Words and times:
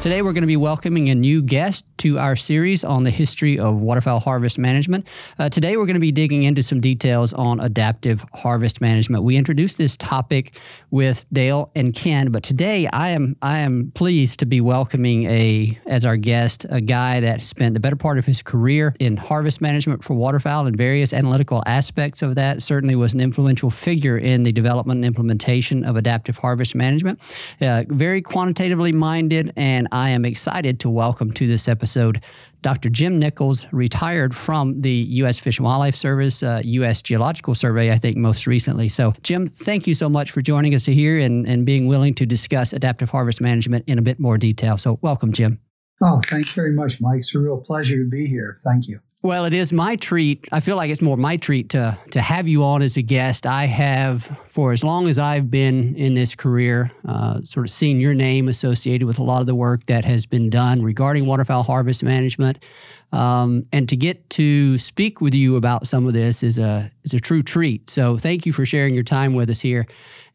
Today, 0.00 0.22
we're 0.22 0.32
going 0.32 0.42
to 0.42 0.46
be 0.46 0.56
welcoming 0.56 1.08
a 1.08 1.14
new 1.16 1.42
guest 1.42 1.84
to 1.98 2.20
our 2.20 2.36
series 2.36 2.84
on 2.84 3.02
the 3.02 3.10
history 3.10 3.58
of 3.58 3.80
waterfowl 3.80 4.20
harvest 4.20 4.56
management. 4.56 5.08
Uh, 5.40 5.48
today, 5.48 5.76
we're 5.76 5.86
going 5.86 5.94
to 5.94 6.00
be 6.00 6.12
digging 6.12 6.44
into 6.44 6.62
some 6.62 6.80
details 6.80 7.32
on 7.32 7.58
adaptive 7.58 8.24
harvest 8.32 8.80
management. 8.80 9.24
We 9.24 9.36
introduced 9.36 9.76
this 9.76 9.96
topic 9.96 10.54
with 10.92 11.26
Dale 11.32 11.72
and 11.74 11.92
Ken, 11.92 12.30
but 12.30 12.44
today 12.44 12.86
I 12.92 13.08
am 13.08 13.34
I 13.42 13.58
am 13.58 13.90
pleased 13.96 14.38
to 14.38 14.46
be 14.46 14.60
welcoming 14.60 15.24
a 15.24 15.76
as 15.88 16.06
our 16.06 16.16
guest 16.16 16.64
a 16.70 16.80
guy 16.80 17.18
that 17.18 17.42
spent 17.42 17.74
the 17.74 17.80
better 17.80 17.96
part 17.96 18.18
of 18.18 18.24
his 18.24 18.40
career 18.40 18.94
in 19.00 19.16
harvest 19.16 19.60
management 19.60 20.04
for 20.04 20.14
waterfowl 20.14 20.66
and 20.66 20.76
various 20.76 21.12
analytical 21.12 21.60
aspects 21.66 22.22
of 22.22 22.36
that. 22.36 22.62
Certainly, 22.62 22.94
was 22.94 23.14
an 23.14 23.20
influential 23.20 23.68
figure 23.68 24.16
in 24.16 24.44
the 24.44 24.52
development 24.52 24.98
and 24.98 25.06
implementation 25.06 25.82
of 25.82 25.96
adaptive 25.96 26.36
harvest 26.36 26.76
management. 26.76 27.18
Uh, 27.60 27.82
very 27.88 28.22
quantitatively 28.22 28.92
minded 28.92 29.52
and 29.56 29.88
I 29.98 30.10
am 30.10 30.24
excited 30.24 30.78
to 30.80 30.90
welcome 30.90 31.32
to 31.32 31.48
this 31.48 31.66
episode 31.66 32.22
Dr. 32.62 32.88
Jim 32.88 33.18
Nichols, 33.18 33.66
retired 33.72 34.32
from 34.32 34.80
the 34.80 34.92
U.S. 34.92 35.40
Fish 35.40 35.58
and 35.58 35.64
Wildlife 35.64 35.96
Service, 35.96 36.40
uh, 36.40 36.60
U.S. 36.64 37.02
Geological 37.02 37.52
Survey, 37.54 37.90
I 37.90 37.98
think 37.98 38.16
most 38.16 38.46
recently. 38.46 38.88
So, 38.88 39.12
Jim, 39.24 39.48
thank 39.48 39.88
you 39.88 39.94
so 39.94 40.08
much 40.08 40.30
for 40.30 40.40
joining 40.40 40.72
us 40.74 40.86
here 40.86 41.18
and, 41.18 41.48
and 41.48 41.66
being 41.66 41.88
willing 41.88 42.14
to 42.14 42.26
discuss 42.26 42.72
adaptive 42.72 43.10
harvest 43.10 43.40
management 43.40 43.88
in 43.88 43.98
a 43.98 44.02
bit 44.02 44.20
more 44.20 44.38
detail. 44.38 44.76
So, 44.76 45.00
welcome, 45.02 45.32
Jim. 45.32 45.60
Oh, 46.00 46.20
thanks 46.28 46.50
very 46.50 46.72
much, 46.72 47.00
Mike. 47.00 47.18
It's 47.18 47.34
a 47.34 47.40
real 47.40 47.58
pleasure 47.58 47.96
to 47.96 48.08
be 48.08 48.24
here. 48.24 48.56
Thank 48.62 48.86
you. 48.86 49.00
Well, 49.20 49.46
it 49.46 49.54
is 49.54 49.72
my 49.72 49.96
treat. 49.96 50.46
I 50.52 50.60
feel 50.60 50.76
like 50.76 50.92
it's 50.92 51.02
more 51.02 51.16
my 51.16 51.36
treat 51.38 51.70
to 51.70 51.98
to 52.12 52.20
have 52.20 52.46
you 52.46 52.62
on 52.62 52.82
as 52.82 52.96
a 52.96 53.02
guest. 53.02 53.46
I 53.46 53.66
have, 53.66 54.22
for 54.46 54.72
as 54.72 54.84
long 54.84 55.08
as 55.08 55.18
I've 55.18 55.50
been 55.50 55.96
in 55.96 56.14
this 56.14 56.36
career, 56.36 56.92
uh, 57.04 57.42
sort 57.42 57.66
of 57.66 57.70
seen 57.70 58.00
your 58.00 58.14
name 58.14 58.46
associated 58.46 59.06
with 59.06 59.18
a 59.18 59.24
lot 59.24 59.40
of 59.40 59.48
the 59.48 59.56
work 59.56 59.86
that 59.86 60.04
has 60.04 60.24
been 60.24 60.50
done 60.50 60.82
regarding 60.82 61.26
waterfowl 61.26 61.64
harvest 61.64 62.04
management. 62.04 62.64
Um, 63.10 63.62
and 63.72 63.88
to 63.88 63.96
get 63.96 64.28
to 64.30 64.76
speak 64.76 65.20
with 65.20 65.34
you 65.34 65.56
about 65.56 65.86
some 65.86 66.06
of 66.06 66.12
this 66.12 66.42
is 66.42 66.58
a 66.58 66.90
is 67.04 67.14
a 67.14 67.20
true 67.20 67.42
treat. 67.42 67.88
So 67.88 68.18
thank 68.18 68.44
you 68.44 68.52
for 68.52 68.66
sharing 68.66 68.94
your 68.94 69.02
time 69.02 69.34
with 69.34 69.48
us 69.48 69.60
here. 69.60 69.86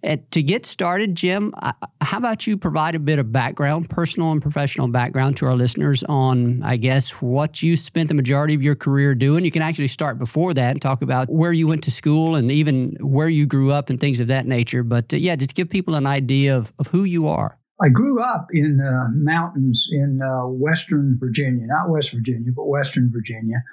And 0.02 0.30
to 0.31 0.43
get 0.43 0.65
started, 0.65 1.15
Jim, 1.15 1.53
how 2.02 2.17
about 2.17 2.45
you 2.45 2.57
provide 2.57 2.93
a 2.93 2.99
bit 2.99 3.19
of 3.19 3.31
background, 3.31 3.89
personal 3.89 4.33
and 4.33 4.41
professional 4.41 4.89
background 4.89 5.38
to 5.38 5.45
our 5.45 5.55
listeners 5.55 6.03
on, 6.09 6.61
I 6.61 6.75
guess, 6.75 7.21
what 7.21 7.63
you 7.63 7.77
spent 7.77 8.09
the 8.09 8.13
majority 8.13 8.53
of 8.53 8.61
your 8.61 8.75
career 8.75 9.15
doing? 9.15 9.45
You 9.45 9.52
can 9.52 9.61
actually 9.61 9.87
start 9.87 10.19
before 10.19 10.53
that 10.55 10.71
and 10.71 10.81
talk 10.81 11.02
about 11.02 11.30
where 11.30 11.53
you 11.53 11.67
went 11.67 11.83
to 11.85 11.91
school 11.91 12.35
and 12.35 12.52
even 12.52 12.97
where 12.99 13.30
you 13.30 13.45
grew 13.45 13.71
up 13.71 13.89
and 13.89 13.97
things 13.97 14.19
of 14.19 14.27
that 14.27 14.45
nature. 14.45 14.83
But 14.83 15.13
uh, 15.13 15.17
yeah, 15.17 15.37
just 15.37 15.55
give 15.55 15.69
people 15.69 15.95
an 15.95 16.05
idea 16.05 16.58
of, 16.58 16.73
of 16.80 16.87
who 16.87 17.05
you 17.05 17.30
are. 17.30 17.58
I 17.81 17.89
grew 17.89 18.21
up 18.21 18.47
in 18.52 18.77
the 18.77 19.09
mountains 19.13 19.88
in 19.91 20.21
uh, 20.21 20.47
Western 20.47 21.17
Virginia, 21.19 21.66
not 21.67 21.89
West 21.89 22.11
Virginia, 22.11 22.52
but 22.55 22.67
Western 22.67 23.11
Virginia. 23.11 23.63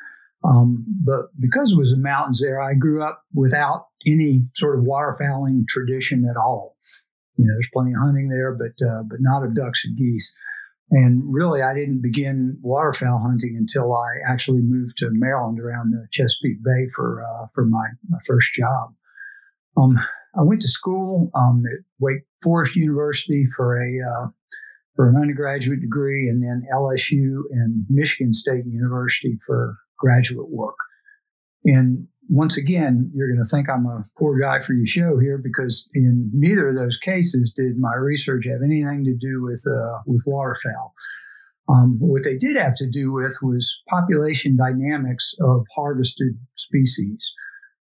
Um, 0.42 0.84
but 1.04 1.26
because 1.38 1.72
it 1.72 1.78
was 1.78 1.90
the 1.90 1.98
mountains 1.98 2.40
there, 2.40 2.60
I 2.60 2.72
grew 2.74 3.02
up 3.02 3.22
without 3.34 3.88
any 4.06 4.46
sort 4.56 4.78
of 4.78 4.84
waterfowling 4.84 5.66
tradition 5.68 6.26
at 6.28 6.36
all. 6.38 6.76
You 7.36 7.46
know, 7.46 7.54
there's 7.54 7.68
plenty 7.72 7.92
of 7.92 8.00
hunting 8.00 8.28
there, 8.28 8.52
but 8.54 8.84
uh, 8.86 9.02
but 9.02 9.18
not 9.20 9.44
of 9.44 9.54
ducks 9.54 9.84
and 9.84 9.96
geese. 9.96 10.32
And 10.90 11.22
really, 11.26 11.62
I 11.62 11.72
didn't 11.74 12.02
begin 12.02 12.58
waterfowl 12.62 13.20
hunting 13.20 13.54
until 13.56 13.94
I 13.94 14.08
actually 14.26 14.62
moved 14.62 14.96
to 14.98 15.10
Maryland 15.12 15.60
around 15.60 15.92
the 15.92 16.06
Chesapeake 16.10 16.64
Bay 16.64 16.88
for 16.96 17.22
uh, 17.22 17.46
for 17.54 17.64
my, 17.64 17.86
my 18.08 18.18
first 18.26 18.52
job. 18.54 18.94
Um, 19.76 19.98
I 20.36 20.42
went 20.42 20.62
to 20.62 20.68
school 20.68 21.30
um, 21.34 21.62
at 21.66 21.84
Wake 21.98 22.22
Forest 22.42 22.76
University 22.76 23.46
for 23.56 23.80
a 23.80 23.98
uh, 24.00 24.28
for 24.96 25.08
an 25.08 25.16
undergraduate 25.16 25.80
degree, 25.80 26.28
and 26.28 26.42
then 26.42 26.66
LSU 26.74 27.42
and 27.50 27.84
Michigan 27.88 28.34
State 28.34 28.64
University 28.66 29.38
for 29.46 29.76
graduate 29.98 30.50
work. 30.50 30.76
And 31.64 32.06
once 32.28 32.56
again, 32.56 33.10
you're 33.14 33.28
going 33.28 33.42
to 33.42 33.48
think 33.48 33.68
I'm 33.68 33.86
a 33.86 34.04
poor 34.16 34.38
guy 34.38 34.60
for 34.60 34.72
your 34.72 34.86
show 34.86 35.18
here 35.18 35.38
because 35.42 35.88
in 35.94 36.30
neither 36.32 36.68
of 36.68 36.76
those 36.76 36.96
cases 36.96 37.52
did 37.54 37.76
my 37.76 37.94
research 37.94 38.46
have 38.46 38.62
anything 38.64 39.04
to 39.04 39.14
do 39.14 39.42
with 39.42 39.64
uh, 39.66 39.98
with 40.06 40.22
waterfowl. 40.26 40.94
Um, 41.68 41.98
what 42.00 42.24
they 42.24 42.36
did 42.36 42.56
have 42.56 42.74
to 42.76 42.88
do 42.88 43.12
with 43.12 43.36
was 43.42 43.80
population 43.88 44.56
dynamics 44.56 45.34
of 45.40 45.64
harvested 45.74 46.34
species. 46.56 47.32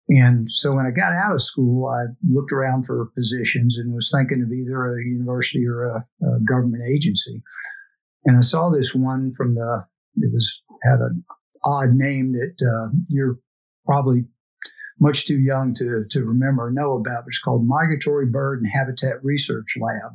And 0.10 0.52
so 0.52 0.74
when 0.76 0.86
I 0.86 0.92
got 0.92 1.14
out 1.14 1.34
of 1.34 1.42
school, 1.42 1.88
I 1.88 2.12
looked 2.30 2.52
around 2.52 2.86
for 2.86 3.10
positions 3.16 3.78
and 3.78 3.94
was 3.94 4.12
thinking 4.14 4.44
of 4.44 4.52
either 4.52 4.98
a 4.98 5.04
university 5.04 5.66
or 5.66 5.86
a, 5.86 6.06
a 6.26 6.40
government 6.48 6.84
agency. 6.94 7.42
And 8.26 8.38
I 8.38 8.42
saw 8.42 8.70
this 8.70 8.94
one 8.94 9.34
from 9.38 9.56
the, 9.56 9.86
it 10.18 10.32
was, 10.34 10.62
had 10.84 11.00
an 11.00 11.24
odd 11.66 11.92
name 11.94 12.34
that 12.34 12.56
uh, 12.62 12.94
you're 13.08 13.38
probably 13.86 14.26
much 15.00 15.26
too 15.26 15.40
young 15.40 15.74
to, 15.76 16.04
to 16.12 16.24
remember 16.24 16.68
or 16.68 16.72
know 16.72 16.94
about, 16.96 17.24
but 17.24 17.30
it's 17.30 17.40
called 17.40 17.66
Migratory 17.66 18.26
Bird 18.26 18.62
and 18.62 18.72
Habitat 18.72 19.24
Research 19.24 19.76
Lab, 19.80 20.12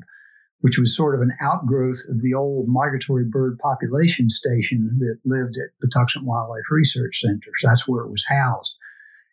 which 0.61 0.79
was 0.79 0.97
sort 0.97 1.15
of 1.15 1.23
an 1.23 1.33
outgrowth 1.41 2.03
of 2.11 2.21
the 2.21 2.35
old 2.35 2.69
migratory 2.69 3.25
bird 3.25 3.59
population 3.59 4.29
station 4.29 4.99
that 4.99 5.19
lived 5.25 5.57
at 5.57 5.71
Patuxent 5.83 6.25
Wildlife 6.25 6.71
Research 6.71 7.21
Center. 7.21 7.51
So 7.57 7.69
that's 7.69 7.89
where 7.89 8.05
it 8.05 8.11
was 8.11 8.25
housed. 8.29 8.77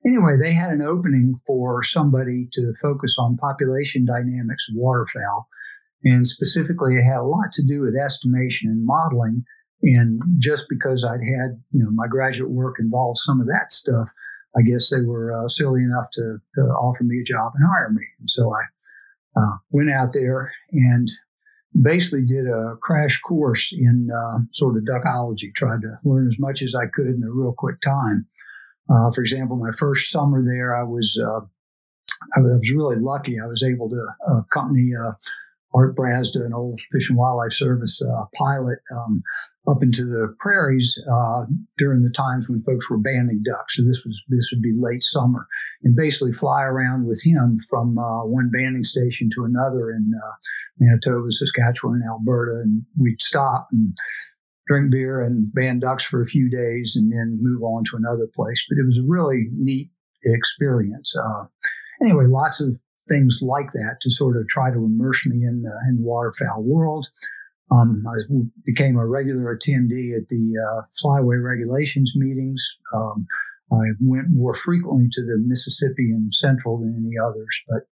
Anyway, 0.06 0.38
they 0.38 0.54
had 0.54 0.72
an 0.72 0.82
opening 0.82 1.36
for 1.48 1.82
somebody 1.82 2.48
to 2.54 2.74
focus 2.82 3.16
on 3.18 3.38
population 3.38 4.06
dynamics 4.06 4.68
of 4.70 4.76
waterfowl. 4.76 5.48
And 6.04 6.28
specifically, 6.28 6.98
it 6.98 7.04
had 7.04 7.20
a 7.20 7.24
lot 7.24 7.52
to 7.54 7.66
do 7.66 7.82
with 7.82 7.96
estimation 7.96 8.70
and 8.70 8.86
modeling. 8.86 9.44
And 9.82 10.22
just 10.38 10.68
because 10.70 11.04
I'd 11.04 11.22
had, 11.22 11.62
you 11.72 11.84
know, 11.84 11.90
my 11.92 12.08
graduate 12.08 12.52
work 12.52 12.76
involved 12.80 13.18
some 13.18 13.42
of 13.42 13.48
that 13.48 13.72
stuff, 13.72 14.10
I 14.58 14.62
guess 14.62 14.90
they 14.90 15.02
were 15.02 15.34
uh, 15.34 15.48
silly 15.48 15.84
enough 15.84 16.10
to, 16.14 16.38
to 16.56 16.62
offer 16.62 17.04
me 17.04 17.20
a 17.20 17.24
job 17.24 17.54
and 17.56 17.68
hire 17.68 17.90
me. 17.90 18.04
And 18.20 18.30
so 18.30 18.54
I 18.54 19.42
uh, 19.42 19.58
went 19.72 19.90
out 19.92 20.14
there 20.14 20.52
and 20.72 21.10
basically 21.82 22.26
did 22.26 22.48
a 22.48 22.76
crash 22.82 23.20
course 23.22 23.74
in 23.74 24.10
uh, 24.12 24.40
sort 24.54 24.78
of 24.78 24.84
duckology, 24.84 25.54
tried 25.54 25.82
to 25.82 26.00
learn 26.04 26.28
as 26.28 26.40
much 26.40 26.62
as 26.62 26.74
I 26.74 26.86
could 26.94 27.08
in 27.08 27.24
a 27.24 27.32
real 27.32 27.54
quick 27.58 27.82
time. 27.82 28.28
Uh, 28.90 29.12
for 29.12 29.22
example, 29.22 29.56
my 29.56 29.72
first 29.78 30.12
summer 30.12 30.44
there, 30.44 30.76
I 30.76 30.84
was 30.84 31.20
uh, 31.22 31.42
I 32.36 32.42
was 32.42 32.72
really 32.74 32.98
lucky. 33.00 33.40
I 33.40 33.48
was 33.48 33.64
able 33.64 33.90
to 33.90 34.08
accompany 34.40 34.92
uh, 34.96 35.14
Art 35.74 35.96
Brazda, 35.96 36.46
an 36.46 36.54
old 36.54 36.80
Fish 36.92 37.10
and 37.10 37.18
Wildlife 37.18 37.52
Service 37.52 38.02
uh, 38.02 38.26
pilot, 38.36 38.80
um, 38.96 39.22
up 39.68 39.82
into 39.82 40.06
the 40.06 40.34
prairies 40.40 41.04
uh, 41.12 41.46
during 41.80 42.04
the 42.04 42.12
times 42.12 42.48
when 42.48 42.62
folks 42.62 42.88
were 42.90 43.00
banding 43.00 43.42
ducks. 43.44 43.76
So 43.76 43.84
this 43.84 44.04
was 44.06 44.22
this 44.30 44.52
would 44.54 44.62
be 44.62 44.74
late 44.78 45.04
summer, 45.04 45.48
and 45.84 45.96
basically 45.96 46.32
fly 46.32 46.64
around 46.64 47.08
with 47.08 47.22
him 47.24 47.60
from 47.68 47.98
uh, 47.98 48.26
one 48.26 48.52
banding 48.52 48.84
station 48.84 49.30
to 49.36 49.46
another 49.46 49.92
in 49.92 50.14
Manitoba, 50.80 51.32
Saskatchewan, 51.32 52.02
and 52.02 52.10
Alberta, 52.10 52.62
and 52.62 52.84
we'd 52.98 53.22
stop 53.22 53.68
and 53.72 53.98
drink 54.68 54.92
beer 54.92 55.22
and 55.22 55.54
band 55.54 55.82
ducks 55.82 56.04
for 56.04 56.22
a 56.22 56.28
few 56.28 56.50
days 56.50 56.96
and 56.96 57.12
then 57.12 57.40
move 57.42 57.64
on 57.64 57.84
to 57.86 57.98
another 57.98 58.28
place. 58.36 58.66
But 58.70 58.78
it 58.78 58.86
was 58.86 58.98
a 58.98 59.08
really 59.08 59.48
neat 59.52 59.90
experience. 60.24 61.14
Uh, 61.16 61.46
anyway, 62.02 62.26
lots 62.28 62.62
of 62.62 62.80
things 63.08 63.40
like 63.42 63.70
that 63.72 63.98
to 64.02 64.12
sort 64.12 64.38
of 64.38 64.48
try 64.48 64.72
to 64.72 64.78
immerse 64.78 65.26
me 65.26 65.46
in 65.46 65.62
the, 65.62 65.72
in 65.90 65.98
the 65.98 66.04
waterfowl 66.04 66.64
world. 66.64 67.08
Um, 67.72 68.04
I 68.08 68.18
became 68.66 68.98
a 68.98 69.08
regular 69.08 69.56
attendee 69.56 70.16
at 70.16 70.28
the 70.30 70.54
uh, 70.58 70.82
flyway 71.04 71.44
regulations 71.44 72.14
meetings. 72.16 72.64
Um, 72.94 73.26
I 73.72 73.86
went 74.00 74.28
more 74.30 74.54
frequently 74.54 75.08
to 75.12 75.22
the 75.22 75.44
Mississippi 75.46 76.12
and 76.12 76.34
Central 76.34 76.78
than 76.78 77.04
any 77.04 77.18
others, 77.18 77.62
but 77.68 77.84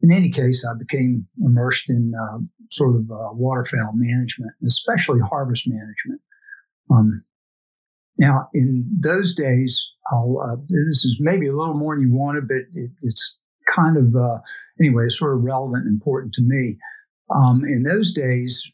in 0.00 0.12
any 0.12 0.30
case, 0.30 0.64
I 0.64 0.72
became 0.78 1.26
immersed 1.44 1.90
in 1.90 2.12
uh, 2.18 2.38
sort 2.70 2.96
of 2.96 3.10
uh, 3.10 3.32
waterfowl 3.32 3.92
management, 3.94 4.52
especially 4.66 5.20
harvest 5.20 5.64
management. 5.66 6.20
Um, 6.90 7.24
now, 8.20 8.48
in 8.52 8.84
those 9.00 9.34
days, 9.34 9.88
uh, 10.12 10.56
this 10.68 11.04
is 11.04 11.18
maybe 11.20 11.46
a 11.46 11.56
little 11.56 11.74
more 11.74 11.94
than 11.94 12.08
you 12.08 12.12
wanted, 12.12 12.48
but 12.48 12.62
it, 12.72 12.90
it's 13.02 13.36
kind 13.74 13.96
of, 13.96 14.16
uh, 14.16 14.38
anyway, 14.80 15.08
sort 15.08 15.36
of 15.36 15.42
relevant 15.42 15.84
and 15.84 15.92
important 15.92 16.34
to 16.34 16.42
me. 16.42 16.78
Um, 17.34 17.62
in 17.64 17.82
those 17.84 18.12
days, 18.12 18.68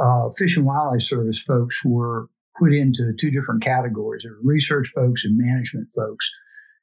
uh, 0.00 0.28
Fish 0.36 0.56
and 0.56 0.66
Wildlife 0.66 1.02
Service 1.02 1.40
folks 1.40 1.82
were 1.84 2.28
put 2.58 2.74
into 2.74 3.12
two 3.18 3.30
different 3.30 3.62
categories: 3.62 4.22
there 4.24 4.32
were 4.32 4.38
research 4.42 4.90
folks 4.94 5.24
and 5.24 5.38
management 5.38 5.88
folks. 5.94 6.30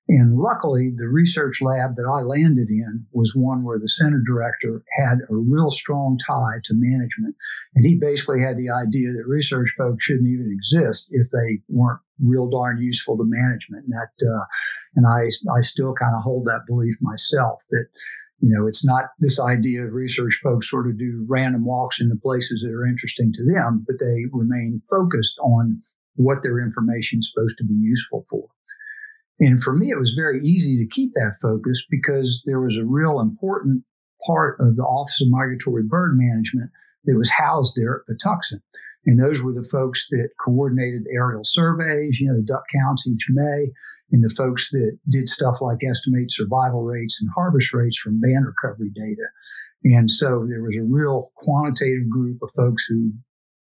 And 0.08 0.38
luckily, 0.38 0.92
the 0.96 1.08
research 1.08 1.62
lab 1.62 1.96
that 1.96 2.06
I 2.08 2.22
landed 2.22 2.70
in 2.70 3.06
was 3.12 3.34
one 3.36 3.64
where 3.64 3.80
the 3.80 3.88
center 3.88 4.22
director 4.26 4.84
had 5.04 5.18
a 5.30 5.36
real 5.36 5.72
strong 5.72 6.20
tie 6.20 6.60
to 6.66 6.74
management. 6.76 7.36
And 7.76 7.86
he 7.86 7.96
basically 7.96 8.40
had 8.40 8.56
the 8.56 8.70
idea 8.70 9.12
that 9.14 9.26
research 9.28 9.74
folks 9.78 10.06
shouldn't 10.06 10.30
even 10.30 10.52
exist 10.52 11.08
if 11.10 11.28
they 11.32 11.62
weren't 11.68 12.02
real 12.24 12.48
darn 12.50 12.82
useful 12.82 13.18
to 13.18 13.24
management. 13.26 13.86
And 13.86 13.94
that, 13.94 14.32
uh, 14.32 14.46
and 14.96 15.08
I, 15.08 15.26
I 15.58 15.62
still 15.62 15.94
kind 15.94 16.16
of 16.16 16.22
hold 16.22 16.46
that 16.46 16.68
belief 16.68 16.94
myself 17.02 17.64
that, 17.72 17.88
you 18.42 18.54
know, 18.56 18.68
it's 18.68 18.86
not 18.86 19.06
this 19.20 19.40
idea 19.40 19.86
of 19.86 19.94
research 19.94 20.40
folks 20.44 20.70
sort 20.70 20.88
of 20.88 21.00
do 21.00 21.26
random 21.28 21.66
walks 21.66 22.00
into 22.00 22.16
places 22.16 22.62
that 22.62 22.72
are 22.72 22.86
interesting 22.86 23.34
to 23.34 23.44
them, 23.44 23.84
but 23.88 23.96
they 24.00 24.26
remain 24.32 24.84
focused 24.88 25.40
on 25.40 25.82
what 26.14 26.44
their 26.44 26.60
information 26.60 27.20
is 27.20 27.32
supposed 27.34 27.58
to 27.58 27.66
be 27.66 27.74
useful 27.74 28.24
for. 28.30 28.50
And 29.40 29.62
for 29.62 29.74
me, 29.74 29.90
it 29.90 30.00
was 30.00 30.14
very 30.14 30.40
easy 30.44 30.78
to 30.78 30.88
keep 30.88 31.12
that 31.14 31.38
focus 31.42 31.84
because 31.90 32.42
there 32.46 32.62
was 32.62 32.78
a 32.78 32.86
real 32.86 33.20
important 33.20 33.84
part 34.26 34.58
of 34.60 34.76
the 34.76 34.84
Office 34.84 35.22
of 35.22 35.30
Migratory 35.30 35.84
Bird 35.84 36.18
Management 36.18 36.72
that 37.06 37.18
was 37.18 37.30
housed 37.30 37.74
there 37.76 38.04
at 38.10 38.16
Patuxent. 38.16 38.62
And 39.06 39.22
those 39.22 39.42
were 39.42 39.54
the 39.54 39.68
folks 39.72 40.08
that 40.10 40.30
coordinated 40.44 41.04
aerial 41.14 41.44
surveys, 41.44 42.20
you 42.20 42.28
know, 42.28 42.38
the 42.38 42.44
duck 42.44 42.64
counts 42.74 43.08
each 43.08 43.28
May, 43.30 43.68
and 44.12 44.24
the 44.24 44.34
folks 44.36 44.72
that 44.72 44.98
did 45.10 45.30
stuff 45.30 45.62
like 45.62 45.80
estimate 45.88 46.32
survival 46.32 46.84
rates 46.84 47.20
and 47.22 47.30
harvest 47.36 47.74
rates 47.74 47.98
from 47.98 48.20
band 48.20 48.46
recovery 48.46 48.92
data. 48.96 49.28
And 49.84 50.10
so 50.10 50.46
there 50.48 50.64
was 50.64 50.76
a 50.80 50.84
real 50.84 51.32
quantitative 51.36 52.10
group 52.10 52.42
of 52.42 52.50
folks 52.56 52.86
who 52.86 53.12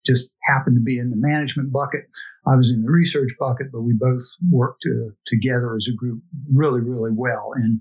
just 0.05 0.31
happened 0.45 0.77
to 0.77 0.83
be 0.83 0.99
in 0.99 1.11
the 1.11 1.17
management 1.17 1.73
bucket. 1.73 2.05
I 2.47 2.57
was 2.57 2.71
in 2.71 2.83
the 2.83 2.91
research 2.91 3.31
bucket, 3.39 3.69
but 3.73 3.83
we 3.83 3.95
both 3.95 4.23
worked 4.51 4.87
together 5.27 5.77
as 5.77 5.89
a 5.89 5.97
group 5.97 6.21
really, 6.53 6.81
really 6.81 7.13
well. 7.15 7.51
And 7.55 7.81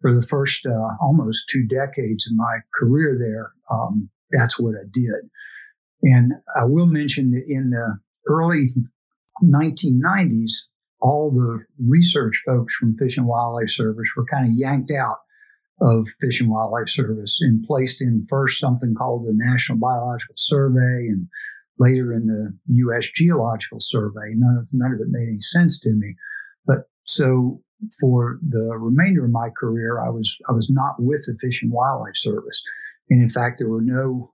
for 0.00 0.14
the 0.14 0.22
first 0.22 0.66
uh, 0.66 0.88
almost 1.00 1.48
two 1.48 1.66
decades 1.66 2.26
of 2.26 2.36
my 2.36 2.58
career 2.74 3.16
there, 3.18 3.52
um, 3.70 4.10
that's 4.30 4.58
what 4.58 4.74
I 4.74 4.84
did. 4.92 5.30
And 6.02 6.32
I 6.60 6.64
will 6.66 6.86
mention 6.86 7.30
that 7.30 7.44
in 7.46 7.70
the 7.70 7.98
early 8.28 8.66
1990s, 9.42 10.50
all 11.00 11.30
the 11.30 11.64
research 11.84 12.42
folks 12.46 12.74
from 12.74 12.96
Fish 12.96 13.16
and 13.16 13.26
Wildlife 13.26 13.70
Service 13.70 14.10
were 14.16 14.24
kind 14.24 14.46
of 14.46 14.54
yanked 14.54 14.90
out 14.90 15.18
of 15.80 16.08
Fish 16.20 16.40
and 16.40 16.50
Wildlife 16.50 16.88
Service 16.88 17.38
and 17.40 17.64
placed 17.64 18.00
in 18.00 18.24
first 18.28 18.60
something 18.60 18.94
called 18.94 19.26
the 19.26 19.34
National 19.34 19.78
Biological 19.78 20.34
Survey 20.36 21.08
and 21.08 21.28
later 21.82 22.12
in 22.12 22.26
the 22.26 22.56
U.S. 22.76 23.08
Geological 23.14 23.80
Survey. 23.80 24.34
None 24.34 24.58
of, 24.58 24.68
none 24.72 24.92
of 24.92 25.00
it 25.00 25.08
made 25.08 25.28
any 25.28 25.40
sense 25.40 25.80
to 25.80 25.90
me. 25.90 26.14
But 26.66 26.84
so 27.04 27.60
for 28.00 28.38
the 28.46 28.76
remainder 28.78 29.24
of 29.24 29.30
my 29.30 29.48
career, 29.58 30.00
I 30.00 30.10
was 30.10 30.38
I 30.48 30.52
was 30.52 30.70
not 30.70 30.94
with 30.98 31.24
the 31.26 31.36
Fish 31.40 31.62
and 31.62 31.72
Wildlife 31.72 32.16
Service, 32.16 32.62
and 33.10 33.20
in 33.20 33.28
fact, 33.28 33.58
there 33.58 33.68
were 33.68 33.82
no 33.82 34.32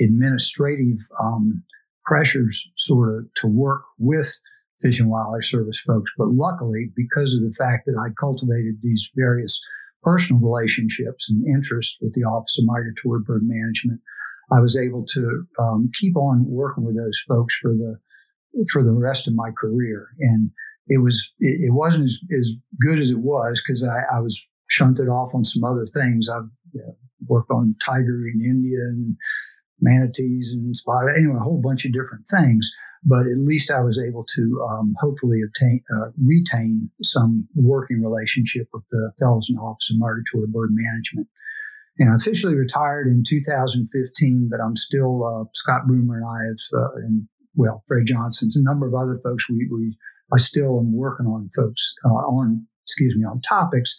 administrative 0.00 0.98
um, 1.22 1.62
pressures 2.04 2.66
sort 2.76 3.16
of 3.16 3.34
to 3.36 3.46
work 3.46 3.82
with 3.98 4.38
Fish 4.82 5.00
and 5.00 5.10
Wildlife 5.10 5.44
Service 5.44 5.80
folks. 5.80 6.10
But 6.18 6.28
luckily, 6.28 6.90
because 6.94 7.34
of 7.34 7.42
the 7.42 7.54
fact 7.54 7.86
that 7.86 7.98
I'd 7.98 8.16
cultivated 8.16 8.76
these 8.82 9.10
various 9.16 9.60
personal 10.02 10.42
relationships 10.42 11.28
and 11.30 11.46
interests 11.46 11.96
with 12.00 12.14
the 12.14 12.24
Office 12.24 12.58
of 12.58 12.64
Migratory 12.66 13.20
Bird 13.20 13.42
Management, 13.44 14.00
I 14.52 14.60
was 14.60 14.76
able 14.76 15.04
to 15.06 15.46
um, 15.58 15.90
keep 15.94 16.16
on 16.16 16.44
working 16.46 16.84
with 16.84 16.96
those 16.96 17.22
folks 17.28 17.56
for 17.56 17.72
the 17.72 17.96
for 18.72 18.82
the 18.82 18.92
rest 18.92 19.28
of 19.28 19.34
my 19.34 19.50
career. 19.52 20.08
And 20.18 20.50
it 20.88 20.98
was 21.02 21.32
it, 21.38 21.68
it 21.68 21.72
wasn't 21.72 22.04
as, 22.04 22.20
as 22.36 22.52
good 22.80 22.98
as 22.98 23.10
it 23.10 23.18
was 23.18 23.62
because 23.64 23.82
I, 23.82 24.16
I, 24.16 24.20
was 24.20 24.46
shunted 24.68 25.08
off 25.08 25.34
on 25.34 25.44
some 25.44 25.62
other 25.62 25.86
things. 25.86 26.28
I've 26.28 26.48
you 26.72 26.80
know, 26.80 26.96
worked 27.28 27.50
on 27.50 27.76
tiger 27.84 28.26
in 28.26 28.40
India 28.44 28.80
and 28.80 29.16
manatees 29.80 30.52
and 30.52 30.76
spotted 30.76 31.16
anyway 31.16 31.36
a 31.36 31.44
whole 31.44 31.60
bunch 31.62 31.84
of 31.84 31.92
different 31.92 32.26
things. 32.28 32.70
But 33.02 33.26
at 33.26 33.38
least 33.38 33.70
I 33.70 33.80
was 33.80 33.98
able 33.98 34.24
to 34.34 34.68
um, 34.70 34.94
hopefully 35.00 35.40
obtain 35.46 35.82
uh, 35.96 36.10
retain 36.22 36.90
some 37.02 37.48
working 37.54 38.02
relationship 38.02 38.68
with 38.72 38.84
the 38.90 39.12
fellows 39.18 39.46
in 39.48 39.56
the 39.56 39.62
Office 39.62 39.90
of 39.90 39.98
Migratory 39.98 40.46
Bird 40.48 40.70
Management. 40.72 41.28
And 42.00 42.10
I 42.10 42.14
officially 42.14 42.54
retired 42.54 43.08
in 43.08 43.22
2015, 43.28 44.48
but 44.50 44.58
I'm 44.58 44.74
still, 44.74 45.22
uh, 45.22 45.44
Scott 45.52 45.82
Boomer 45.86 46.16
and 46.16 46.24
I 46.24 46.38
have, 46.48 46.80
uh, 46.82 46.94
and 46.96 47.28
well, 47.54 47.84
Fred 47.86 48.06
Johnson's, 48.06 48.56
a 48.56 48.62
number 48.62 48.88
of 48.88 48.94
other 48.94 49.20
folks, 49.22 49.48
we, 49.50 49.68
we 49.70 49.96
I 50.32 50.38
still 50.38 50.78
am 50.78 50.96
working 50.96 51.26
on 51.26 51.50
folks, 51.54 51.94
uh, 52.04 52.08
on, 52.08 52.66
excuse 52.86 53.14
me, 53.16 53.24
on 53.24 53.42
topics 53.42 53.94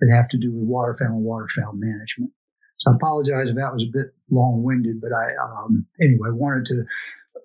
that 0.00 0.14
have 0.14 0.28
to 0.28 0.38
do 0.38 0.52
with 0.52 0.68
waterfowl 0.68 1.16
and 1.16 1.24
waterfowl 1.24 1.72
management. 1.74 2.30
So 2.78 2.92
I 2.92 2.96
apologize 2.96 3.48
if 3.48 3.56
that 3.56 3.72
was 3.72 3.84
a 3.84 3.92
bit 3.92 4.08
long 4.30 4.62
winded, 4.62 5.00
but 5.00 5.12
I, 5.12 5.30
um, 5.42 5.86
anyway, 6.02 6.28
wanted 6.32 6.66
to 6.66 6.84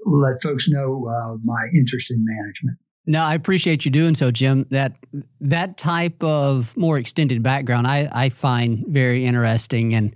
let 0.05 0.43
folks 0.43 0.67
know 0.67 1.07
uh, 1.07 1.37
my 1.45 1.67
interest 1.73 2.11
in 2.11 2.25
management. 2.25 2.77
No, 3.07 3.21
I 3.21 3.33
appreciate 3.33 3.83
you 3.83 3.92
doing 3.92 4.13
so, 4.13 4.30
Jim. 4.31 4.68
That 4.69 4.94
that 5.39 5.77
type 5.77 6.24
of 6.24 6.75
more 6.77 6.98
extended 7.00 7.42
background, 7.42 7.88
I, 7.88 8.07
I 8.12 8.30
find 8.30 8.86
very 8.88 9.25
interesting, 9.25 9.95
and 9.95 10.13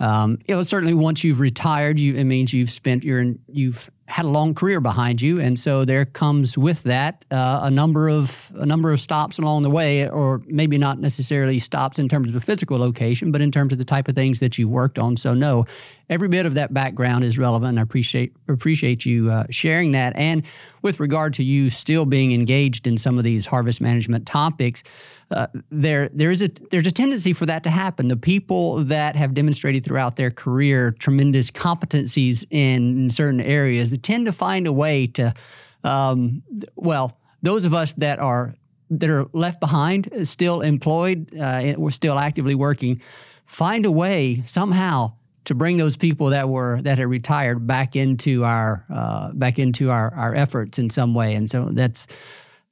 um, 0.00 0.38
you 0.48 0.56
know, 0.56 0.62
certainly 0.62 0.94
once 0.94 1.22
you've 1.22 1.38
retired, 1.38 2.00
you 2.00 2.16
it 2.16 2.24
means 2.24 2.52
you've 2.52 2.70
spent 2.70 3.04
your 3.04 3.34
you've 3.46 3.88
had 4.14 4.24
a 4.24 4.28
long 4.28 4.54
career 4.54 4.80
behind 4.80 5.20
you, 5.20 5.40
and 5.40 5.58
so 5.58 5.84
there 5.84 6.04
comes 6.04 6.56
with 6.56 6.84
that 6.84 7.24
uh, 7.32 7.62
a 7.64 7.70
number 7.70 8.08
of 8.08 8.52
a 8.54 8.64
number 8.64 8.92
of 8.92 9.00
stops 9.00 9.38
along 9.38 9.64
the 9.64 9.70
way, 9.70 10.08
or 10.08 10.40
maybe 10.46 10.78
not 10.78 11.00
necessarily 11.00 11.58
stops 11.58 11.98
in 11.98 12.08
terms 12.08 12.30
of 12.30 12.36
a 12.36 12.40
physical 12.40 12.78
location, 12.78 13.32
but 13.32 13.40
in 13.40 13.50
terms 13.50 13.72
of 13.72 13.78
the 13.78 13.84
type 13.84 14.06
of 14.06 14.14
things 14.14 14.38
that 14.38 14.56
you 14.56 14.68
worked 14.68 15.00
on. 15.00 15.16
So 15.16 15.34
no, 15.34 15.64
every 16.08 16.28
bit 16.28 16.46
of 16.46 16.54
that 16.54 16.72
background 16.72 17.24
is 17.24 17.38
relevant. 17.38 17.76
I 17.76 17.82
appreciate 17.82 18.32
appreciate 18.48 19.04
you 19.04 19.32
uh, 19.32 19.46
sharing 19.50 19.90
that. 19.92 20.14
And 20.14 20.44
with 20.82 21.00
regard 21.00 21.34
to 21.34 21.42
you 21.42 21.68
still 21.68 22.04
being 22.04 22.30
engaged 22.30 22.86
in 22.86 22.96
some 22.96 23.18
of 23.18 23.24
these 23.24 23.46
harvest 23.46 23.80
management 23.80 24.26
topics, 24.26 24.84
uh, 25.30 25.46
there 25.70 26.08
there 26.10 26.30
is 26.30 26.42
a 26.42 26.50
there's 26.70 26.86
a 26.86 26.92
tendency 26.92 27.32
for 27.32 27.46
that 27.46 27.64
to 27.64 27.70
happen. 27.70 28.08
The 28.08 28.16
people 28.16 28.84
that 28.84 29.16
have 29.16 29.34
demonstrated 29.34 29.84
throughout 29.84 30.16
their 30.16 30.30
career 30.30 30.92
tremendous 30.98 31.50
competencies 31.50 32.44
in 32.50 33.08
certain 33.08 33.40
areas 33.40 33.90
tend 34.04 34.26
to 34.26 34.32
find 34.32 34.68
a 34.68 34.72
way 34.72 35.08
to, 35.08 35.34
um, 35.82 36.42
well, 36.76 37.18
those 37.42 37.64
of 37.64 37.74
us 37.74 37.94
that 37.94 38.20
are 38.20 38.54
that 38.90 39.10
are 39.10 39.26
left 39.32 39.60
behind, 39.60 40.08
still 40.22 40.60
employed, 40.60 41.34
uh, 41.36 41.74
we're 41.76 41.90
still 41.90 42.18
actively 42.18 42.54
working, 42.54 43.00
find 43.46 43.86
a 43.86 43.90
way 43.90 44.42
somehow 44.46 45.12
to 45.46 45.54
bring 45.54 45.76
those 45.78 45.96
people 45.96 46.28
that 46.28 46.48
were 46.48 46.80
that 46.82 46.98
had 46.98 47.08
retired 47.08 47.66
back 47.66 47.96
into 47.96 48.44
our 48.44 48.84
uh, 48.92 49.32
back 49.32 49.58
into 49.58 49.90
our 49.90 50.14
our 50.14 50.34
efforts 50.34 50.78
in 50.78 50.90
some 50.90 51.14
way, 51.14 51.34
and 51.34 51.50
so 51.50 51.70
that's. 51.70 52.06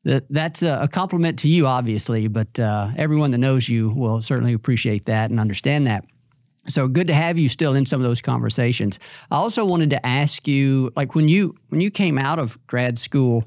That, 0.05 0.25
that's 0.31 0.65
a 0.65 0.89
compliment 0.91 1.39
to 1.39 1.49
you, 1.49 1.69
obviously, 1.69 2.27
but 2.27 2.59
uh, 2.59 2.89
everyone 2.97 3.31
that 3.31 3.39
knows 3.39 3.69
you 3.69 3.91
will 3.91 4.21
certainly 4.21 4.53
appreciate 4.53 5.05
that 5.05 5.31
and 5.31 5.39
understand 5.39 5.87
that. 5.87 6.05
So 6.69 6.87
good 6.87 7.09
to 7.09 7.15
have 7.15 7.39
you 7.39 7.49
still 7.49 7.75
in 7.75 7.87
some 7.87 8.01
of 8.01 8.07
those 8.07 8.23
conversations. 8.23 8.99
I 9.31 9.37
also 9.37 9.65
wanted 9.65 9.91
to 9.91 10.07
ask 10.07 10.47
you, 10.47 10.93
like 10.95 11.15
when 11.15 11.29
you 11.29 11.57
when 11.69 11.81
you 11.81 11.91
came 11.91 12.19
out 12.19 12.39
of 12.39 12.65
grad 12.67 12.99
school, 12.99 13.45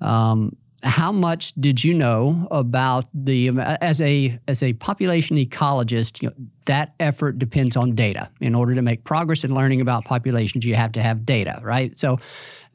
um, 0.00 0.56
how 0.82 1.10
much 1.10 1.52
did 1.54 1.82
you 1.82 1.94
know 1.94 2.46
about 2.50 3.04
the 3.12 3.50
as 3.80 4.00
a 4.00 4.38
as 4.48 4.62
a 4.62 4.72
population 4.74 5.36
ecologist? 5.36 6.22
You 6.22 6.28
know, 6.28 6.34
that 6.66 6.94
effort 7.00 7.38
depends 7.38 7.76
on 7.76 7.94
data. 7.94 8.30
In 8.40 8.54
order 8.54 8.74
to 8.74 8.82
make 8.82 9.04
progress 9.04 9.44
in 9.44 9.54
learning 9.54 9.80
about 9.80 10.04
populations, 10.04 10.64
you 10.64 10.74
have 10.74 10.92
to 10.92 11.02
have 11.02 11.24
data, 11.24 11.60
right? 11.62 11.96
So, 11.96 12.18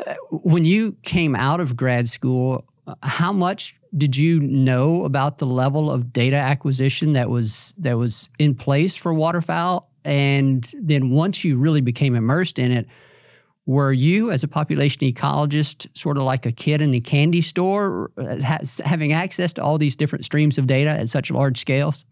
uh, 0.06 0.16
when 0.32 0.66
you 0.66 0.98
came 1.04 1.36
out 1.36 1.60
of 1.60 1.76
grad 1.76 2.10
school, 2.10 2.66
how 3.02 3.32
much 3.32 3.76
did 3.96 4.18
you 4.18 4.40
know 4.40 5.04
about 5.04 5.38
the 5.38 5.46
level 5.46 5.92
of 5.92 6.12
data 6.12 6.36
acquisition 6.36 7.14
that 7.14 7.30
was 7.30 7.76
that 7.78 7.98
was 7.98 8.30
in 8.40 8.56
place 8.56 8.96
for 8.96 9.14
waterfowl? 9.14 9.90
And 10.06 10.70
then 10.80 11.12
once 11.12 11.44
you 11.44 11.58
really 11.58 11.82
became 11.82 12.16
immersed 12.16 12.60
in 12.60 12.72
it, 12.72 12.88
were 13.66 13.94
you 13.94 14.32
as 14.32 14.44
a 14.44 14.48
population 14.48 15.02
ecologist 15.02 15.88
sort 15.98 16.18
of 16.18 16.24
like 16.24 16.46
a 16.46 16.52
kid 16.52 16.82
in 16.82 16.94
a 16.94 17.00
candy 17.00 17.42
store, 17.42 18.12
has, 18.18 18.82
having 18.84 19.14
access 19.14 19.54
to 19.54 19.64
all 19.64 19.78
these 19.78 19.96
different 19.96 20.26
streams 20.26 20.58
of 20.58 20.68
data 20.68 20.90
at 20.90 21.08
such 21.08 21.32
large 21.32 21.60
scales? 21.60 22.04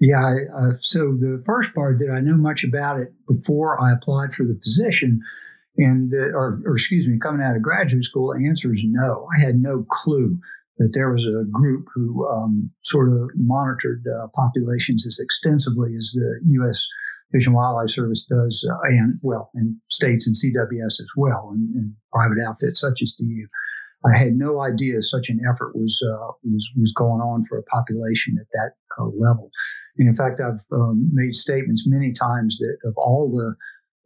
Yeah. 0.00 0.36
Uh, 0.56 0.72
so 0.80 1.12
the 1.12 1.42
first 1.44 1.74
part, 1.74 1.98
did 1.98 2.10
I 2.10 2.20
know 2.20 2.36
much 2.36 2.64
about 2.64 3.00
it 3.00 3.12
before 3.26 3.82
I 3.82 3.92
applied 3.92 4.32
for 4.32 4.44
the 4.44 4.54
position? 4.54 5.20
And 5.76 6.12
uh, 6.14 6.30
or, 6.34 6.60
or 6.64 6.74
excuse 6.74 7.06
me, 7.06 7.18
coming 7.18 7.44
out 7.44 7.56
of 7.56 7.62
graduate 7.62 8.04
school, 8.04 8.32
the 8.32 8.46
answer 8.46 8.72
is 8.72 8.80
no. 8.84 9.28
I 9.36 9.40
had 9.40 9.56
no 9.56 9.84
clue 9.90 10.38
that 10.78 10.92
there 10.94 11.12
was 11.12 11.24
a 11.26 11.44
group 11.50 11.86
who 11.94 12.26
um, 12.28 12.70
sort 12.82 13.12
of 13.12 13.30
monitored 13.34 14.04
uh, 14.06 14.28
populations 14.34 15.06
as 15.06 15.18
extensively 15.18 15.94
as 15.96 16.12
the 16.14 16.40
U.S. 16.60 16.86
Fish 17.32 17.46
and 17.46 17.54
Wildlife 17.54 17.90
Service 17.90 18.24
does, 18.24 18.66
uh, 18.70 18.78
and 18.84 19.18
well, 19.22 19.50
in 19.54 19.78
states 19.90 20.26
and 20.26 20.36
CWS 20.36 21.00
as 21.00 21.10
well, 21.16 21.50
and, 21.52 21.74
and, 21.74 21.92
private 22.10 22.38
outfits 22.48 22.80
such 22.80 23.02
as 23.02 23.12
DU. 23.12 23.46
I 24.06 24.16
had 24.16 24.32
no 24.32 24.62
idea 24.62 25.02
such 25.02 25.28
an 25.28 25.40
effort 25.48 25.76
was 25.76 26.00
uh, 26.02 26.32
was 26.42 26.70
was 26.80 26.92
going 26.92 27.20
on 27.20 27.44
for 27.48 27.58
a 27.58 27.62
population 27.64 28.38
at 28.40 28.46
that 28.52 28.70
uh, 28.98 29.10
level. 29.16 29.50
And 29.98 30.08
in 30.08 30.14
fact, 30.14 30.40
I've 30.40 30.64
um, 30.72 31.10
made 31.12 31.34
statements 31.34 31.84
many 31.86 32.12
times 32.12 32.58
that 32.58 32.76
of 32.84 32.94
all 32.96 33.30
the 33.30 33.54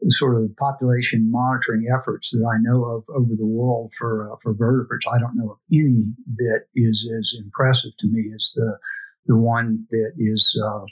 sort 0.08 0.42
of 0.42 0.54
population 0.56 1.30
monitoring 1.30 1.86
efforts 1.92 2.30
that 2.30 2.44
I 2.44 2.58
know 2.60 2.84
of 2.84 3.04
over 3.14 3.34
the 3.36 3.46
world 3.46 3.92
for 3.96 4.32
uh, 4.32 4.36
for 4.42 4.54
vertebrates, 4.54 5.06
I 5.06 5.18
don't 5.18 5.36
know 5.36 5.52
of 5.52 5.58
any 5.72 6.12
that 6.36 6.64
is 6.74 7.08
as 7.18 7.34
impressive 7.42 7.92
to 7.98 8.06
me 8.08 8.32
as 8.34 8.52
the 8.54 8.78
the 9.26 9.36
one 9.36 9.86
that 9.90 10.12
is 10.18 10.58
uh, 10.64 10.84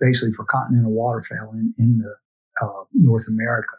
basically 0.00 0.32
for 0.32 0.44
continental 0.44 0.92
waterfowl 0.92 1.52
in, 1.52 1.72
in 1.78 1.98
the 1.98 2.14
uh, 2.66 2.84
North 2.92 3.26
America. 3.28 3.76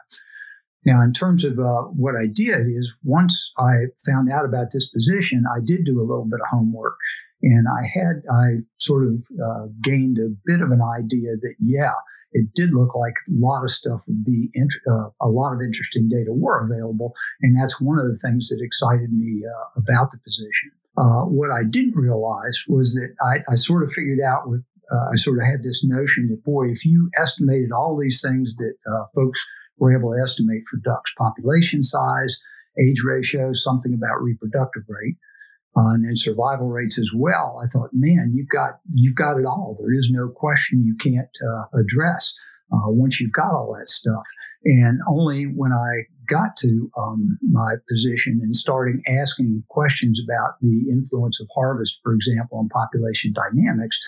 Now, 0.85 1.01
in 1.01 1.11
terms 1.11 1.43
of 1.43 1.59
uh, 1.59 1.81
what 1.83 2.15
I 2.15 2.25
did, 2.25 2.67
is 2.67 2.95
once 3.03 3.51
I 3.57 3.87
found 4.05 4.31
out 4.31 4.45
about 4.45 4.67
this 4.71 4.87
position, 4.89 5.43
I 5.53 5.59
did 5.63 5.85
do 5.85 5.99
a 5.99 6.07
little 6.07 6.25
bit 6.25 6.39
of 6.39 6.47
homework, 6.49 6.95
and 7.41 7.67
I 7.67 7.87
had 7.87 8.23
I 8.31 8.47
sort 8.77 9.07
of 9.07 9.25
uh, 9.43 9.67
gained 9.81 10.17
a 10.17 10.29
bit 10.45 10.61
of 10.61 10.71
an 10.71 10.81
idea 10.81 11.31
that 11.41 11.55
yeah, 11.59 11.93
it 12.31 12.53
did 12.53 12.73
look 12.73 12.95
like 12.95 13.13
a 13.27 13.31
lot 13.31 13.63
of 13.63 13.71
stuff 13.71 14.01
would 14.07 14.23
be 14.23 14.49
int- 14.53 14.73
uh, 14.89 15.09
a 15.21 15.29
lot 15.29 15.53
of 15.53 15.61
interesting 15.61 16.09
data 16.09 16.33
were 16.33 16.65
available, 16.65 17.13
and 17.41 17.57
that's 17.57 17.79
one 17.79 17.99
of 17.99 18.05
the 18.05 18.17
things 18.17 18.49
that 18.49 18.61
excited 18.61 19.11
me 19.11 19.43
uh, 19.45 19.79
about 19.79 20.11
the 20.11 20.19
position. 20.23 20.71
Uh, 20.97 21.23
what 21.23 21.51
I 21.51 21.63
didn't 21.63 21.95
realize 21.95 22.63
was 22.67 22.93
that 22.95 23.15
I, 23.21 23.51
I 23.51 23.55
sort 23.55 23.83
of 23.83 23.91
figured 23.91 24.19
out 24.19 24.49
with 24.49 24.63
uh, 24.91 25.09
I 25.13 25.15
sort 25.15 25.37
of 25.37 25.45
had 25.45 25.63
this 25.63 25.83
notion 25.83 26.27
that 26.29 26.43
boy, 26.43 26.69
if 26.69 26.83
you 26.83 27.09
estimated 27.17 27.71
all 27.71 27.95
these 27.95 28.21
things 28.21 28.55
that 28.57 28.73
folks 29.13 29.45
were 29.77 29.97
able 29.97 30.11
to 30.13 30.21
estimate 30.21 30.63
for 30.69 30.77
ducks 30.77 31.13
population 31.17 31.83
size, 31.83 32.37
age 32.83 33.03
ratio, 33.05 33.53
something 33.53 33.93
about 33.93 34.21
reproductive 34.21 34.83
rate, 34.89 35.15
uh, 35.77 35.93
and 35.93 36.17
survival 36.17 36.67
rates 36.67 36.97
as 36.99 37.11
well. 37.15 37.59
I 37.61 37.65
thought, 37.65 37.89
man, 37.93 38.31
you've 38.33 38.49
got 38.49 38.79
you've 38.91 39.15
got 39.15 39.39
it 39.39 39.45
all. 39.45 39.75
There 39.77 39.93
is 39.93 40.09
no 40.11 40.29
question 40.29 40.83
you 40.83 40.95
can't 40.99 41.29
uh, 41.47 41.79
address 41.79 42.33
uh, 42.71 42.89
once 42.89 43.19
you've 43.19 43.33
got 43.33 43.53
all 43.53 43.75
that 43.77 43.89
stuff. 43.89 44.25
And 44.65 44.99
only 45.07 45.45
when 45.45 45.71
I 45.71 45.89
got 46.27 46.55
to 46.57 46.91
um, 46.97 47.37
my 47.41 47.73
position 47.87 48.39
and 48.43 48.55
starting 48.55 49.01
asking 49.07 49.63
questions 49.69 50.21
about 50.23 50.53
the 50.61 50.89
influence 50.91 51.39
of 51.39 51.47
harvest, 51.53 51.99
for 52.03 52.13
example, 52.13 52.59
on 52.59 52.69
population 52.69 53.33
dynamics, 53.33 53.99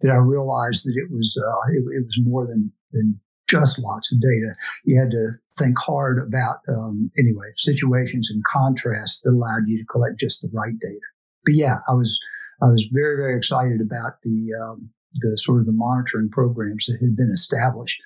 did 0.00 0.10
I 0.10 0.16
realize 0.16 0.82
that 0.82 0.94
it 0.96 1.10
was 1.10 1.36
uh, 1.40 1.72
it, 1.72 1.84
it 1.96 2.04
was 2.06 2.20
more 2.22 2.46
than 2.46 2.72
than 2.92 3.20
just 3.60 3.78
lots 3.78 4.12
of 4.12 4.20
data. 4.20 4.54
You 4.84 5.00
had 5.00 5.10
to 5.10 5.32
think 5.58 5.78
hard 5.78 6.18
about, 6.18 6.58
um, 6.68 7.10
anyway, 7.18 7.46
situations 7.56 8.30
and 8.30 8.44
contrasts 8.44 9.20
that 9.22 9.30
allowed 9.30 9.66
you 9.66 9.78
to 9.78 9.86
collect 9.86 10.18
just 10.18 10.42
the 10.42 10.50
right 10.52 10.78
data. 10.80 11.00
But 11.44 11.54
yeah, 11.54 11.76
I 11.88 11.92
was 11.92 12.18
I 12.62 12.66
was 12.66 12.86
very 12.92 13.16
very 13.16 13.36
excited 13.36 13.80
about 13.80 14.22
the 14.22 14.50
um, 14.62 14.90
the 15.20 15.36
sort 15.36 15.60
of 15.60 15.66
the 15.66 15.72
monitoring 15.72 16.30
programs 16.30 16.86
that 16.86 16.98
had 17.00 17.16
been 17.16 17.30
established 17.32 18.00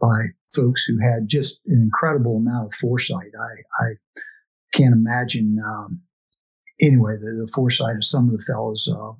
by 0.00 0.26
folks 0.54 0.84
who 0.84 0.98
had 0.98 1.28
just 1.28 1.60
an 1.66 1.80
incredible 1.82 2.38
amount 2.38 2.66
of 2.66 2.74
foresight. 2.74 3.32
I, 3.38 3.84
I 3.84 3.88
can't 4.72 4.94
imagine 4.94 5.58
um, 5.64 6.00
anyway 6.80 7.14
the, 7.20 7.44
the, 7.44 7.50
foresight 7.54 7.96
of 7.96 8.04
some 8.04 8.26
of 8.28 8.32
the 8.32 8.44
fellows, 8.44 8.88
uh, 8.90 9.12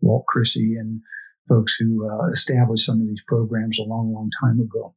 Walt 0.00 0.24
Crissey 0.32 0.78
and 0.78 1.00
folks 1.48 1.74
who 1.74 2.08
uh, 2.08 2.26
established 2.26 2.86
some 2.86 3.00
of 3.00 3.06
these 3.06 3.22
programs 3.26 3.78
a 3.78 3.82
long, 3.82 4.12
long 4.12 4.30
time 4.40 4.60
ago. 4.60 4.94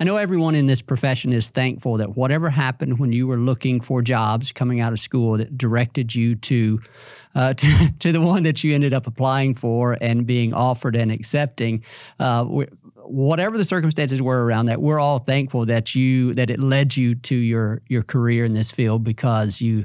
I 0.00 0.04
know 0.04 0.16
everyone 0.16 0.54
in 0.54 0.64
this 0.64 0.80
profession 0.80 1.30
is 1.30 1.50
thankful 1.50 1.98
that 1.98 2.16
whatever 2.16 2.48
happened 2.48 2.98
when 2.98 3.12
you 3.12 3.26
were 3.26 3.36
looking 3.36 3.82
for 3.82 4.00
jobs 4.00 4.50
coming 4.50 4.80
out 4.80 4.94
of 4.94 4.98
school 4.98 5.36
that 5.36 5.58
directed 5.58 6.14
you 6.14 6.36
to, 6.36 6.80
uh, 7.34 7.52
to, 7.54 7.94
to, 7.98 8.10
the 8.10 8.20
one 8.22 8.44
that 8.44 8.64
you 8.64 8.74
ended 8.74 8.94
up 8.94 9.06
applying 9.06 9.52
for 9.52 9.98
and 10.00 10.26
being 10.26 10.54
offered 10.54 10.96
and 10.96 11.12
accepting. 11.12 11.84
Uh, 12.18 12.46
whatever 12.96 13.58
the 13.58 13.64
circumstances 13.64 14.22
were 14.22 14.42
around 14.42 14.66
that, 14.66 14.80
we're 14.80 14.98
all 14.98 15.18
thankful 15.18 15.66
that 15.66 15.94
you 15.94 16.32
that 16.32 16.48
it 16.48 16.60
led 16.60 16.96
you 16.96 17.14
to 17.14 17.36
your 17.36 17.82
your 17.86 18.02
career 18.02 18.44
in 18.46 18.54
this 18.54 18.70
field 18.70 19.04
because 19.04 19.60
you 19.60 19.84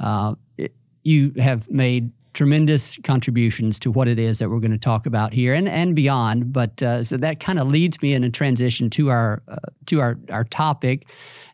uh, 0.00 0.34
it, 0.58 0.74
you 1.04 1.34
have 1.38 1.70
made 1.70 2.10
tremendous 2.34 2.98
contributions 3.04 3.78
to 3.80 3.90
what 3.90 4.08
it 4.08 4.18
is 4.18 4.38
that 4.38 4.48
we're 4.48 4.60
going 4.60 4.72
to 4.72 4.78
talk 4.78 5.06
about 5.06 5.32
here 5.32 5.52
and, 5.52 5.68
and 5.68 5.94
beyond. 5.94 6.52
But 6.52 6.82
uh, 6.82 7.02
so 7.02 7.16
that 7.18 7.40
kind 7.40 7.58
of 7.58 7.68
leads 7.68 8.00
me 8.02 8.14
in 8.14 8.24
a 8.24 8.30
transition 8.30 8.90
to 8.90 9.10
our 9.10 9.42
uh, 9.48 9.56
to 9.86 10.00
our 10.00 10.18
our 10.30 10.44
topic, 10.44 11.06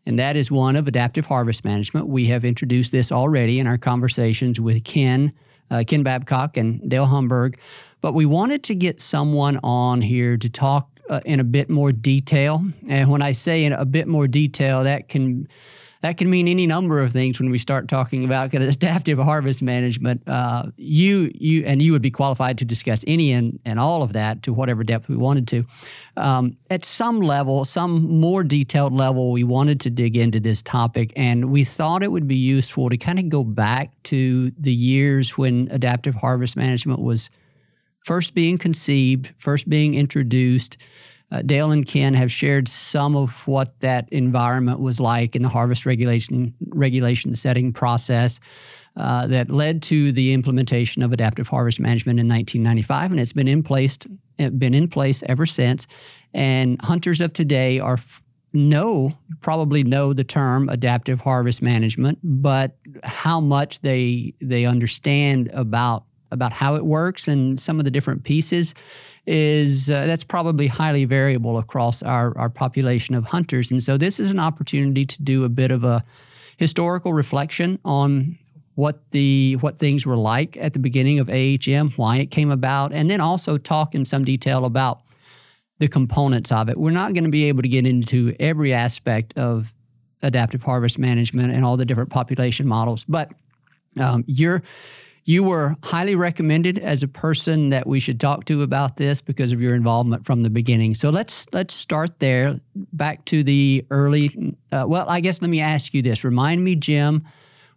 and 0.06 0.18
that 0.18 0.36
is 0.36 0.50
one 0.50 0.76
of 0.76 0.86
adaptive 0.86 1.26
harvest 1.26 1.64
management. 1.64 2.08
We 2.08 2.26
have 2.26 2.44
introduced 2.44 2.92
this 2.92 3.10
already 3.12 3.58
in 3.58 3.66
our 3.66 3.78
conversations 3.78 4.60
with 4.60 4.84
Ken. 4.84 5.32
Uh, 5.70 5.84
Ken 5.86 6.02
Babcock 6.02 6.56
and 6.56 6.88
Dale 6.88 7.04
Humburg, 7.04 7.58
but 8.00 8.14
we 8.14 8.24
wanted 8.24 8.62
to 8.62 8.74
get 8.74 9.02
someone 9.02 9.60
on 9.62 10.00
here 10.00 10.38
to 10.38 10.48
talk 10.48 10.88
uh, 11.10 11.20
in 11.26 11.40
a 11.40 11.44
bit 11.44 11.68
more 11.68 11.92
detail. 11.92 12.64
And 12.88 13.10
when 13.10 13.20
I 13.20 13.32
say 13.32 13.64
in 13.64 13.74
a 13.74 13.84
bit 13.84 14.08
more 14.08 14.26
detail, 14.26 14.84
that 14.84 15.10
can 15.10 15.46
that 16.00 16.16
can 16.16 16.30
mean 16.30 16.46
any 16.46 16.66
number 16.66 17.02
of 17.02 17.12
things 17.12 17.40
when 17.40 17.50
we 17.50 17.58
start 17.58 17.88
talking 17.88 18.24
about 18.24 18.54
adaptive 18.54 19.18
harvest 19.18 19.62
management. 19.62 20.22
Uh, 20.26 20.66
you, 20.76 21.30
you, 21.34 21.64
and 21.64 21.82
you 21.82 21.92
would 21.92 22.02
be 22.02 22.10
qualified 22.10 22.58
to 22.58 22.64
discuss 22.64 23.04
any 23.06 23.32
and, 23.32 23.58
and 23.64 23.78
all 23.78 24.02
of 24.02 24.12
that 24.12 24.42
to 24.44 24.52
whatever 24.52 24.84
depth 24.84 25.08
we 25.08 25.16
wanted 25.16 25.48
to. 25.48 25.64
Um, 26.16 26.56
at 26.70 26.84
some 26.84 27.20
level, 27.20 27.64
some 27.64 28.20
more 28.20 28.44
detailed 28.44 28.92
level, 28.92 29.32
we 29.32 29.44
wanted 29.44 29.80
to 29.80 29.90
dig 29.90 30.16
into 30.16 30.40
this 30.40 30.62
topic, 30.62 31.12
and 31.16 31.50
we 31.50 31.64
thought 31.64 32.02
it 32.02 32.12
would 32.12 32.28
be 32.28 32.36
useful 32.36 32.88
to 32.88 32.96
kind 32.96 33.18
of 33.18 33.28
go 33.28 33.44
back 33.44 33.90
to 34.04 34.52
the 34.58 34.72
years 34.72 35.36
when 35.36 35.68
adaptive 35.70 36.16
harvest 36.16 36.56
management 36.56 37.00
was 37.00 37.30
first 38.04 38.34
being 38.34 38.56
conceived, 38.56 39.32
first 39.36 39.68
being 39.68 39.94
introduced. 39.94 40.76
Uh, 41.30 41.42
Dale 41.42 41.70
and 41.72 41.86
Ken 41.86 42.14
have 42.14 42.32
shared 42.32 42.68
some 42.68 43.14
of 43.14 43.46
what 43.46 43.78
that 43.80 44.08
environment 44.10 44.80
was 44.80 44.98
like 44.98 45.36
in 45.36 45.42
the 45.42 45.48
harvest 45.48 45.84
regulation 45.84 46.54
regulation 46.68 47.34
setting 47.34 47.72
process 47.72 48.40
uh, 48.96 49.26
that 49.26 49.50
led 49.50 49.82
to 49.82 50.10
the 50.12 50.32
implementation 50.32 51.02
of 51.02 51.12
adaptive 51.12 51.48
harvest 51.48 51.80
management 51.80 52.18
in 52.18 52.26
1995, 52.28 53.10
and 53.10 53.20
it's 53.20 53.32
been 53.32 53.48
in 53.48 53.62
place 53.62 53.98
been 54.36 54.74
in 54.74 54.88
place 54.88 55.22
ever 55.26 55.46
since. 55.46 55.86
And 56.32 56.80
hunters 56.82 57.20
of 57.20 57.32
today 57.32 57.80
are 57.80 57.94
f- 57.94 58.22
know 58.52 59.16
probably 59.40 59.84
know 59.84 60.12
the 60.12 60.24
term 60.24 60.68
adaptive 60.68 61.20
harvest 61.20 61.60
management, 61.60 62.18
but 62.22 62.76
how 63.04 63.40
much 63.40 63.80
they 63.80 64.34
they 64.40 64.64
understand 64.64 65.50
about 65.52 66.04
about 66.30 66.52
how 66.52 66.74
it 66.76 66.84
works 66.84 67.28
and 67.28 67.58
some 67.58 67.78
of 67.78 67.84
the 67.84 67.90
different 67.90 68.24
pieces 68.24 68.74
is 69.26 69.90
uh, 69.90 70.06
that's 70.06 70.24
probably 70.24 70.66
highly 70.66 71.04
variable 71.04 71.58
across 71.58 72.02
our, 72.02 72.36
our 72.38 72.48
population 72.48 73.14
of 73.14 73.24
hunters. 73.26 73.70
And 73.70 73.82
so 73.82 73.98
this 73.98 74.18
is 74.18 74.30
an 74.30 74.40
opportunity 74.40 75.04
to 75.04 75.22
do 75.22 75.44
a 75.44 75.48
bit 75.48 75.70
of 75.70 75.84
a 75.84 76.02
historical 76.56 77.12
reflection 77.12 77.78
on 77.84 78.38
what 78.74 79.10
the 79.10 79.56
what 79.60 79.76
things 79.76 80.06
were 80.06 80.16
like 80.16 80.56
at 80.56 80.72
the 80.72 80.78
beginning 80.78 81.18
of 81.18 81.28
AHM, 81.28 81.92
why 81.96 82.18
it 82.18 82.30
came 82.30 82.50
about, 82.50 82.92
and 82.92 83.10
then 83.10 83.20
also 83.20 83.58
talk 83.58 83.94
in 83.94 84.04
some 84.04 84.24
detail 84.24 84.64
about 84.64 85.00
the 85.78 85.88
components 85.88 86.52
of 86.52 86.68
it. 86.68 86.78
We're 86.78 86.92
not 86.92 87.12
going 87.12 87.24
to 87.24 87.30
be 87.30 87.44
able 87.44 87.62
to 87.62 87.68
get 87.68 87.86
into 87.86 88.34
every 88.38 88.72
aspect 88.72 89.36
of 89.36 89.74
adaptive 90.22 90.62
harvest 90.62 90.98
management 90.98 91.52
and 91.52 91.64
all 91.64 91.76
the 91.76 91.84
different 91.84 92.10
population 92.10 92.66
models, 92.66 93.04
but 93.04 93.32
um, 93.98 94.24
you're 94.26 94.62
you 95.28 95.44
were 95.44 95.76
highly 95.84 96.14
recommended 96.14 96.78
as 96.78 97.02
a 97.02 97.08
person 97.08 97.68
that 97.68 97.86
we 97.86 98.00
should 98.00 98.18
talk 98.18 98.46
to 98.46 98.62
about 98.62 98.96
this 98.96 99.20
because 99.20 99.52
of 99.52 99.60
your 99.60 99.74
involvement 99.74 100.24
from 100.24 100.42
the 100.42 100.48
beginning. 100.48 100.94
So 100.94 101.10
let's 101.10 101.46
let's 101.52 101.74
start 101.74 102.18
there. 102.18 102.58
Back 102.74 103.26
to 103.26 103.42
the 103.42 103.84
early. 103.90 104.56
Uh, 104.72 104.86
well, 104.88 105.06
I 105.06 105.20
guess 105.20 105.42
let 105.42 105.50
me 105.50 105.60
ask 105.60 105.92
you 105.92 106.00
this. 106.00 106.24
Remind 106.24 106.64
me, 106.64 106.76
Jim, 106.76 107.24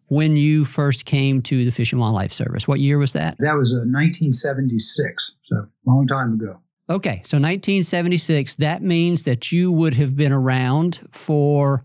when 0.08 0.38
you 0.38 0.63
first 0.63 1.03
came 1.03 1.41
to 1.41 1.65
the 1.65 1.72
Fish 1.72 1.91
and 1.91 2.00
Wildlife 2.00 2.31
Service. 2.31 2.70
What 2.70 2.79
year 2.79 2.98
was 2.98 3.12
that? 3.13 3.36
That 3.39 3.58
was 3.58 3.74
uh, 3.74 3.84
1976. 3.84 5.31
So 5.43 5.67
long 5.86 6.08
time 6.08 6.36
ago. 6.36 6.62
Okay, 6.89 7.22
so 7.25 7.36
1976. 7.36 8.55
That 8.55 8.81
means 8.81 9.24
that 9.24 9.51
you 9.51 9.74
would 9.74 9.96
have 9.96 10.15
been 10.15 10.31
around 10.31 11.01
for 11.12 11.84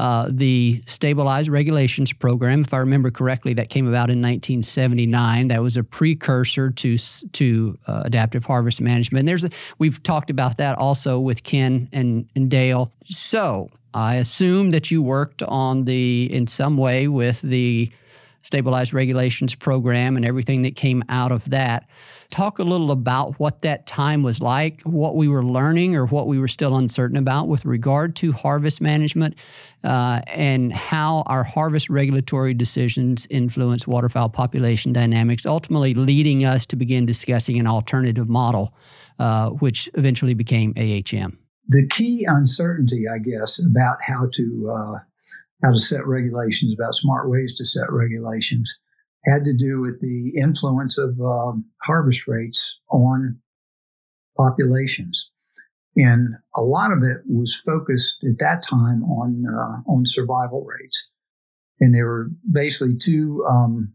uh, 0.00 0.28
the 0.30 0.82
stabilized 0.86 1.50
regulations 1.50 2.10
program. 2.10 2.62
If 2.62 2.72
I 2.72 2.78
remember 2.78 3.10
correctly, 3.10 3.52
that 3.54 3.68
came 3.68 3.86
about 3.86 4.08
in 4.08 4.22
1979. 4.22 5.48
That 5.48 5.62
was 5.62 5.76
a 5.76 5.84
precursor 5.84 6.70
to 6.70 6.96
to 6.96 7.78
uh, 7.86 8.02
adaptive 8.06 8.46
harvest 8.46 8.80
management. 8.80 9.20
And 9.20 9.28
there's 9.28 9.44
a, 9.44 9.50
we've 9.78 10.02
talked 10.02 10.30
about 10.30 10.56
that 10.56 10.78
also 10.78 11.20
with 11.20 11.42
Ken 11.42 11.90
and, 11.92 12.26
and 12.34 12.50
Dale. 12.50 12.90
So 13.04 13.68
I 13.92 14.14
assume 14.14 14.70
that 14.70 14.90
you 14.90 15.02
worked 15.02 15.42
on 15.42 15.84
the 15.84 16.32
in 16.32 16.46
some 16.46 16.78
way 16.78 17.06
with 17.06 17.42
the 17.42 17.92
stabilized 18.42 18.92
regulations 18.92 19.54
program 19.54 20.16
and 20.16 20.24
everything 20.24 20.62
that 20.62 20.76
came 20.76 21.02
out 21.08 21.32
of 21.32 21.48
that. 21.50 21.88
Talk 22.30 22.58
a 22.58 22.62
little 22.62 22.90
about 22.90 23.38
what 23.38 23.62
that 23.62 23.86
time 23.86 24.22
was 24.22 24.40
like, 24.40 24.82
what 24.82 25.16
we 25.16 25.28
were 25.28 25.44
learning 25.44 25.96
or 25.96 26.06
what 26.06 26.26
we 26.26 26.38
were 26.38 26.48
still 26.48 26.76
uncertain 26.76 27.16
about 27.16 27.48
with 27.48 27.64
regard 27.64 28.16
to 28.16 28.32
harvest 28.32 28.80
management, 28.80 29.34
uh, 29.82 30.20
and 30.28 30.72
how 30.72 31.22
our 31.26 31.42
harvest 31.42 31.90
regulatory 31.90 32.54
decisions 32.54 33.26
influence 33.30 33.86
waterfowl 33.86 34.28
population 34.28 34.92
dynamics, 34.92 35.44
ultimately 35.44 35.94
leading 35.94 36.44
us 36.44 36.66
to 36.66 36.76
begin 36.76 37.04
discussing 37.04 37.58
an 37.58 37.66
alternative 37.66 38.28
model, 38.28 38.74
uh, 39.18 39.50
which 39.50 39.90
eventually 39.94 40.34
became 40.34 40.72
AHM. 40.76 41.36
The 41.68 41.86
key 41.86 42.24
uncertainty, 42.28 43.04
I 43.08 43.18
guess, 43.18 43.60
about 43.64 43.98
how 44.02 44.28
to 44.32 44.72
uh, 44.74 44.98
how 45.62 45.70
to 45.70 45.78
set 45.78 46.06
regulations, 46.06 46.74
about 46.74 46.94
smart 46.94 47.30
ways 47.30 47.54
to 47.54 47.64
set 47.64 47.90
regulations, 47.90 48.74
had 49.26 49.44
to 49.44 49.54
do 49.54 49.80
with 49.80 50.00
the 50.00 50.32
influence 50.40 50.96
of 50.98 51.20
uh, 51.20 51.52
harvest 51.82 52.26
rates 52.26 52.78
on 52.90 53.38
populations. 54.38 55.30
And 55.96 56.34
a 56.56 56.62
lot 56.62 56.92
of 56.92 57.02
it 57.02 57.18
was 57.26 57.54
focused 57.54 58.18
at 58.24 58.38
that 58.38 58.62
time 58.62 59.02
on 59.04 59.44
uh, 59.46 59.90
on 59.90 60.06
survival 60.06 60.64
rates, 60.64 61.08
and 61.80 61.94
there 61.94 62.06
were 62.06 62.30
basically 62.50 62.96
two 62.96 63.44
um, 63.50 63.92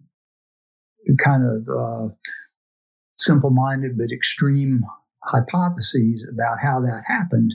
kind 1.24 1.44
of 1.46 1.68
uh, 1.70 2.14
simple-minded 3.18 3.98
but 3.98 4.12
extreme 4.12 4.84
hypotheses 5.24 6.28
about 6.32 6.60
how 6.62 6.82
that 6.82 7.04
happened. 7.08 7.54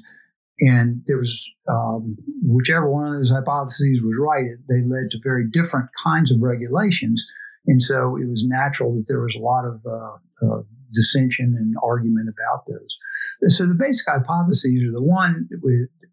And 0.61 1.03
there 1.07 1.17
was 1.17 1.49
um, 1.69 2.17
whichever 2.43 2.91
one 2.91 3.07
of 3.07 3.15
those 3.15 3.31
hypotheses 3.31 4.01
was 4.03 4.17
right, 4.19 4.51
they 4.69 4.83
led 4.83 5.11
to 5.11 5.19
very 5.23 5.47
different 5.51 5.89
kinds 6.03 6.31
of 6.31 6.41
regulations. 6.41 7.25
And 7.67 7.83
so 7.83 8.17
it 8.17 8.29
was 8.29 8.45
natural 8.47 8.95
that 8.95 9.05
there 9.09 9.21
was 9.21 9.35
a 9.35 9.43
lot 9.43 9.65
of 9.65 9.81
uh, 9.87 10.47
uh, 10.47 10.63
dissension 10.93 11.57
and 11.59 11.77
argument 11.83 12.29
about 12.29 12.67
those. 12.67 12.99
So 13.53 13.67
the 13.67 13.75
basic 13.75 14.07
hypotheses 14.07 14.83
are 14.89 14.93
the 14.93 15.03
one 15.03 15.49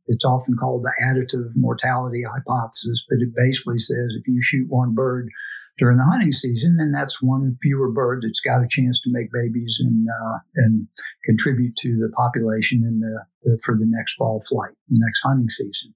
it's 0.08 0.26
often 0.26 0.56
called 0.58 0.84
the 0.84 0.94
additive 1.04 1.52
mortality 1.56 2.24
hypothesis, 2.24 3.06
but 3.10 3.20
it 3.20 3.30
basically 3.36 3.78
says 3.78 4.14
if 4.18 4.28
you 4.28 4.42
shoot 4.42 4.66
one 4.70 4.94
bird 4.94 5.30
during 5.78 5.98
the 5.98 6.04
hunting 6.04 6.32
season, 6.32 6.78
and 6.80 6.94
that's 6.94 7.22
one 7.22 7.58
fewer 7.62 7.92
bird 7.92 8.24
that's 8.24 8.40
got 8.40 8.64
a 8.64 8.68
chance 8.68 9.00
to 9.02 9.12
make 9.12 9.32
babies 9.32 9.78
and 9.80 10.08
uh, 10.10 10.38
and 10.56 10.88
contribute 11.26 11.76
to 11.78 11.90
the 11.90 12.10
population 12.16 12.84
in 12.84 13.00
the, 13.00 13.24
the, 13.44 13.60
for 13.64 13.76
the 13.76 13.86
next 13.88 14.16
fall 14.16 14.42
flight, 14.48 14.74
the 14.90 15.00
next 15.00 15.22
hunting 15.24 15.50
season. 15.50 15.94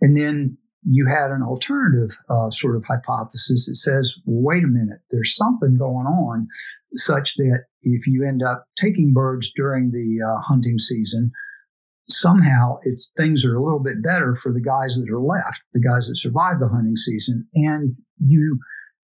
And 0.00 0.16
then 0.16 0.56
you 0.86 1.06
had 1.06 1.30
an 1.30 1.42
alternative 1.42 2.16
uh, 2.28 2.50
sort 2.50 2.76
of 2.76 2.84
hypothesis 2.84 3.66
that 3.66 3.76
says, 3.76 4.14
wait 4.26 4.62
a 4.62 4.68
minute, 4.68 5.00
there's 5.10 5.34
something 5.34 5.76
going 5.76 6.06
on 6.06 6.46
such 6.96 7.34
that 7.36 7.64
if 7.82 8.06
you 8.06 8.26
end 8.26 8.42
up 8.42 8.66
taking 8.76 9.12
birds 9.12 9.50
during 9.56 9.90
the 9.90 10.20
uh, 10.22 10.40
hunting 10.42 10.78
season, 10.78 11.32
somehow 12.08 12.76
it's, 12.82 13.10
things 13.16 13.44
are 13.44 13.56
a 13.56 13.62
little 13.62 13.82
bit 13.82 14.02
better 14.02 14.34
for 14.34 14.52
the 14.52 14.60
guys 14.60 14.96
that 14.96 15.10
are 15.10 15.20
left, 15.20 15.62
the 15.72 15.80
guys 15.80 16.06
that 16.06 16.16
survive 16.16 16.60
the 16.60 16.68
hunting 16.68 16.96
season, 16.96 17.46
and 17.54 17.96
you 18.18 18.58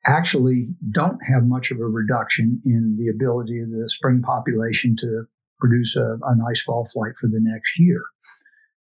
actually 0.07 0.69
don't 0.91 1.19
have 1.27 1.45
much 1.47 1.71
of 1.71 1.79
a 1.79 1.85
reduction 1.85 2.61
in 2.65 2.97
the 2.99 3.09
ability 3.09 3.61
of 3.61 3.71
the 3.71 3.89
spring 3.89 4.23
population 4.23 4.97
to 4.97 5.25
produce 5.59 5.97
a, 5.97 6.17
a 6.23 6.37
nice 6.37 6.63
fall 6.63 6.87
flight 6.93 7.13
for 7.21 7.27
the 7.27 7.41
next 7.41 7.79
year. 7.79 8.01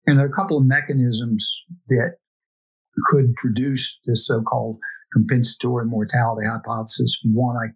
And 0.07 0.19
there 0.19 0.27
are 0.27 0.31
a 0.31 0.33
couple 0.33 0.57
of 0.57 0.65
mechanisms 0.65 1.63
that 1.89 2.17
could 3.07 3.33
produce 3.35 3.99
this 4.07 4.27
so-called 4.27 4.79
compensatory 5.13 5.87
mortality 5.87 6.47
hypothesis. 6.47 7.19
If 7.19 7.25
you 7.29 7.37
want, 7.37 7.59
I 7.59 7.73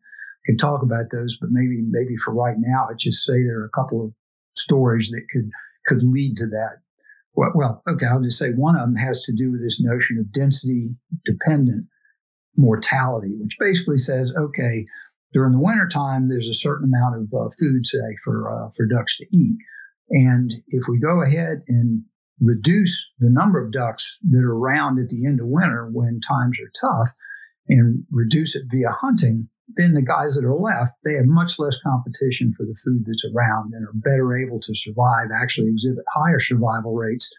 can 0.47 0.57
talk 0.57 0.83
about 0.83 1.07
those, 1.11 1.37
but 1.41 1.51
maybe 1.53 1.83
maybe 1.89 2.17
for 2.17 2.35
right 2.35 2.57
now, 2.59 2.89
I 2.91 2.95
just 2.99 3.25
say 3.25 3.43
there 3.43 3.61
are 3.61 3.71
a 3.73 3.81
couple 3.81 4.05
of 4.05 4.13
stories 4.57 5.11
that 5.11 5.23
could 5.33 5.51
could 5.87 6.03
lead 6.03 6.37
to 6.39 6.47
that. 6.47 6.79
Well, 7.35 7.53
well, 7.55 7.83
okay, 7.89 8.07
I'll 8.07 8.21
just 8.21 8.39
say 8.39 8.51
one 8.51 8.77
of 8.77 8.83
them 8.83 8.97
has 8.97 9.23
to 9.23 9.33
do 9.33 9.51
with 9.51 9.63
this 9.63 9.81
notion 9.81 10.19
of 10.19 10.33
density 10.33 10.91
dependent 11.25 11.87
mortality, 12.57 13.33
which 13.39 13.57
basically 13.59 13.97
says, 13.97 14.33
okay, 14.39 14.87
during 15.33 15.53
the 15.53 15.59
wintertime, 15.59 16.29
there's 16.29 16.49
a 16.49 16.55
certain 16.55 16.93
amount 16.93 17.17
of 17.17 17.35
uh, 17.35 17.49
food, 17.59 17.87
say, 17.87 18.17
for 18.23 18.51
uh, 18.51 18.69
for 18.77 18.87
ducks 18.87 19.17
to 19.19 19.27
eat, 19.33 19.57
and 20.11 20.53
if 20.69 20.85
we 20.89 20.99
go 20.99 21.23
ahead 21.23 21.63
and 21.69 22.03
reduce 22.41 23.09
the 23.19 23.31
number 23.31 23.65
of 23.65 23.73
ducks 23.73 24.19
that 24.31 24.43
are 24.43 24.57
around 24.57 24.99
at 24.99 25.09
the 25.09 25.27
end 25.27 25.41
of 25.41 25.47
winter 25.47 25.89
when 25.93 26.21
times 26.21 26.59
are 26.61 26.71
tough, 26.79 27.09
and 27.69 28.05
reduce 28.11 28.55
it 28.55 28.65
via 28.71 28.91
hunting, 28.91 29.49
then 29.77 29.95
the 29.95 30.03
guys 30.03 30.35
that 30.35 30.45
are 30.45 30.55
left, 30.55 30.93
they 31.05 31.15
have 31.15 31.27
much 31.27 31.59
less 31.59 31.79
competition 31.83 32.53
for 32.57 32.65
the 32.65 32.77
food 32.85 33.05
that's 33.07 33.25
around 33.25 33.73
and 33.75 33.87
are 33.87 33.93
better 33.95 34.37
able 34.37 34.61
to 34.61 34.75
survive, 34.75 35.29
actually 35.35 35.69
exhibit 35.69 36.05
higher 36.15 36.41
survival 36.41 36.95
rates 36.95 37.33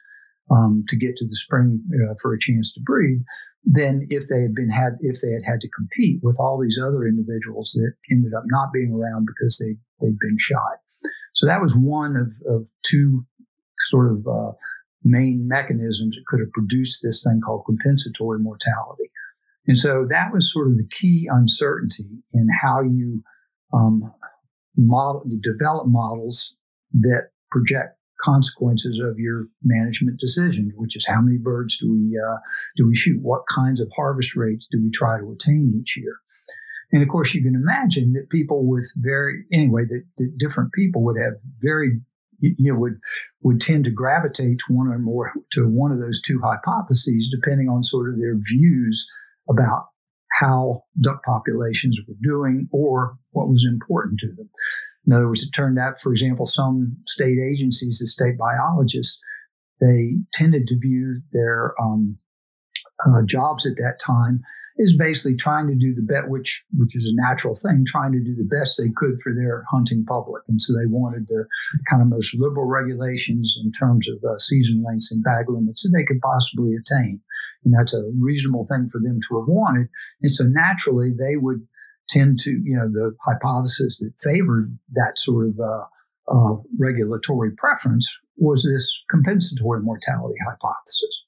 um, 0.52 0.84
to 0.88 0.98
get 0.98 1.16
to 1.18 1.26
the 1.26 1.36
spring 1.36 1.82
uh, 1.94 2.14
for 2.22 2.34
a 2.34 2.40
chance 2.40 2.74
to 2.74 2.82
breed 2.82 3.24
than 3.66 4.06
if 4.10 4.26
they 4.28 4.42
had 4.42 4.54
been 4.54 4.70
had 4.70 4.98
if 5.02 5.20
they 5.22 5.32
had 5.32 5.44
had 5.46 5.62
to 5.62 5.70
compete 5.70 6.20
with 6.22 6.38
all 6.40 6.60
these 6.60 6.80
other 6.84 7.08
individuals 7.08 7.72
that 7.76 7.94
ended 8.12 8.34
up 8.34 8.44
not 8.48 8.74
being 8.74 8.92
around 8.92 9.26
because 9.26 9.58
they 9.58 9.76
they'd 10.02 10.20
been 10.20 10.38
shot. 10.38 10.80
So 11.34 11.46
that 11.48 11.62
was 11.62 11.76
one 11.76 12.16
of, 12.16 12.34
of 12.48 12.70
two 12.84 13.26
sort 13.80 14.12
of 14.12 14.28
uh, 14.28 14.52
main 15.04 15.48
mechanisms 15.48 16.16
that 16.16 16.26
could 16.28 16.40
have 16.40 16.52
produced 16.52 17.02
this 17.04 17.24
thing 17.24 17.42
called 17.44 17.66
compensatory 17.66 18.40
mortality. 18.40 19.10
And 19.66 19.78
so 19.78 20.06
that 20.10 20.34
was 20.34 20.52
sort 20.52 20.68
of 20.68 20.78
the 20.78 20.88
key 20.92 21.28
uncertainty 21.32 22.06
in 22.34 22.48
how 22.62 22.82
you 22.82 23.24
um, 23.74 24.14
model, 24.78 25.24
you 25.26 25.40
develop 25.40 25.88
models 25.88 26.56
that 26.94 27.30
project 27.50 27.98
consequences 28.24 29.00
of 29.00 29.20
your 29.20 29.46
management 29.64 30.20
decisions, 30.20 30.72
which 30.76 30.96
is 30.96 31.06
how 31.06 31.22
many 31.22 31.38
birds 31.38 31.78
do 31.78 31.92
we 31.92 32.18
uh, 32.18 32.38
do 32.78 32.88
we 32.88 32.96
shoot, 32.96 33.20
what 33.22 33.42
kinds 33.54 33.82
of 33.82 33.90
harvest 33.96 34.36
rates 34.36 34.68
do 34.72 34.82
we 34.82 34.90
try 34.90 35.20
to 35.20 35.32
attain 35.32 35.74
each 35.80 35.98
year. 35.98 36.16
And 36.92 37.02
of 37.02 37.10
course, 37.10 37.34
you 37.34 37.42
can 37.42 37.56
imagine 37.56 38.14
that 38.14 38.30
people 38.30 38.68
with 38.68 38.92
very 38.98 39.46
anyway 39.52 39.86
that, 39.86 40.04
that 40.18 40.38
different 40.38 40.72
people 40.74 41.04
would 41.04 41.18
have 41.20 41.34
very 41.60 42.00
you 42.40 42.72
know 42.72 42.80
would 42.80 43.00
would 43.42 43.62
tend 43.62 43.86
to 43.86 43.92
gravitate 43.92 44.60
to 44.60 44.74
one 44.74 44.88
or 44.88 45.00
more 45.00 45.34
to 45.52 45.68
one 45.68 45.92
of 45.92 46.00
those 46.00 46.22
two 46.22 46.40
hypotheses, 46.44 47.34
depending 47.34 47.70
on 47.70 47.84
sort 47.84 48.10
of 48.10 48.18
their 48.18 48.36
views 48.38 49.08
about 49.50 49.88
how 50.40 50.84
duck 51.00 51.22
populations 51.24 52.00
were 52.08 52.16
doing 52.22 52.68
or 52.72 53.18
what 53.32 53.50
was 53.50 53.66
important 53.68 54.20
to 54.20 54.28
them. 54.36 54.50
In 55.06 55.14
other 55.14 55.28
words, 55.28 55.44
it 55.44 55.52
turned 55.52 55.80
out, 55.80 56.00
for 56.00 56.12
example, 56.12 56.46
some 56.46 56.98
state 57.08 57.38
agencies, 57.40 58.00
the 58.00 58.08
state 58.08 58.38
biologists, 58.38 59.20
they 59.82 60.16
tended 60.32 60.68
to 60.68 60.80
view 60.80 61.22
their 61.34 61.74
um, 61.82 62.18
uh, 63.06 63.22
jobs 63.26 63.66
at 63.66 63.76
that 63.78 64.00
time 64.00 64.42
is 64.78 64.96
basically 64.96 65.36
trying 65.36 65.68
to 65.68 65.76
do 65.76 65.94
the 65.94 66.02
best, 66.02 66.28
which 66.30 66.64
which 66.78 66.96
is 66.96 67.06
a 67.06 67.22
natural 67.22 67.54
thing, 67.54 67.84
trying 67.86 68.12
to 68.12 68.24
do 68.24 68.36
the 68.36 68.48
best 68.58 68.78
they 68.78 68.90
could 68.96 69.22
for 69.22 69.34
their 69.34 69.64
hunting 69.70 70.04
public, 70.06 70.42
and 70.48 70.62
so 70.62 70.74
they 70.74 70.88
wanted 70.88 71.28
the 71.28 71.46
kind 71.90 72.02
of 72.02 72.08
most 72.08 72.36
liberal 72.36 72.66
regulations 72.66 73.60
in 73.64 73.72
terms 73.72 74.08
of 74.10 74.18
uh, 74.24 74.38
season 74.40 74.84
lengths 74.84 75.12
and 75.12 75.24
bag 75.24 75.46
limits 75.48 75.84
that 75.84 75.92
they 75.96 76.04
could 76.04 76.20
possibly 76.22 76.74
attain, 76.76 77.20
and 77.64 77.74
that's 77.74 77.94
a 77.94 78.10
reasonable 78.20 78.66
thing 78.66 78.90
for 78.92 79.00
them 79.00 79.20
to 79.28 79.40
have 79.40 79.48
wanted, 79.48 79.88
and 80.22 80.32
so 80.32 80.44
naturally 80.46 81.12
they 81.12 81.36
would 81.36 81.68
tend 82.10 82.40
to, 82.40 82.52
you 82.52 82.76
know, 82.76 82.88
the 82.88 83.16
hypothesis 83.26 84.00
that 84.00 84.14
favored 84.20 84.78
that 84.92 85.18
sort 85.18 85.48
of 85.48 85.60
uh, 85.60 85.86
uh, 86.32 86.56
regulatory 86.80 87.52
preference 87.52 88.12
was 88.38 88.64
this 88.64 88.92
compensatory 89.10 89.82
mortality 89.82 90.36
hypothesis. 90.48 91.24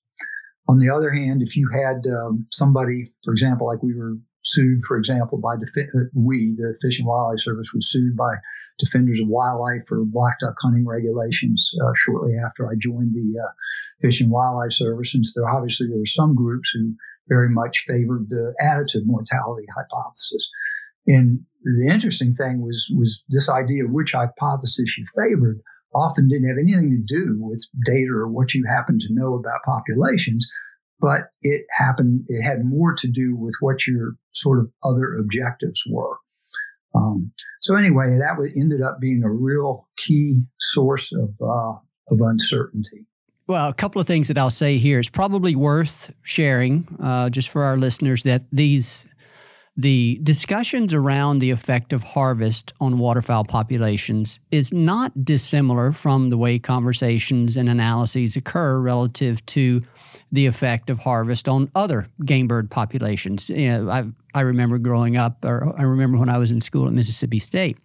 On 0.67 0.79
the 0.79 0.89
other 0.89 1.11
hand, 1.11 1.41
if 1.41 1.55
you 1.55 1.69
had 1.69 2.05
um, 2.07 2.47
somebody, 2.51 3.11
for 3.23 3.31
example, 3.31 3.67
like 3.67 3.83
we 3.83 3.95
were 3.95 4.17
sued, 4.43 4.83
for 4.85 4.97
example, 4.97 5.37
by 5.37 5.55
uh, 5.55 5.99
we, 6.13 6.55
the 6.55 6.77
Fish 6.81 6.99
and 6.99 7.07
Wildlife 7.07 7.39
Service, 7.39 7.71
was 7.73 7.89
sued 7.89 8.15
by 8.15 8.35
Defenders 8.79 9.19
of 9.19 9.27
Wildlife 9.27 9.83
for 9.87 10.03
black 10.05 10.39
duck 10.39 10.55
hunting 10.61 10.85
regulations 10.85 11.71
uh, 11.83 11.91
shortly 11.95 12.35
after 12.37 12.67
I 12.67 12.73
joined 12.77 13.13
the 13.13 13.39
uh, 13.39 13.51
Fish 14.01 14.21
and 14.21 14.31
Wildlife 14.31 14.71
Service. 14.71 15.13
And 15.13 15.25
so 15.25 15.45
obviously 15.47 15.87
there 15.87 15.99
were 15.99 16.05
some 16.05 16.35
groups 16.35 16.69
who 16.69 16.93
very 17.27 17.49
much 17.49 17.85
favored 17.87 18.29
the 18.29 18.53
additive 18.61 19.05
mortality 19.05 19.65
hypothesis. 19.75 20.47
And 21.07 21.41
the 21.63 21.87
interesting 21.91 22.33
thing 22.33 22.61
was 22.61 22.89
was 22.95 23.23
this 23.29 23.49
idea 23.49 23.85
of 23.85 23.91
which 23.91 24.13
hypothesis 24.13 24.97
you 24.97 25.05
favored 25.15 25.61
often 25.93 26.27
didn't 26.27 26.49
have 26.49 26.57
anything 26.57 26.91
to 26.91 27.15
do 27.15 27.37
with 27.39 27.65
data 27.85 28.11
or 28.11 28.27
what 28.27 28.53
you 28.53 28.65
happen 28.67 28.99
to 28.99 29.07
know 29.09 29.33
about 29.33 29.63
populations, 29.65 30.47
but 30.99 31.21
it 31.41 31.65
happened. 31.71 32.25
It 32.27 32.43
had 32.43 32.65
more 32.65 32.93
to 32.95 33.07
do 33.07 33.35
with 33.35 33.55
what 33.61 33.87
your 33.87 34.15
sort 34.33 34.59
of 34.59 34.69
other 34.83 35.15
objectives 35.15 35.83
were. 35.89 36.17
Um, 36.93 37.31
so 37.61 37.75
anyway, 37.75 38.17
that 38.17 38.51
ended 38.57 38.81
up 38.81 38.99
being 38.99 39.23
a 39.23 39.31
real 39.31 39.87
key 39.97 40.41
source 40.59 41.11
of 41.13 41.29
uh, 41.41 41.73
of 42.11 42.21
uncertainty. 42.21 43.05
Well, 43.47 43.69
a 43.69 43.73
couple 43.73 44.01
of 44.01 44.07
things 44.07 44.27
that 44.29 44.37
I'll 44.39 44.49
say 44.49 44.77
here 44.77 44.97
is 44.97 45.07
probably 45.07 45.55
worth 45.55 46.11
sharing, 46.23 46.87
uh, 46.99 47.29
just 47.29 47.49
for 47.49 47.63
our 47.63 47.77
listeners, 47.77 48.23
that 48.23 48.43
these 48.51 49.07
the 49.77 50.19
discussions 50.23 50.93
around 50.93 51.39
the 51.39 51.51
effect 51.51 51.91
of 51.91 52.01
harvest 52.01 52.73
on 52.79 52.97
waterfowl 52.97 53.43
populations 53.43 54.39
is 54.49 54.71
not 54.71 55.25
dissimilar 55.25 55.91
from 55.91 56.29
the 56.29 56.37
way 56.37 56.57
conversations 56.59 57.57
and 57.57 57.67
analyses 57.67 58.37
occur 58.37 58.79
relative 58.79 59.45
to 59.47 59.83
the 60.31 60.45
effect 60.45 60.89
of 60.89 60.99
harvest 60.99 61.49
on 61.49 61.69
other 61.75 62.07
game 62.23 62.47
bird 62.47 62.71
populations. 62.71 63.49
You 63.49 63.69
know, 63.69 63.89
I, 63.89 64.03
I 64.33 64.41
remember 64.41 64.77
growing 64.77 65.17
up, 65.17 65.43
or 65.43 65.73
I 65.77 65.83
remember 65.83 66.17
when 66.17 66.29
I 66.29 66.37
was 66.37 66.51
in 66.51 66.61
school 66.61 66.87
at 66.87 66.93
Mississippi 66.93 67.39
State, 67.39 67.77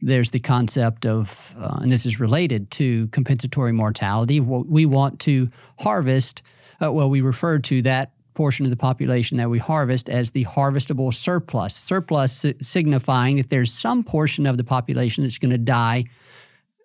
there's 0.00 0.30
the 0.30 0.38
concept 0.38 1.04
of, 1.04 1.54
uh, 1.58 1.80
and 1.82 1.92
this 1.92 2.06
is 2.06 2.18
related 2.18 2.70
to 2.72 3.08
compensatory 3.08 3.72
mortality. 3.72 4.40
What 4.40 4.68
we 4.68 4.86
want 4.86 5.20
to 5.20 5.50
harvest, 5.80 6.42
uh, 6.82 6.90
well, 6.92 7.10
we 7.10 7.20
refer 7.20 7.58
to 7.58 7.82
that 7.82 8.12
portion 8.36 8.64
of 8.64 8.70
the 8.70 8.76
population 8.76 9.38
that 9.38 9.50
we 9.50 9.58
harvest 9.58 10.08
as 10.08 10.30
the 10.30 10.44
harvestable 10.44 11.12
surplus. 11.12 11.74
Surplus 11.74 12.46
signifying 12.60 13.38
that 13.38 13.50
there's 13.50 13.72
some 13.72 14.04
portion 14.04 14.46
of 14.46 14.56
the 14.58 14.64
population 14.64 15.24
that's 15.24 15.38
going 15.38 15.50
to 15.50 15.58
die. 15.58 16.04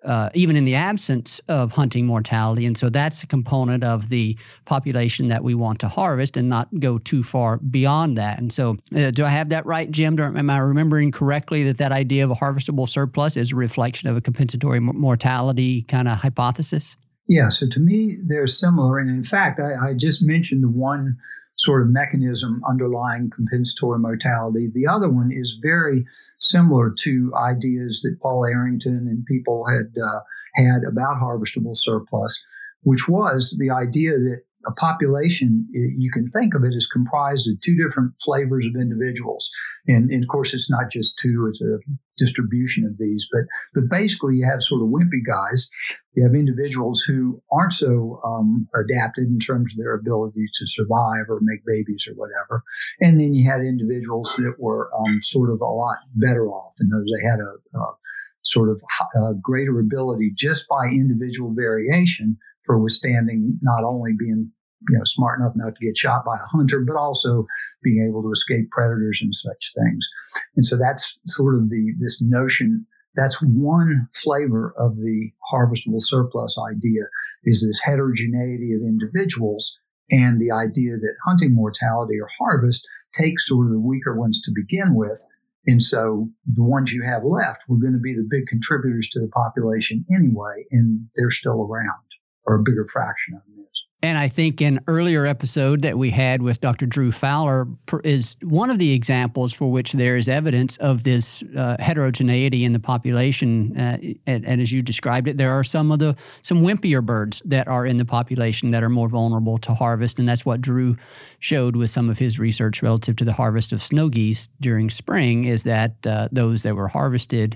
Uh, 0.03 0.29
even 0.33 0.55
in 0.55 0.63
the 0.63 0.73
absence 0.73 1.39
of 1.47 1.73
hunting 1.73 2.07
mortality. 2.07 2.65
And 2.65 2.75
so 2.75 2.89
that's 2.89 3.21
a 3.21 3.27
component 3.27 3.83
of 3.83 4.09
the 4.09 4.35
population 4.65 5.27
that 5.27 5.43
we 5.43 5.53
want 5.53 5.77
to 5.81 5.87
harvest 5.87 6.35
and 6.37 6.49
not 6.49 6.67
go 6.79 6.97
too 6.97 7.21
far 7.21 7.57
beyond 7.57 8.17
that. 8.17 8.39
And 8.39 8.51
so, 8.51 8.77
uh, 8.95 9.11
do 9.11 9.23
I 9.23 9.29
have 9.29 9.49
that 9.49 9.63
right, 9.67 9.91
Jim? 9.91 10.15
Do, 10.15 10.23
am 10.23 10.49
I 10.49 10.57
remembering 10.57 11.11
correctly 11.11 11.63
that 11.65 11.77
that 11.77 11.91
idea 11.91 12.23
of 12.23 12.31
a 12.31 12.33
harvestable 12.33 12.89
surplus 12.89 13.37
is 13.37 13.51
a 13.51 13.55
reflection 13.55 14.09
of 14.09 14.17
a 14.17 14.21
compensatory 14.21 14.79
mortality 14.79 15.83
kind 15.83 16.07
of 16.07 16.17
hypothesis? 16.17 16.97
Yeah, 17.27 17.49
so 17.49 17.67
to 17.69 17.79
me, 17.79 18.17
they're 18.25 18.47
similar. 18.47 18.97
And 18.97 19.09
in 19.09 19.23
fact, 19.23 19.59
I, 19.59 19.89
I 19.89 19.93
just 19.93 20.23
mentioned 20.23 20.63
the 20.63 20.69
one 20.69 21.17
sort 21.61 21.83
of 21.83 21.89
mechanism 21.89 22.61
underlying 22.67 23.29
compensatory 23.29 23.99
mortality. 23.99 24.69
The 24.73 24.87
other 24.87 25.09
one 25.09 25.31
is 25.31 25.59
very 25.61 26.05
similar 26.39 26.91
to 27.03 27.31
ideas 27.35 28.01
that 28.03 28.17
Paul 28.19 28.45
Errington 28.45 29.07
and 29.07 29.25
people 29.25 29.65
had 29.67 29.93
uh, 30.01 30.21
had 30.55 30.81
about 30.83 31.21
harvestable 31.21 31.77
surplus, 31.77 32.41
which 32.81 33.07
was 33.07 33.55
the 33.59 33.69
idea 33.69 34.13
that 34.13 34.41
a 34.67 34.71
population, 34.71 35.67
you 35.71 36.11
can 36.11 36.29
think 36.29 36.53
of 36.53 36.63
it 36.63 36.75
as 36.75 36.85
comprised 36.85 37.49
of 37.49 37.59
two 37.61 37.75
different 37.75 38.13
flavors 38.23 38.65
of 38.67 38.79
individuals. 38.79 39.49
And, 39.87 40.09
and, 40.11 40.23
of 40.23 40.27
course, 40.27 40.53
it's 40.53 40.69
not 40.69 40.91
just 40.91 41.17
two, 41.17 41.47
it's 41.49 41.61
a 41.61 41.77
distribution 42.17 42.85
of 42.85 42.97
these. 42.97 43.27
But, 43.31 43.41
but 43.73 43.89
basically, 43.89 44.35
you 44.35 44.45
have 44.45 44.61
sort 44.61 44.81
of 44.81 44.89
wimpy 44.89 45.25
guys. 45.25 45.67
You 46.13 46.23
have 46.23 46.35
individuals 46.35 47.01
who 47.01 47.41
aren't 47.51 47.73
so 47.73 48.21
um, 48.23 48.67
adapted 48.75 49.25
in 49.25 49.39
terms 49.39 49.73
of 49.73 49.79
their 49.79 49.95
ability 49.95 50.45
to 50.53 50.67
survive 50.67 51.25
or 51.29 51.39
make 51.41 51.61
babies 51.65 52.07
or 52.07 52.13
whatever. 52.13 52.63
And 52.99 53.19
then 53.19 53.33
you 53.33 53.49
had 53.49 53.61
individuals 53.61 54.35
that 54.37 54.55
were 54.59 54.91
um, 54.95 55.19
sort 55.21 55.49
of 55.49 55.61
a 55.61 55.65
lot 55.65 55.97
better 56.15 56.47
off. 56.47 56.73
And 56.79 56.91
those 56.91 57.05
they 57.05 57.27
had 57.27 57.39
a, 57.39 57.79
a 57.79 57.95
sort 58.43 58.69
of 58.69 58.81
a 59.15 59.33
greater 59.41 59.79
ability 59.79 60.31
just 60.35 60.67
by 60.67 60.85
individual 60.85 61.53
variation 61.55 62.37
for 62.71 62.79
withstanding 62.79 63.59
not 63.61 63.83
only 63.83 64.13
being 64.17 64.49
you 64.89 64.97
know 64.97 65.03
smart 65.03 65.41
enough 65.41 65.51
not 65.55 65.75
to 65.75 65.85
get 65.85 65.97
shot 65.97 66.23
by 66.23 66.37
a 66.37 66.57
hunter, 66.57 66.85
but 66.87 66.95
also 66.95 67.45
being 67.83 68.07
able 68.07 68.23
to 68.23 68.31
escape 68.31 68.71
predators 68.71 69.19
and 69.21 69.35
such 69.35 69.73
things. 69.75 70.07
And 70.55 70.65
so 70.65 70.77
that's 70.77 71.19
sort 71.27 71.55
of 71.55 71.69
the 71.69 71.93
this 71.99 72.21
notion. 72.21 72.85
That's 73.13 73.41
one 73.41 74.07
flavor 74.15 74.73
of 74.77 74.95
the 74.95 75.31
harvestable 75.53 75.99
surplus 75.99 76.57
idea 76.57 77.01
is 77.43 77.61
this 77.61 77.81
heterogeneity 77.83 78.71
of 78.71 78.87
individuals 78.87 79.77
and 80.09 80.39
the 80.39 80.51
idea 80.51 80.93
that 80.93 81.15
hunting 81.27 81.53
mortality 81.53 82.15
or 82.21 82.29
harvest 82.39 82.87
takes 83.13 83.49
sort 83.49 83.67
of 83.67 83.73
the 83.73 83.81
weaker 83.81 84.15
ones 84.17 84.41
to 84.43 84.51
begin 84.55 84.95
with. 84.95 85.21
And 85.67 85.83
so 85.83 86.29
the 86.45 86.63
ones 86.63 86.93
you 86.93 87.03
have 87.03 87.25
left 87.25 87.63
were 87.67 87.77
going 87.77 87.93
to 87.93 87.99
be 87.99 88.15
the 88.15 88.27
big 88.29 88.47
contributors 88.47 89.09
to 89.09 89.19
the 89.19 89.27
population 89.27 90.05
anyway, 90.09 90.63
and 90.71 91.09
they're 91.17 91.29
still 91.29 91.67
around 91.69 91.99
or 92.45 92.55
a 92.55 92.59
bigger 92.59 92.87
fraction 92.87 93.35
of 93.35 93.41
them 93.45 93.65
is. 93.65 93.83
And 94.03 94.17
I 94.17 94.29
think 94.29 94.61
an 94.61 94.79
earlier 94.87 95.27
episode 95.27 95.83
that 95.83 95.95
we 95.95 96.09
had 96.09 96.41
with 96.41 96.59
Dr. 96.59 96.87
Drew 96.87 97.11
Fowler 97.11 97.67
is 98.03 98.35
one 98.41 98.71
of 98.71 98.79
the 98.79 98.93
examples 98.93 99.53
for 99.53 99.71
which 99.71 99.91
there 99.91 100.17
is 100.17 100.27
evidence 100.27 100.75
of 100.77 101.03
this 101.03 101.43
uh, 101.55 101.75
heterogeneity 101.79 102.65
in 102.65 102.73
the 102.73 102.79
population. 102.79 103.77
Uh, 103.77 103.97
and, 104.25 104.43
and, 104.47 104.59
as 104.59 104.71
you 104.71 104.81
described 104.81 105.27
it, 105.27 105.37
there 105.37 105.51
are 105.51 105.63
some 105.63 105.91
of 105.91 105.99
the 105.99 106.15
some 106.41 106.63
wimpier 106.63 107.05
birds 107.05 107.43
that 107.45 107.67
are 107.67 107.85
in 107.85 107.97
the 107.97 108.05
population 108.05 108.71
that 108.71 108.81
are 108.81 108.89
more 108.89 109.07
vulnerable 109.07 109.59
to 109.59 109.73
harvest, 109.75 110.17
and 110.17 110.27
that's 110.27 110.45
what 110.47 110.61
Drew 110.61 110.97
showed 111.37 111.75
with 111.75 111.91
some 111.91 112.09
of 112.09 112.17
his 112.17 112.39
research 112.39 112.81
relative 112.81 113.15
to 113.17 113.25
the 113.25 113.33
harvest 113.33 113.71
of 113.71 113.83
snow 113.83 114.09
geese 114.09 114.49
during 114.59 114.89
spring. 114.89 115.43
Is 115.43 115.61
that 115.63 115.95
uh, 116.07 116.27
those 116.31 116.63
that 116.63 116.75
were 116.75 116.87
harvested 116.87 117.55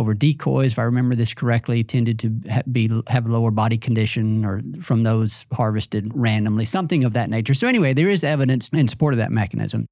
over 0.00 0.14
decoys, 0.14 0.72
if 0.72 0.78
I 0.78 0.84
remember 0.84 1.14
this 1.14 1.34
correctly, 1.34 1.84
tended 1.84 2.18
to 2.20 2.30
be 2.72 2.90
have 3.08 3.26
lower 3.26 3.50
body 3.50 3.76
condition 3.76 4.46
or 4.46 4.62
from 4.80 5.02
those 5.02 5.44
harvested 5.52 6.10
randomly, 6.14 6.64
something 6.64 7.04
of 7.04 7.12
that 7.12 7.28
nature. 7.28 7.52
So 7.52 7.68
anyway, 7.68 7.92
there 7.92 8.08
is 8.08 8.24
evidence 8.24 8.70
in 8.70 8.88
support 8.88 9.12
of 9.12 9.18
that 9.18 9.30
mechanism. 9.30 9.86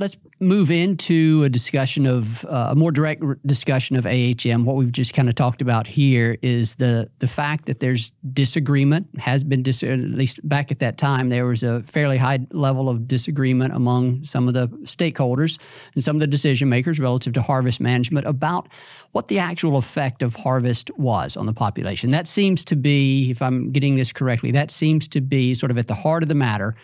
Let's 0.00 0.16
move 0.40 0.70
into 0.70 1.42
a 1.44 1.50
discussion 1.50 2.06
of 2.06 2.46
uh, 2.46 2.68
a 2.70 2.74
more 2.74 2.90
direct 2.90 3.22
discussion 3.46 3.96
of 3.96 4.06
AHM. 4.06 4.64
What 4.64 4.76
we've 4.76 4.90
just 4.90 5.12
kind 5.12 5.28
of 5.28 5.34
talked 5.34 5.60
about 5.60 5.86
here 5.86 6.38
is 6.40 6.76
the 6.76 7.10
the 7.18 7.28
fact 7.28 7.66
that 7.66 7.80
there's 7.80 8.10
disagreement 8.32 9.08
has 9.20 9.44
been 9.44 9.62
dis- 9.62 9.82
at 9.82 9.98
least 9.98 10.40
back 10.48 10.72
at 10.72 10.78
that 10.78 10.96
time 10.96 11.28
there 11.28 11.44
was 11.44 11.62
a 11.62 11.82
fairly 11.82 12.16
high 12.16 12.38
level 12.50 12.88
of 12.88 13.06
disagreement 13.06 13.74
among 13.74 14.24
some 14.24 14.48
of 14.48 14.54
the 14.54 14.68
stakeholders 14.84 15.58
and 15.94 16.02
some 16.02 16.16
of 16.16 16.20
the 16.20 16.26
decision 16.26 16.70
makers 16.70 16.98
relative 16.98 17.34
to 17.34 17.42
harvest 17.42 17.78
management 17.78 18.26
about 18.26 18.68
what 19.12 19.28
the 19.28 19.38
actual 19.38 19.76
effect 19.76 20.22
of 20.22 20.34
harvest 20.34 20.90
was 20.96 21.36
on 21.36 21.44
the 21.44 21.52
population. 21.52 22.10
That 22.10 22.26
seems 22.26 22.64
to 22.66 22.76
be, 22.76 23.30
if 23.30 23.42
I'm 23.42 23.70
getting 23.70 23.96
this 23.96 24.14
correctly, 24.14 24.50
that 24.52 24.70
seems 24.70 25.08
to 25.08 25.20
be 25.20 25.54
sort 25.54 25.70
of 25.70 25.76
at 25.76 25.88
the 25.88 25.94
heart 25.94 26.22
of 26.22 26.30
the 26.30 26.34
matter 26.34 26.74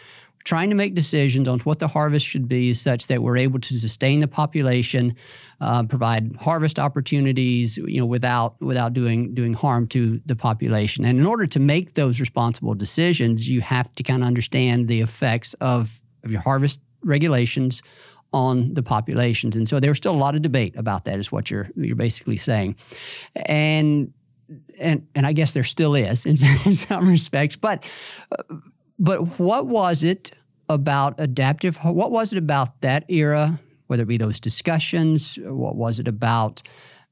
trying 0.46 0.70
to 0.70 0.76
make 0.76 0.94
decisions 0.94 1.48
on 1.48 1.58
what 1.60 1.80
the 1.80 1.88
harvest 1.88 2.24
should 2.24 2.48
be 2.48 2.72
such 2.72 3.08
that 3.08 3.20
we're 3.20 3.36
able 3.36 3.58
to 3.58 3.78
sustain 3.78 4.20
the 4.20 4.28
population, 4.28 5.14
uh, 5.60 5.82
provide 5.82 6.36
harvest 6.40 6.78
opportunities, 6.78 7.76
you 7.78 7.98
know, 7.98 8.06
without 8.06 8.58
without 8.62 8.92
doing 8.92 9.34
doing 9.34 9.52
harm 9.52 9.88
to 9.88 10.20
the 10.24 10.36
population. 10.36 11.04
And 11.04 11.18
in 11.18 11.26
order 11.26 11.46
to 11.46 11.58
make 11.58 11.94
those 11.94 12.20
responsible 12.20 12.74
decisions, 12.74 13.50
you 13.50 13.60
have 13.60 13.92
to 13.96 14.04
kind 14.04 14.22
of 14.22 14.28
understand 14.28 14.86
the 14.86 15.00
effects 15.00 15.54
of, 15.54 16.00
of 16.22 16.30
your 16.30 16.40
harvest 16.40 16.80
regulations 17.02 17.82
on 18.32 18.72
the 18.74 18.82
populations. 18.84 19.56
And 19.56 19.68
so 19.68 19.80
there's 19.80 19.96
still 19.96 20.14
a 20.14 20.22
lot 20.26 20.36
of 20.36 20.42
debate 20.42 20.76
about 20.76 21.06
that, 21.06 21.18
is 21.18 21.32
what 21.32 21.50
you're 21.50 21.68
you're 21.74 21.96
basically 21.96 22.36
saying. 22.36 22.76
And 23.34 24.12
and 24.78 25.08
and 25.16 25.26
I 25.26 25.32
guess 25.32 25.54
there 25.54 25.64
still 25.64 25.96
is 25.96 26.24
in, 26.24 26.36
in 26.66 26.76
some 26.76 27.08
respects, 27.08 27.56
but. 27.56 27.84
But 28.98 29.38
what 29.38 29.66
was 29.66 30.02
it 30.02 30.32
about 30.68 31.14
adaptive? 31.18 31.76
What 31.84 32.10
was 32.10 32.32
it 32.32 32.38
about 32.38 32.80
that 32.80 33.04
era, 33.08 33.60
whether 33.86 34.02
it 34.02 34.06
be 34.06 34.16
those 34.16 34.40
discussions? 34.40 35.38
What 35.42 35.76
was 35.76 35.98
it 35.98 36.08
about 36.08 36.62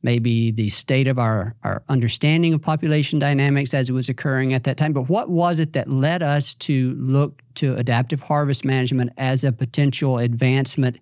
maybe 0.03 0.51
the 0.51 0.69
state 0.69 1.09
of 1.09 1.19
our, 1.19 1.57
our 1.63 1.83
understanding 1.89 2.53
of 2.53 2.61
population 2.61 3.19
dynamics 3.19 3.73
as 3.73 3.89
it 3.89 3.93
was 3.93 4.09
occurring 4.09 4.53
at 4.53 4.65
that 4.65 4.77
time? 4.77 4.93
But 4.93 5.09
what 5.09 5.31
was 5.31 5.61
it 5.61 5.73
that 5.75 5.89
led 5.89 6.23
us 6.23 6.55
to 6.55 6.95
look 6.99 7.43
to 7.57 7.75
adaptive 7.77 8.21
harvest 8.21 8.65
management 8.65 9.13
as 9.17 9.45
a 9.45 9.53
potential 9.53 10.19
advancement 10.19 10.99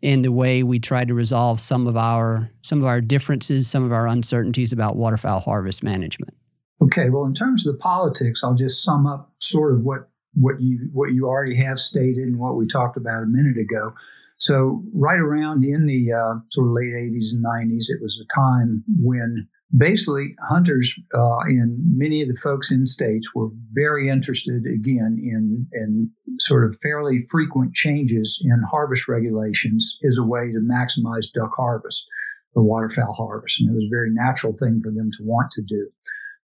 in 0.00 0.22
the 0.22 0.32
way 0.32 0.62
we 0.62 0.78
try 0.78 1.04
to 1.04 1.14
resolve 1.14 1.60
some 1.60 1.86
of 1.86 1.96
our 1.96 2.50
some 2.62 2.80
of 2.80 2.86
our 2.86 3.00
differences, 3.00 3.68
some 3.68 3.84
of 3.84 3.92
our 3.92 4.06
uncertainties 4.06 4.72
about 4.72 4.96
waterfowl 4.96 5.40
harvest 5.40 5.82
management? 5.82 6.34
Okay, 6.82 7.10
well, 7.10 7.24
in 7.24 7.34
terms 7.34 7.66
of 7.66 7.76
the 7.76 7.80
politics, 7.80 8.42
I'll 8.42 8.56
just 8.56 8.82
sum 8.82 9.06
up 9.06 9.30
sort 9.40 9.72
of 9.72 9.82
what 9.82 10.08
what 10.34 10.60
you 10.60 10.88
what 10.92 11.12
you 11.12 11.26
already 11.26 11.56
have 11.56 11.78
stated 11.78 12.24
and 12.24 12.38
what 12.38 12.56
we 12.56 12.66
talked 12.66 12.96
about 12.96 13.22
a 13.22 13.26
minute 13.26 13.58
ago. 13.58 13.94
So 14.38 14.82
right 14.92 15.20
around 15.20 15.64
in 15.64 15.86
the 15.86 16.12
uh, 16.12 16.34
sort 16.50 16.66
of 16.66 16.72
late 16.72 16.92
80s 16.92 17.32
and 17.32 17.44
90s, 17.44 17.84
it 17.90 18.02
was 18.02 18.20
a 18.20 18.34
time 18.34 18.82
when 18.98 19.46
basically 19.76 20.34
hunters 20.48 20.94
uh, 21.14 21.38
and 21.46 21.78
many 21.96 22.22
of 22.22 22.28
the 22.28 22.34
folks 22.34 22.70
in 22.70 22.86
states 22.86 23.30
were 23.34 23.48
very 23.72 24.08
interested 24.08 24.66
again 24.66 25.18
in 25.22 25.66
in 25.72 26.10
sort 26.40 26.64
of 26.64 26.76
fairly 26.82 27.24
frequent 27.30 27.74
changes 27.74 28.42
in 28.44 28.62
harvest 28.70 29.08
regulations 29.08 29.96
as 30.06 30.18
a 30.18 30.24
way 30.24 30.52
to 30.52 30.60
maximize 30.60 31.32
duck 31.32 31.52
harvest, 31.56 32.06
the 32.54 32.62
waterfowl 32.62 33.14
harvest, 33.14 33.60
and 33.60 33.70
it 33.70 33.74
was 33.74 33.84
a 33.84 33.94
very 33.94 34.10
natural 34.10 34.52
thing 34.52 34.80
for 34.82 34.90
them 34.90 35.10
to 35.16 35.24
want 35.24 35.50
to 35.52 35.62
do. 35.62 35.88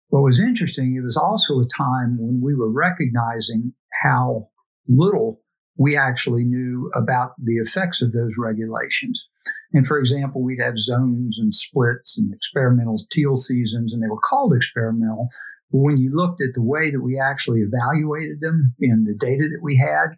What 0.10 0.24
was 0.24 0.39
interesting, 0.39 0.96
it 0.96 1.04
was 1.04 1.17
also 1.17 1.60
a 1.60 1.67
time 1.67 2.17
when 2.20 2.41
we 2.41 2.56
were 2.56 2.72
recognizing 2.72 3.74
how 4.04 4.50
little 4.88 5.41
we 5.78 5.98
actually 5.98 6.43
knew 6.43 6.89
about 6.96 7.32
the 7.38 7.58
effects 7.58 8.02
of 8.02 8.12
those 8.12 8.34
regulations. 8.38 9.28
And 9.74 9.86
for 9.86 10.00
example, 10.00 10.41
we'd 10.41 10.62
have 10.62 10.78
zones 10.78 11.38
and 11.39 11.54
splits 11.54 12.17
and 12.17 12.34
experimental 12.34 12.98
teal 13.12 13.36
seasons, 13.36 13.93
and 13.93 14.02
they 14.02 14.08
were 14.08 14.20
called 14.20 14.54
experimental. 14.56 15.28
But 15.72 15.80
when 15.80 15.98
you 15.98 16.15
looked 16.15 16.41
at 16.41 16.54
the 16.54 16.63
way 16.63 16.89
that 16.89 17.02
we 17.02 17.20
actually 17.20 17.62
evaluated 17.62 18.41
them 18.41 18.74
and 18.82 19.06
the 19.06 19.15
data 19.15 19.50
that 19.50 19.62
we 19.62 19.78
had, 19.78 20.15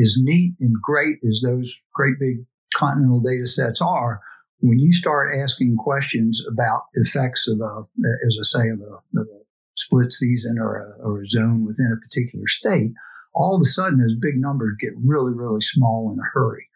as 0.00 0.16
neat 0.18 0.54
and 0.60 0.74
great 0.82 1.18
as 1.28 1.42
those 1.44 1.82
great 1.94 2.14
big 2.18 2.46
continental 2.74 3.20
data 3.20 3.46
sets 3.46 3.82
are, 3.82 4.20
when 4.62 4.78
you 4.78 4.92
start 4.92 5.36
asking 5.38 5.76
questions 5.76 6.42
about 6.48 6.82
effects 6.94 7.48
of 7.48 7.60
a, 7.60 7.82
as 8.24 8.38
I 8.40 8.44
say, 8.44 8.68
of 8.68 8.80
a, 8.80 9.20
of 9.20 9.26
a 9.26 9.40
split 9.74 10.12
season 10.12 10.56
or 10.58 10.76
a, 10.76 11.04
or 11.04 11.22
a 11.22 11.26
zone 11.26 11.66
within 11.66 11.92
a 11.92 12.00
particular 12.00 12.46
state, 12.46 12.92
all 13.34 13.56
of 13.56 13.60
a 13.60 13.64
sudden 13.64 13.98
those 13.98 14.14
big 14.14 14.36
numbers 14.36 14.76
get 14.80 14.92
really, 15.04 15.32
really 15.32 15.60
small 15.60 16.12
in 16.12 16.18
a 16.20 16.30
hurry. 16.32 16.68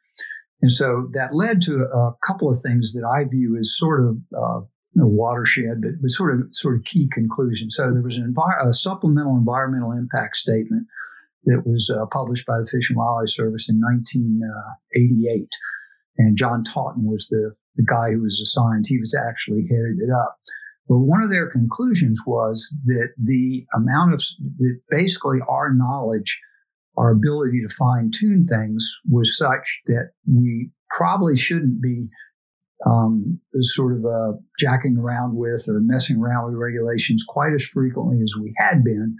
And 0.62 0.72
so 0.72 1.08
that 1.12 1.34
led 1.34 1.62
to 1.62 1.82
a 1.84 2.12
couple 2.26 2.50
of 2.50 2.56
things 2.60 2.92
that 2.94 3.06
I 3.06 3.24
view 3.24 3.56
as 3.56 3.76
sort 3.76 4.04
of 4.04 4.16
uh, 4.36 4.60
a 5.00 5.06
watershed, 5.06 5.80
but, 5.80 5.92
but 6.00 6.10
sort 6.10 6.34
of 6.34 6.48
sort 6.52 6.74
of 6.74 6.84
key 6.84 7.08
conclusions. 7.12 7.76
So 7.76 7.92
there 7.92 8.02
was 8.02 8.16
an 8.16 8.34
envi- 8.34 8.66
a 8.66 8.72
supplemental 8.72 9.36
environmental 9.36 9.92
impact 9.92 10.36
statement 10.36 10.86
that 11.44 11.62
was 11.64 11.88
uh, 11.90 12.06
published 12.06 12.46
by 12.46 12.58
the 12.58 12.66
Fish 12.66 12.90
and 12.90 12.96
Wildlife 12.96 13.28
Service 13.28 13.68
in 13.68 13.78
1988, 13.80 15.48
and 16.18 16.36
John 16.36 16.64
Totten 16.64 17.04
was 17.04 17.28
the 17.28 17.54
the 17.76 17.84
guy 17.84 18.12
who 18.12 18.22
was 18.22 18.40
assigned. 18.40 18.84
He 18.86 18.98
was 18.98 19.14
actually 19.14 19.66
headed 19.68 20.00
it 20.00 20.10
up. 20.10 20.36
But 20.88 20.98
one 20.98 21.22
of 21.22 21.30
their 21.30 21.48
conclusions 21.50 22.20
was 22.26 22.74
that 22.84 23.08
the 23.18 23.66
amount 23.74 24.14
of 24.14 24.22
that 24.58 24.80
basically 24.90 25.38
our 25.48 25.72
knowledge, 25.72 26.40
our 26.96 27.10
ability 27.10 27.60
to 27.66 27.74
fine 27.74 28.10
tune 28.14 28.46
things 28.46 28.88
was 29.08 29.36
such 29.36 29.80
that 29.86 30.10
we 30.26 30.70
probably 30.90 31.36
shouldn't 31.36 31.82
be 31.82 32.06
um, 32.84 33.40
sort 33.60 33.96
of 33.96 34.04
uh, 34.04 34.36
jacking 34.60 34.96
around 34.98 35.34
with 35.34 35.64
or 35.68 35.80
messing 35.80 36.18
around 36.18 36.46
with 36.46 36.60
regulations 36.60 37.24
quite 37.26 37.52
as 37.54 37.64
frequently 37.64 38.18
as 38.22 38.34
we 38.40 38.54
had 38.58 38.84
been, 38.84 39.16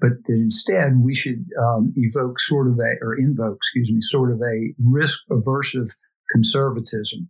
but 0.00 0.12
that 0.26 0.34
instead 0.34 1.00
we 1.00 1.14
should 1.14 1.46
um, 1.62 1.92
evoke 1.96 2.38
sort 2.40 2.68
of 2.68 2.78
a, 2.78 2.94
or 3.00 3.16
invoke, 3.16 3.56
excuse 3.56 3.90
me, 3.90 4.00
sort 4.00 4.32
of 4.32 4.40
a 4.42 4.74
risk 4.84 5.20
aversive 5.30 5.88
conservatism 6.32 7.28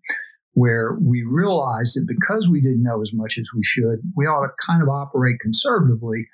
where 0.57 0.97
we 1.03 1.23
realized 1.23 1.99
that 1.99 2.09
because 2.09 2.49
we 2.49 2.63
didn't 2.63 2.83
know 2.83 3.03
as 3.03 3.13
much 3.13 3.37
as 3.37 3.47
we 3.55 3.63
should, 3.63 4.01
we 4.17 4.25
ought 4.25 4.41
to 4.41 4.53
kind 4.67 4.83
of 4.83 4.89
operate 4.89 5.39
conservatively 5.39 6.27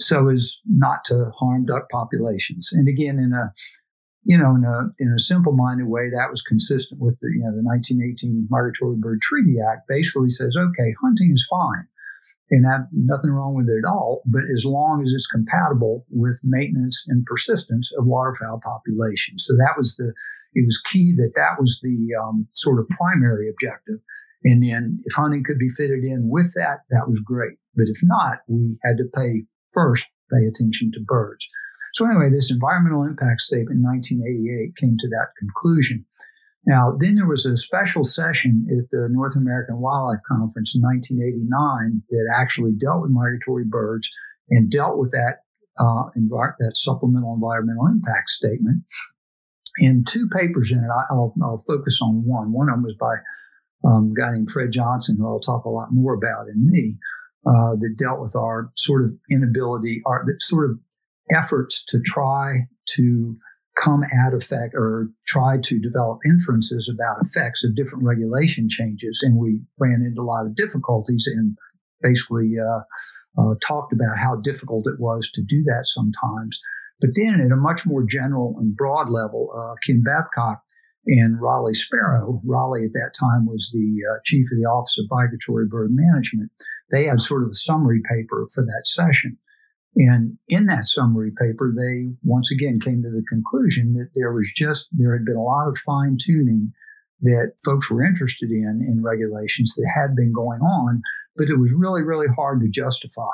so 0.00 0.30
as 0.30 0.56
not 0.64 1.04
to 1.04 1.30
harm 1.38 1.66
duck 1.66 1.90
populations. 1.92 2.70
And 2.72 2.88
again, 2.88 3.18
in 3.18 3.34
a 3.34 3.52
you 4.24 4.38
know, 4.38 4.56
in 4.56 4.64
a 4.64 4.88
in 4.98 5.12
a 5.14 5.18
simple-minded 5.18 5.86
way, 5.86 6.08
that 6.08 6.30
was 6.30 6.40
consistent 6.40 6.98
with 6.98 7.18
the 7.20 7.28
you 7.28 7.44
know 7.44 7.52
the 7.52 7.62
1918 7.62 8.48
Migratory 8.48 8.96
Bird 8.96 9.20
Treaty 9.20 9.56
Act. 9.60 9.86
Basically, 9.86 10.30
says 10.30 10.56
okay, 10.56 10.94
hunting 11.02 11.32
is 11.34 11.46
fine, 11.50 11.86
and 12.50 12.64
have 12.64 12.88
nothing 12.92 13.30
wrong 13.30 13.54
with 13.54 13.68
it 13.68 13.84
at 13.84 13.90
all, 13.90 14.22
but 14.24 14.44
as 14.54 14.64
long 14.64 15.02
as 15.02 15.12
it's 15.12 15.26
compatible 15.26 16.06
with 16.10 16.40
maintenance 16.42 17.04
and 17.06 17.26
persistence 17.26 17.92
of 17.98 18.06
waterfowl 18.06 18.60
populations. 18.64 19.44
So 19.46 19.52
that 19.54 19.76
was 19.76 19.96
the 19.96 20.14
it 20.54 20.64
was 20.64 20.82
key 20.90 21.14
that 21.16 21.32
that 21.36 21.60
was 21.60 21.80
the 21.82 22.14
um, 22.20 22.46
sort 22.52 22.80
of 22.80 22.88
primary 22.88 23.48
objective. 23.48 24.00
And 24.44 24.62
then 24.62 25.00
if 25.04 25.14
hunting 25.14 25.44
could 25.44 25.58
be 25.58 25.68
fitted 25.68 26.04
in 26.04 26.28
with 26.30 26.52
that, 26.54 26.80
that 26.90 27.08
was 27.08 27.20
great. 27.24 27.58
But 27.74 27.86
if 27.88 27.98
not, 28.02 28.38
we 28.48 28.78
had 28.84 28.96
to 28.98 29.04
pay 29.14 29.44
first, 29.72 30.06
pay 30.32 30.46
attention 30.46 30.90
to 30.92 31.00
birds. 31.00 31.46
So 31.94 32.06
anyway, 32.06 32.30
this 32.30 32.50
environmental 32.50 33.02
impact 33.02 33.40
statement 33.40 33.78
in 33.78 33.82
1988 33.82 34.76
came 34.76 34.96
to 34.98 35.08
that 35.08 35.34
conclusion. 35.38 36.04
Now, 36.66 36.96
then 37.00 37.14
there 37.14 37.26
was 37.26 37.46
a 37.46 37.56
special 37.56 38.04
session 38.04 38.66
at 38.70 38.90
the 38.90 39.08
North 39.10 39.36
American 39.36 39.80
Wildlife 39.80 40.20
Conference 40.28 40.74
in 40.76 40.82
1989 40.82 42.02
that 42.10 42.34
actually 42.36 42.72
dealt 42.72 43.02
with 43.02 43.10
migratory 43.10 43.64
birds 43.64 44.10
and 44.50 44.70
dealt 44.70 44.98
with 44.98 45.10
that 45.12 45.44
uh, 45.78 46.10
that 46.58 46.76
supplemental 46.76 47.34
environmental 47.34 47.86
impact 47.86 48.28
statement 48.28 48.82
in 49.78 50.04
two 50.04 50.28
papers 50.28 50.72
in 50.72 50.78
it. 50.78 50.90
I, 50.90 51.14
will 51.14 51.34
I'll 51.42 51.64
focus 51.66 52.00
on 52.02 52.24
one. 52.24 52.52
One 52.52 52.68
of 52.68 52.76
them 52.76 52.84
was 52.84 52.96
by 52.98 53.16
um, 53.88 54.12
a 54.12 54.20
guy 54.20 54.32
named 54.32 54.50
Fred 54.50 54.72
Johnson, 54.72 55.16
who 55.18 55.26
I'll 55.26 55.40
talk 55.40 55.64
a 55.64 55.70
lot 55.70 55.88
more 55.92 56.14
about 56.14 56.48
in 56.48 56.66
me, 56.66 56.96
uh, 57.46 57.76
that 57.76 57.94
dealt 57.96 58.20
with 58.20 58.34
our 58.36 58.70
sort 58.76 59.02
of 59.02 59.12
inability, 59.30 60.02
our 60.06 60.24
sort 60.40 60.70
of 60.70 60.78
efforts 61.34 61.84
to 61.86 62.00
try 62.00 62.66
to 62.96 63.36
come 63.78 64.02
at 64.02 64.34
effect 64.34 64.74
or 64.74 65.08
try 65.26 65.56
to 65.62 65.78
develop 65.78 66.18
inferences 66.26 66.90
about 66.92 67.24
effects 67.24 67.62
of 67.62 67.76
different 67.76 68.04
regulation 68.04 68.68
changes. 68.68 69.20
And 69.22 69.36
we 69.36 69.60
ran 69.78 70.02
into 70.04 70.20
a 70.20 70.24
lot 70.24 70.46
of 70.46 70.56
difficulties 70.56 71.28
and 71.32 71.56
basically 72.02 72.54
uh, 72.58 72.80
uh, 73.40 73.54
talked 73.62 73.92
about 73.92 74.18
how 74.18 74.36
difficult 74.36 74.86
it 74.86 74.98
was 74.98 75.30
to 75.32 75.42
do 75.42 75.62
that 75.64 75.86
sometimes. 75.86 76.58
But 77.00 77.10
then 77.14 77.40
at 77.40 77.52
a 77.52 77.56
much 77.56 77.86
more 77.86 78.04
general 78.04 78.56
and 78.58 78.76
broad 78.76 79.08
level, 79.08 79.52
uh, 79.56 79.74
Babcock 80.02 80.62
and 81.06 81.40
Raleigh 81.40 81.74
Sparrowe, 81.74 82.40
Raleigh 82.44 82.84
at 82.84 82.92
that 82.92 83.12
time 83.18 83.46
was 83.46 83.70
the 83.72 84.02
uh, 84.10 84.18
chief 84.24 84.46
of 84.52 84.58
the 84.58 84.68
Office 84.68 84.98
of 84.98 85.06
Migratory 85.10 85.66
Bird 85.66 85.90
Management, 85.92 86.50
they 86.90 87.04
had 87.04 87.20
sort 87.20 87.44
of 87.44 87.50
a 87.50 87.54
summary 87.54 88.02
paper 88.10 88.46
for 88.52 88.64
that 88.64 88.82
session. 88.84 89.38
And 89.96 90.38
in 90.48 90.66
that 90.66 90.86
summary 90.86 91.30
paper, 91.30 91.72
they 91.74 92.14
once 92.22 92.52
again 92.52 92.78
came 92.78 93.02
to 93.02 93.10
the 93.10 93.24
conclusion 93.28 93.94
that 93.94 94.10
there 94.14 94.32
was 94.32 94.52
just, 94.54 94.88
there 94.92 95.12
had 95.16 95.24
been 95.24 95.36
a 95.36 95.42
lot 95.42 95.68
of 95.68 95.78
fine 95.78 96.18
tuning 96.20 96.72
that 97.22 97.52
folks 97.64 97.90
were 97.90 98.04
interested 98.04 98.50
in 98.50 98.84
in 98.86 99.02
regulations 99.02 99.74
that 99.74 99.90
had 99.92 100.14
been 100.14 100.32
going 100.32 100.60
on, 100.60 101.02
but 101.36 101.48
it 101.48 101.58
was 101.58 101.72
really, 101.72 102.02
really 102.02 102.28
hard 102.36 102.60
to 102.60 102.68
justify. 102.68 103.24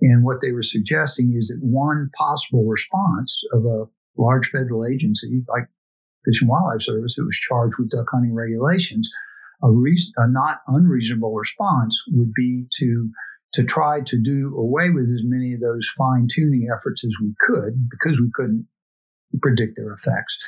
And 0.00 0.24
what 0.24 0.40
they 0.40 0.52
were 0.52 0.62
suggesting 0.62 1.34
is 1.36 1.48
that 1.48 1.58
one 1.60 2.10
possible 2.16 2.64
response 2.64 3.42
of 3.52 3.64
a 3.64 3.84
large 4.16 4.48
federal 4.48 4.86
agency 4.86 5.42
like 5.48 5.64
Fish 6.24 6.40
and 6.40 6.50
Wildlife 6.50 6.82
Service, 6.82 7.14
that 7.16 7.24
was 7.24 7.36
charged 7.36 7.76
with 7.78 7.90
duck 7.90 8.06
hunting 8.10 8.34
regulations, 8.34 9.10
a, 9.62 9.68
a 9.68 10.28
not 10.28 10.60
unreasonable 10.68 11.34
response 11.34 12.02
would 12.12 12.32
be 12.34 12.66
to 12.78 13.10
to 13.52 13.64
try 13.64 14.00
to 14.00 14.16
do 14.16 14.54
away 14.56 14.90
with 14.90 15.04
as 15.04 15.22
many 15.24 15.54
of 15.54 15.60
those 15.60 15.88
fine 15.98 16.28
tuning 16.30 16.68
efforts 16.72 17.04
as 17.04 17.12
we 17.20 17.34
could 17.40 17.88
because 17.90 18.20
we 18.20 18.30
couldn't 18.32 18.64
predict 19.42 19.76
their 19.76 19.92
effects. 19.92 20.38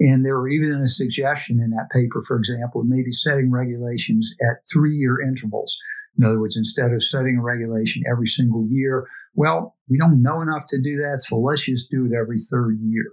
And 0.00 0.24
there 0.24 0.36
were 0.36 0.48
even 0.48 0.80
a 0.82 0.88
suggestion 0.88 1.60
in 1.60 1.70
that 1.70 1.90
paper, 1.92 2.20
for 2.26 2.36
example, 2.36 2.82
maybe 2.84 3.12
setting 3.12 3.52
regulations 3.52 4.34
at 4.42 4.56
three 4.72 4.96
year 4.96 5.20
intervals 5.20 5.78
in 6.18 6.24
other 6.24 6.40
words, 6.40 6.56
instead 6.56 6.92
of 6.92 7.02
setting 7.02 7.38
a 7.38 7.42
regulation 7.42 8.02
every 8.10 8.26
single 8.26 8.66
year, 8.68 9.06
well, 9.34 9.76
we 9.88 9.98
don't 9.98 10.22
know 10.22 10.40
enough 10.40 10.66
to 10.68 10.80
do 10.82 10.96
that, 10.96 11.20
so 11.20 11.38
let's 11.38 11.62
just 11.62 11.90
do 11.90 12.06
it 12.06 12.12
every 12.12 12.38
third 12.50 12.78
year. 12.82 13.12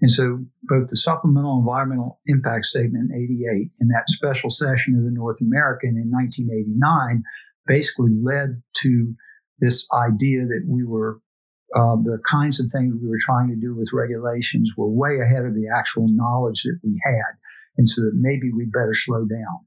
And 0.00 0.10
so 0.10 0.38
both 0.62 0.86
the 0.88 0.96
supplemental 0.96 1.58
environmental 1.58 2.20
impact 2.26 2.64
statement 2.64 3.10
in 3.10 3.16
88 3.16 3.70
and 3.80 3.90
that 3.90 4.08
special 4.08 4.48
session 4.48 4.94
of 4.96 5.04
the 5.04 5.10
North 5.10 5.42
American 5.42 5.90
in 5.90 6.10
1989 6.10 7.22
basically 7.66 8.12
led 8.22 8.62
to 8.78 9.14
this 9.58 9.86
idea 9.92 10.46
that 10.46 10.64
we 10.66 10.84
were 10.84 11.20
uh, 11.76 11.94
the 12.02 12.18
kinds 12.24 12.58
of 12.58 12.66
things 12.72 12.94
we 13.00 13.08
were 13.08 13.20
trying 13.20 13.48
to 13.48 13.54
do 13.54 13.76
with 13.76 13.92
regulations 13.92 14.72
were 14.76 14.88
way 14.88 15.20
ahead 15.20 15.44
of 15.44 15.54
the 15.54 15.68
actual 15.68 16.08
knowledge 16.08 16.62
that 16.64 16.80
we 16.82 16.98
had. 17.04 17.38
And 17.76 17.88
so 17.88 18.02
that 18.02 18.12
maybe 18.14 18.50
we'd 18.50 18.72
better 18.72 18.94
slow 18.94 19.24
down. 19.24 19.58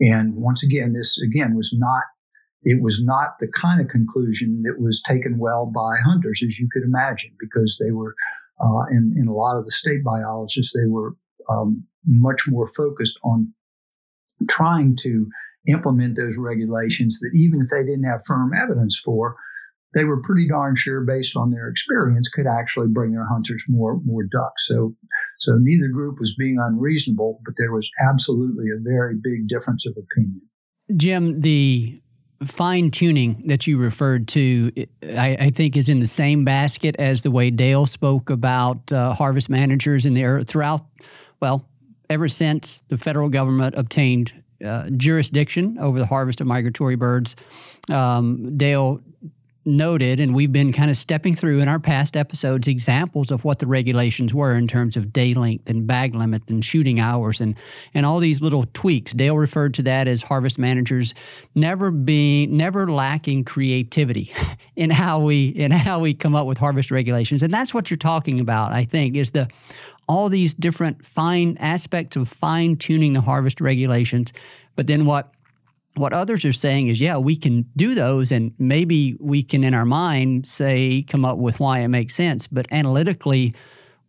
And 0.00 0.34
once 0.34 0.62
again, 0.62 0.92
this 0.92 1.16
again 1.18 1.54
was 1.54 1.74
not 1.76 2.02
it 2.64 2.82
was 2.82 3.02
not 3.02 3.34
the 3.40 3.48
kind 3.48 3.80
of 3.80 3.88
conclusion 3.88 4.62
that 4.62 4.80
was 4.80 5.02
taken 5.02 5.38
well 5.38 5.66
by 5.66 5.96
hunters, 6.02 6.42
as 6.44 6.58
you 6.58 6.68
could 6.72 6.82
imagine, 6.82 7.30
because 7.38 7.78
they 7.78 7.90
were, 7.90 8.14
uh, 8.58 8.86
in, 8.90 9.14
in 9.16 9.28
a 9.28 9.34
lot 9.34 9.58
of 9.58 9.64
the 9.64 9.70
state 9.70 10.02
biologists, 10.02 10.72
they 10.72 10.88
were 10.88 11.14
um, 11.50 11.84
much 12.06 12.48
more 12.48 12.66
focused 12.74 13.18
on 13.22 13.52
trying 14.48 14.96
to 15.00 15.28
implement 15.68 16.16
those 16.16 16.38
regulations 16.38 17.20
that 17.20 17.32
even 17.34 17.60
if 17.60 17.68
they 17.68 17.84
didn't 17.84 18.08
have 18.08 18.24
firm 18.26 18.52
evidence 18.54 18.98
for, 19.04 19.34
they 19.94 20.04
were 20.04 20.20
pretty 20.22 20.48
darn 20.48 20.74
sure, 20.74 21.00
based 21.02 21.36
on 21.36 21.50
their 21.50 21.68
experience, 21.68 22.28
could 22.28 22.46
actually 22.46 22.88
bring 22.88 23.12
their 23.12 23.26
hunters 23.26 23.64
more 23.68 24.00
more 24.04 24.24
ducks. 24.24 24.66
So, 24.66 24.94
so 25.38 25.52
neither 25.58 25.88
group 25.88 26.18
was 26.18 26.34
being 26.34 26.58
unreasonable, 26.60 27.40
but 27.44 27.54
there 27.56 27.72
was 27.72 27.88
absolutely 28.00 28.66
a 28.70 28.80
very 28.82 29.14
big 29.22 29.48
difference 29.48 29.86
of 29.86 29.94
opinion. 29.96 30.42
Jim, 30.96 31.40
the 31.40 32.00
fine 32.44 32.90
tuning 32.90 33.42
that 33.46 33.66
you 33.66 33.78
referred 33.78 34.28
to, 34.28 34.70
I, 35.02 35.36
I, 35.40 35.50
think, 35.50 35.76
is 35.76 35.88
in 35.88 36.00
the 36.00 36.06
same 36.06 36.44
basket 36.44 36.96
as 36.98 37.22
the 37.22 37.30
way 37.30 37.50
Dale 37.50 37.86
spoke 37.86 38.28
about 38.28 38.92
uh, 38.92 39.14
harvest 39.14 39.48
managers 39.48 40.04
in 40.04 40.14
there 40.14 40.42
throughout. 40.42 40.82
Well, 41.40 41.68
ever 42.10 42.28
since 42.28 42.82
the 42.88 42.98
federal 42.98 43.28
government 43.28 43.76
obtained 43.76 44.34
uh, 44.64 44.90
jurisdiction 44.96 45.78
over 45.78 45.98
the 45.98 46.06
harvest 46.06 46.40
of 46.40 46.46
migratory 46.46 46.96
birds, 46.96 47.36
um, 47.90 48.56
Dale 48.56 49.00
noted, 49.66 50.20
and 50.20 50.34
we've 50.34 50.52
been 50.52 50.72
kind 50.72 50.90
of 50.90 50.96
stepping 50.96 51.34
through 51.34 51.60
in 51.60 51.68
our 51.68 51.78
past 51.78 52.16
episodes 52.16 52.68
examples 52.68 53.30
of 53.30 53.44
what 53.44 53.58
the 53.58 53.66
regulations 53.66 54.34
were 54.34 54.56
in 54.56 54.68
terms 54.68 54.96
of 54.96 55.12
day 55.12 55.34
length 55.34 55.68
and 55.70 55.86
bag 55.86 56.14
limit 56.14 56.50
and 56.50 56.64
shooting 56.64 57.00
hours 57.00 57.40
and 57.40 57.56
and 57.94 58.04
all 58.06 58.18
these 58.18 58.40
little 58.40 58.64
tweaks. 58.72 59.12
Dale 59.12 59.36
referred 59.36 59.74
to 59.74 59.82
that 59.82 60.08
as 60.08 60.22
harvest 60.22 60.58
managers 60.58 61.14
never 61.54 61.90
being 61.90 62.56
never 62.56 62.90
lacking 62.90 63.44
creativity 63.44 64.32
in 64.76 64.90
how 64.90 65.20
we 65.20 65.48
in 65.48 65.70
how 65.70 66.00
we 66.00 66.14
come 66.14 66.34
up 66.34 66.46
with 66.46 66.58
harvest 66.58 66.90
regulations. 66.90 67.42
And 67.42 67.52
that's 67.52 67.74
what 67.74 67.90
you're 67.90 67.96
talking 67.96 68.40
about, 68.40 68.72
I 68.72 68.84
think, 68.84 69.16
is 69.16 69.30
the 69.32 69.48
all 70.08 70.28
these 70.28 70.54
different 70.54 71.04
fine 71.04 71.56
aspects 71.58 72.16
of 72.16 72.28
fine 72.28 72.76
tuning 72.76 73.12
the 73.12 73.20
harvest 73.20 73.60
regulations. 73.60 74.32
But 74.76 74.86
then 74.86 75.06
what 75.06 75.33
what 75.96 76.12
others 76.12 76.44
are 76.44 76.52
saying 76.52 76.88
is, 76.88 77.00
yeah, 77.00 77.16
we 77.16 77.36
can 77.36 77.66
do 77.76 77.94
those, 77.94 78.32
and 78.32 78.52
maybe 78.58 79.16
we 79.20 79.42
can, 79.42 79.62
in 79.62 79.74
our 79.74 79.84
mind, 79.84 80.46
say, 80.46 81.02
come 81.02 81.24
up 81.24 81.38
with 81.38 81.60
why 81.60 81.80
it 81.80 81.88
makes 81.88 82.14
sense. 82.14 82.46
But 82.46 82.66
analytically, 82.72 83.54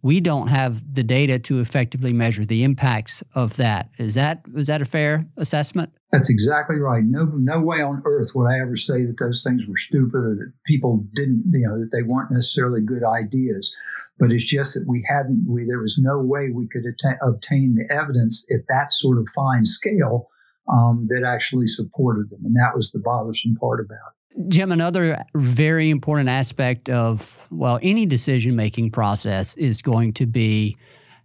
we 0.02 0.19
don't 0.19 0.48
have 0.48 0.93
the 0.93 1.04
data 1.04 1.39
to 1.39 1.60
effectively 1.60 2.13
measure 2.13 2.45
the 2.45 2.63
impacts 2.63 3.24
of 3.34 3.58
that. 3.58 3.89
Is 3.98 4.15
that 4.15 4.41
is 4.56 4.67
that 4.67 4.82
a 4.82 4.86
fair 4.86 5.26
assessment? 5.38 5.91
That's 6.12 6.30
exactly 6.30 6.78
right. 6.78 7.04
No, 7.04 7.26
no 7.26 7.60
way 7.60 7.82
on 7.82 8.02
earth 8.06 8.32
would 8.36 8.45
I 8.45 8.60
ever 8.60 8.76
say 8.76 9.04
that 9.06 9.17
those 9.19 9.43
things 9.43 9.65
were 9.67 9.78
stupid 9.78 10.15
or 10.15 10.36
that 10.36 10.54
people 10.65 11.06
didn't, 11.13 11.43
you 11.52 11.67
know, 11.67 11.80
that 11.80 11.89
they 11.91 12.04
weren't 12.04 12.32
necessarily 12.32 12.82
good 12.82 13.04
ideas. 13.04 13.76
But 14.17 14.32
it's 14.32 14.45
just 14.45 14.76
that 14.76 14.86
we 14.88 15.04
hadn't, 15.10 15.43
we, 15.45 15.65
there 15.65 15.80
was 15.80 15.98
no 15.98 16.19
way 16.19 16.50
we 16.50 16.67
could 16.67 16.86
att- 16.86 17.17
obtain 17.21 17.76
the 17.76 17.93
evidence 17.93 18.45
at 18.54 18.62
that 18.69 18.93
sort 18.93 19.17
of 19.17 19.28
fine 19.36 19.65
scale 19.65 20.30
um, 20.71 21.08
that 21.10 21.23
actually 21.23 21.67
supported 21.67 22.30
them. 22.30 22.39
And 22.45 22.56
that 22.56 22.75
was 22.75 22.91
the 22.91 22.99
bothersome 22.99 23.56
part 23.56 23.80
about 23.80 23.95
it. 23.95 24.49
Jim, 24.49 24.71
another 24.71 25.23
very 25.36 25.89
important 25.89 26.28
aspect 26.28 26.89
of, 26.89 27.47
well, 27.51 27.80
any 27.82 28.06
decision 28.06 28.56
making 28.56 28.91
process 28.91 29.56
is 29.56 29.82
going 29.82 30.12
to 30.13 30.25
be 30.25 30.75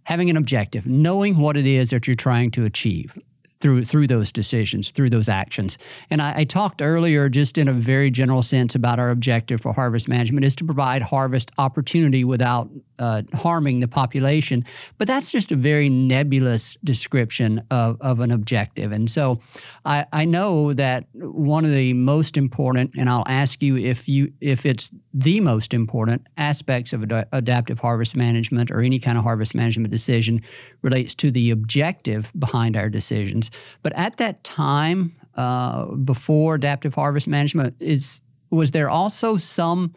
having 0.03 0.29
an 0.29 0.37
objective, 0.37 0.87
knowing 0.87 1.37
what 1.37 1.57
it 1.57 1.65
is 1.65 1.89
that 1.89 2.07
you're 2.07 2.15
trying 2.15 2.51
to 2.51 2.63
achieve 2.63 3.17
through 3.61 3.85
through 3.85 4.07
those 4.07 4.31
decisions, 4.31 4.91
through 4.91 5.09
those 5.09 5.29
actions. 5.29 5.77
And 6.09 6.21
I, 6.21 6.39
I, 6.39 6.43
talked 6.43 6.81
earlier, 6.81 7.29
just 7.29 7.57
in 7.57 7.67
a 7.67 7.73
very 7.73 8.09
general 8.09 8.41
sense, 8.41 8.75
about 8.75 8.99
our 8.99 9.11
objective 9.11 9.61
for 9.61 9.71
harvest 9.73 10.07
management 10.07 10.45
is 10.45 10.55
to 10.57 10.65
provide 10.65 11.01
harvest 11.01 11.51
opportunity 11.57 12.23
without 12.23 12.69
uh, 12.99 13.21
harming 13.33 13.79
the 13.79 13.87
population. 13.87 14.65
But 14.97 15.07
that's 15.07 15.31
just 15.31 15.51
a 15.51 15.55
very 15.55 15.89
nebulous 15.89 16.77
description 16.83 17.63
of, 17.71 17.97
of 18.01 18.19
an 18.19 18.31
objective. 18.31 18.91
And 18.91 19.09
so 19.09 19.39
I, 19.85 20.05
I 20.11 20.25
know 20.25 20.73
that 20.73 21.05
one 21.13 21.65
of 21.65 21.71
the 21.71 21.93
most 21.93 22.37
important, 22.37 22.91
and 22.97 23.09
I'll 23.09 23.27
ask 23.27 23.61
you 23.61 23.77
if 23.77 24.09
you 24.09 24.33
if 24.41 24.65
it's 24.65 24.91
the 25.13 25.39
most 25.39 25.73
important 25.73 26.25
aspects 26.37 26.93
of 26.93 27.03
ad- 27.03 27.27
adaptive 27.31 27.79
harvest 27.79 28.15
management 28.15 28.71
or 28.71 28.81
any 28.81 28.99
kind 28.99 29.17
of 29.17 29.23
harvest 29.23 29.53
management 29.53 29.91
decision 29.91 30.41
relates 30.81 31.13
to 31.15 31.31
the 31.31 31.51
objective 31.51 32.31
behind 32.37 32.75
our 32.77 32.89
decisions. 32.89 33.50
But 33.83 33.93
at 33.95 34.17
that 34.17 34.43
time, 34.43 35.15
uh, 35.35 35.85
before 35.95 36.55
adaptive 36.55 36.95
harvest 36.95 37.27
management, 37.27 37.75
is 37.79 38.21
was 38.49 38.71
there 38.71 38.89
also 38.89 39.37
some 39.37 39.95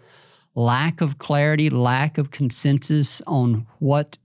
lack 0.54 1.00
of 1.00 1.18
clarity, 1.18 1.70
lack 1.70 2.18
of 2.18 2.30
consensus 2.30 3.20
on 3.26 3.66
what 3.78 4.18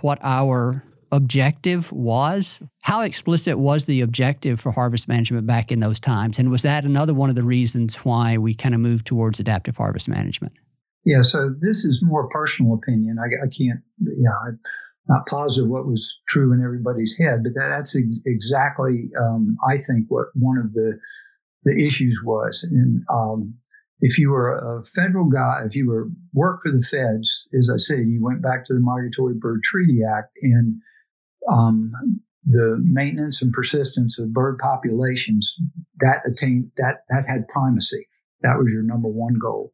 what 0.00 0.18
our 0.22 0.84
objective 1.10 1.90
was? 1.92 2.60
How 2.82 3.00
explicit 3.02 3.58
was 3.58 3.86
the 3.86 4.00
objective 4.00 4.60
for 4.60 4.72
harvest 4.72 5.08
management 5.08 5.46
back 5.46 5.72
in 5.72 5.80
those 5.80 6.00
times? 6.00 6.38
And 6.38 6.50
was 6.50 6.62
that 6.62 6.84
another 6.84 7.14
one 7.14 7.30
of 7.30 7.36
the 7.36 7.42
reasons 7.42 7.96
why 7.96 8.38
we 8.38 8.54
kind 8.54 8.74
of 8.74 8.80
moved 8.80 9.06
towards 9.06 9.40
adaptive 9.40 9.76
harvest 9.76 10.08
management? 10.08 10.52
Yeah, 11.04 11.22
so 11.22 11.54
this 11.60 11.84
is 11.84 12.00
more 12.02 12.28
personal 12.28 12.74
opinion. 12.74 13.16
I, 13.18 13.44
I 13.44 13.48
can't, 13.48 13.80
yeah, 14.00 14.30
not 15.08 15.26
positive 15.26 15.70
what 15.70 15.86
was 15.86 16.20
true 16.28 16.52
in 16.52 16.62
everybody's 16.62 17.16
head, 17.16 17.42
but 17.42 17.54
that, 17.54 17.68
that's 17.68 17.96
ex- 17.96 18.20
exactly, 18.26 19.08
um, 19.26 19.56
I 19.68 19.76
think, 19.78 20.06
what 20.08 20.26
one 20.34 20.58
of 20.58 20.72
the 20.72 20.98
the 21.64 21.86
issues 21.86 22.20
was. 22.24 22.66
And 22.70 23.02
um, 23.12 23.54
if 24.00 24.18
you 24.18 24.30
were 24.30 24.56
a 24.56 24.84
federal 24.84 25.26
guy, 25.26 25.62
if 25.66 25.74
you 25.74 25.88
were 25.88 26.08
work 26.32 26.60
for 26.62 26.70
the 26.70 26.82
feds, 26.82 27.46
as 27.58 27.70
I 27.72 27.76
said, 27.76 28.06
you 28.06 28.22
went 28.22 28.42
back 28.42 28.64
to 28.64 28.74
the 28.74 28.80
Migratory 28.80 29.34
Bird 29.34 29.62
Treaty 29.64 30.00
Act 30.04 30.30
and 30.42 30.80
um, 31.50 31.92
the 32.44 32.78
maintenance 32.80 33.42
and 33.42 33.52
persistence 33.52 34.18
of 34.18 34.32
bird 34.32 34.58
populations 34.58 35.54
that 36.00 36.22
attained 36.26 36.70
that 36.76 36.98
that 37.10 37.24
had 37.28 37.48
primacy. 37.48 38.06
That 38.42 38.58
was 38.58 38.72
your 38.72 38.84
number 38.84 39.08
one 39.08 39.34
goal, 39.40 39.72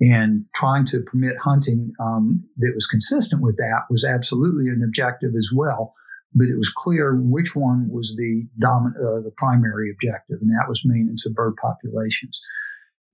and 0.00 0.44
trying 0.54 0.84
to 0.86 1.00
permit 1.00 1.36
hunting 1.42 1.92
um, 2.00 2.44
that 2.58 2.72
was 2.74 2.86
consistent 2.86 3.42
with 3.42 3.56
that 3.56 3.82
was 3.90 4.04
absolutely 4.04 4.70
an 4.70 4.82
objective 4.84 5.32
as 5.36 5.50
well. 5.54 5.92
But 6.34 6.48
it 6.48 6.56
was 6.56 6.68
clear 6.68 7.16
which 7.16 7.56
one 7.56 7.88
was 7.90 8.14
the 8.16 8.46
dominant, 8.58 8.96
uh, 8.96 9.22
the 9.22 9.32
primary 9.38 9.90
objective, 9.90 10.38
and 10.40 10.50
that 10.50 10.68
was 10.68 10.82
maintenance 10.84 11.24
of 11.24 11.34
bird 11.34 11.54
populations. 11.56 12.40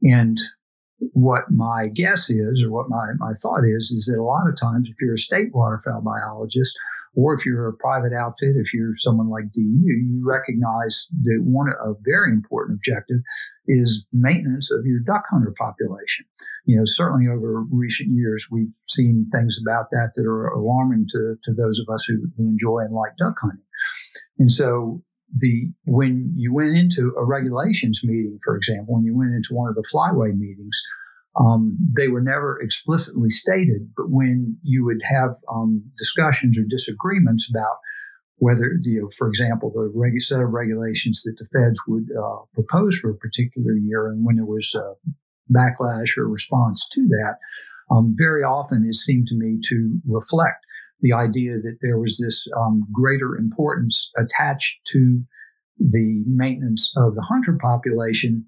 And 0.02 0.38
what 1.12 1.44
my 1.50 1.88
guess 1.88 2.30
is, 2.30 2.62
or 2.62 2.70
what 2.70 2.88
my, 2.88 3.08
my 3.18 3.32
thought 3.32 3.64
is, 3.64 3.90
is 3.90 4.06
that 4.06 4.20
a 4.20 4.22
lot 4.22 4.48
of 4.48 4.56
times, 4.56 4.88
if 4.88 4.96
you're 5.00 5.14
a 5.14 5.18
state 5.18 5.48
waterfowl 5.52 6.02
biologist, 6.02 6.76
or 7.14 7.34
if 7.34 7.44
you're 7.44 7.68
a 7.68 7.76
private 7.76 8.14
outfit, 8.14 8.56
if 8.56 8.72
you're 8.72 8.96
someone 8.96 9.28
like 9.28 9.52
DU, 9.52 9.60
you 9.60 10.22
recognize 10.24 11.08
that 11.22 11.40
one 11.44 11.68
a 11.68 11.92
very 12.02 12.32
important 12.32 12.78
objective 12.78 13.18
is 13.66 14.04
maintenance 14.12 14.70
of 14.70 14.86
your 14.86 15.00
duck 15.00 15.24
hunter 15.30 15.54
population. 15.58 16.24
You 16.64 16.76
know, 16.76 16.84
certainly 16.86 17.28
over 17.28 17.64
recent 17.70 18.10
years, 18.12 18.48
we've 18.50 18.72
seen 18.88 19.28
things 19.32 19.58
about 19.60 19.90
that 19.90 20.12
that 20.14 20.26
are 20.26 20.48
alarming 20.48 21.06
to, 21.10 21.34
to 21.42 21.52
those 21.52 21.78
of 21.78 21.92
us 21.92 22.04
who, 22.04 22.28
who 22.36 22.44
enjoy 22.44 22.78
and 22.80 22.94
like 22.94 23.12
duck 23.18 23.34
hunting. 23.40 23.64
And 24.38 24.50
so 24.50 25.02
the 25.36 25.70
when 25.84 26.32
you 26.36 26.52
went 26.52 26.76
into 26.76 27.14
a 27.16 27.24
regulations 27.24 28.00
meeting, 28.04 28.38
for 28.44 28.56
example, 28.56 28.94
when 28.94 29.04
you 29.04 29.16
went 29.16 29.34
into 29.34 29.54
one 29.54 29.68
of 29.68 29.74
the 29.74 29.88
flyway 29.92 30.36
meetings, 30.36 30.80
um, 31.40 31.76
they 31.96 32.08
were 32.08 32.20
never 32.20 32.58
explicitly 32.60 33.30
stated, 33.30 33.90
but 33.96 34.10
when 34.10 34.56
you 34.62 34.84
would 34.84 35.00
have 35.04 35.36
um, 35.54 35.82
discussions 35.96 36.58
or 36.58 36.64
disagreements 36.68 37.48
about 37.50 37.78
whether, 38.36 38.72
you 38.82 39.00
know, 39.00 39.08
for 39.16 39.28
example, 39.28 39.70
the 39.72 40.20
set 40.20 40.42
of 40.42 40.50
regulations 40.50 41.22
that 41.22 41.36
the 41.38 41.46
feds 41.58 41.80
would 41.86 42.08
uh, 42.18 42.38
propose 42.54 42.98
for 42.98 43.10
a 43.10 43.16
particular 43.16 43.74
year, 43.74 44.08
and 44.08 44.26
when 44.26 44.36
there 44.36 44.44
was 44.44 44.74
a 44.74 44.94
backlash 45.52 46.16
or 46.16 46.28
response 46.28 46.86
to 46.92 47.06
that, 47.08 47.36
um, 47.90 48.14
very 48.18 48.42
often 48.42 48.84
it 48.86 48.94
seemed 48.94 49.26
to 49.28 49.36
me 49.36 49.58
to 49.68 49.98
reflect 50.06 50.64
the 51.02 51.12
idea 51.12 51.58
that 51.58 51.78
there 51.82 51.98
was 51.98 52.18
this 52.18 52.46
um, 52.56 52.86
greater 52.92 53.36
importance 53.36 54.10
attached 54.16 54.78
to 54.86 55.22
the 55.78 56.22
maintenance 56.26 56.92
of 56.96 57.14
the 57.14 57.26
hunter 57.28 57.58
population 57.60 58.46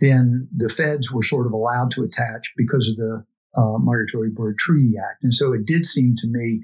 than 0.00 0.48
the 0.54 0.68
feds 0.68 1.10
were 1.10 1.22
sort 1.22 1.46
of 1.46 1.52
allowed 1.52 1.90
to 1.90 2.02
attach 2.02 2.52
because 2.56 2.88
of 2.88 2.96
the 2.96 3.24
uh, 3.56 3.78
Migratory 3.78 4.30
Bird 4.30 4.58
Treaty 4.58 4.94
Act. 4.98 5.24
And 5.24 5.34
so 5.34 5.52
it 5.52 5.64
did 5.64 5.86
seem 5.86 6.14
to 6.16 6.28
me 6.28 6.60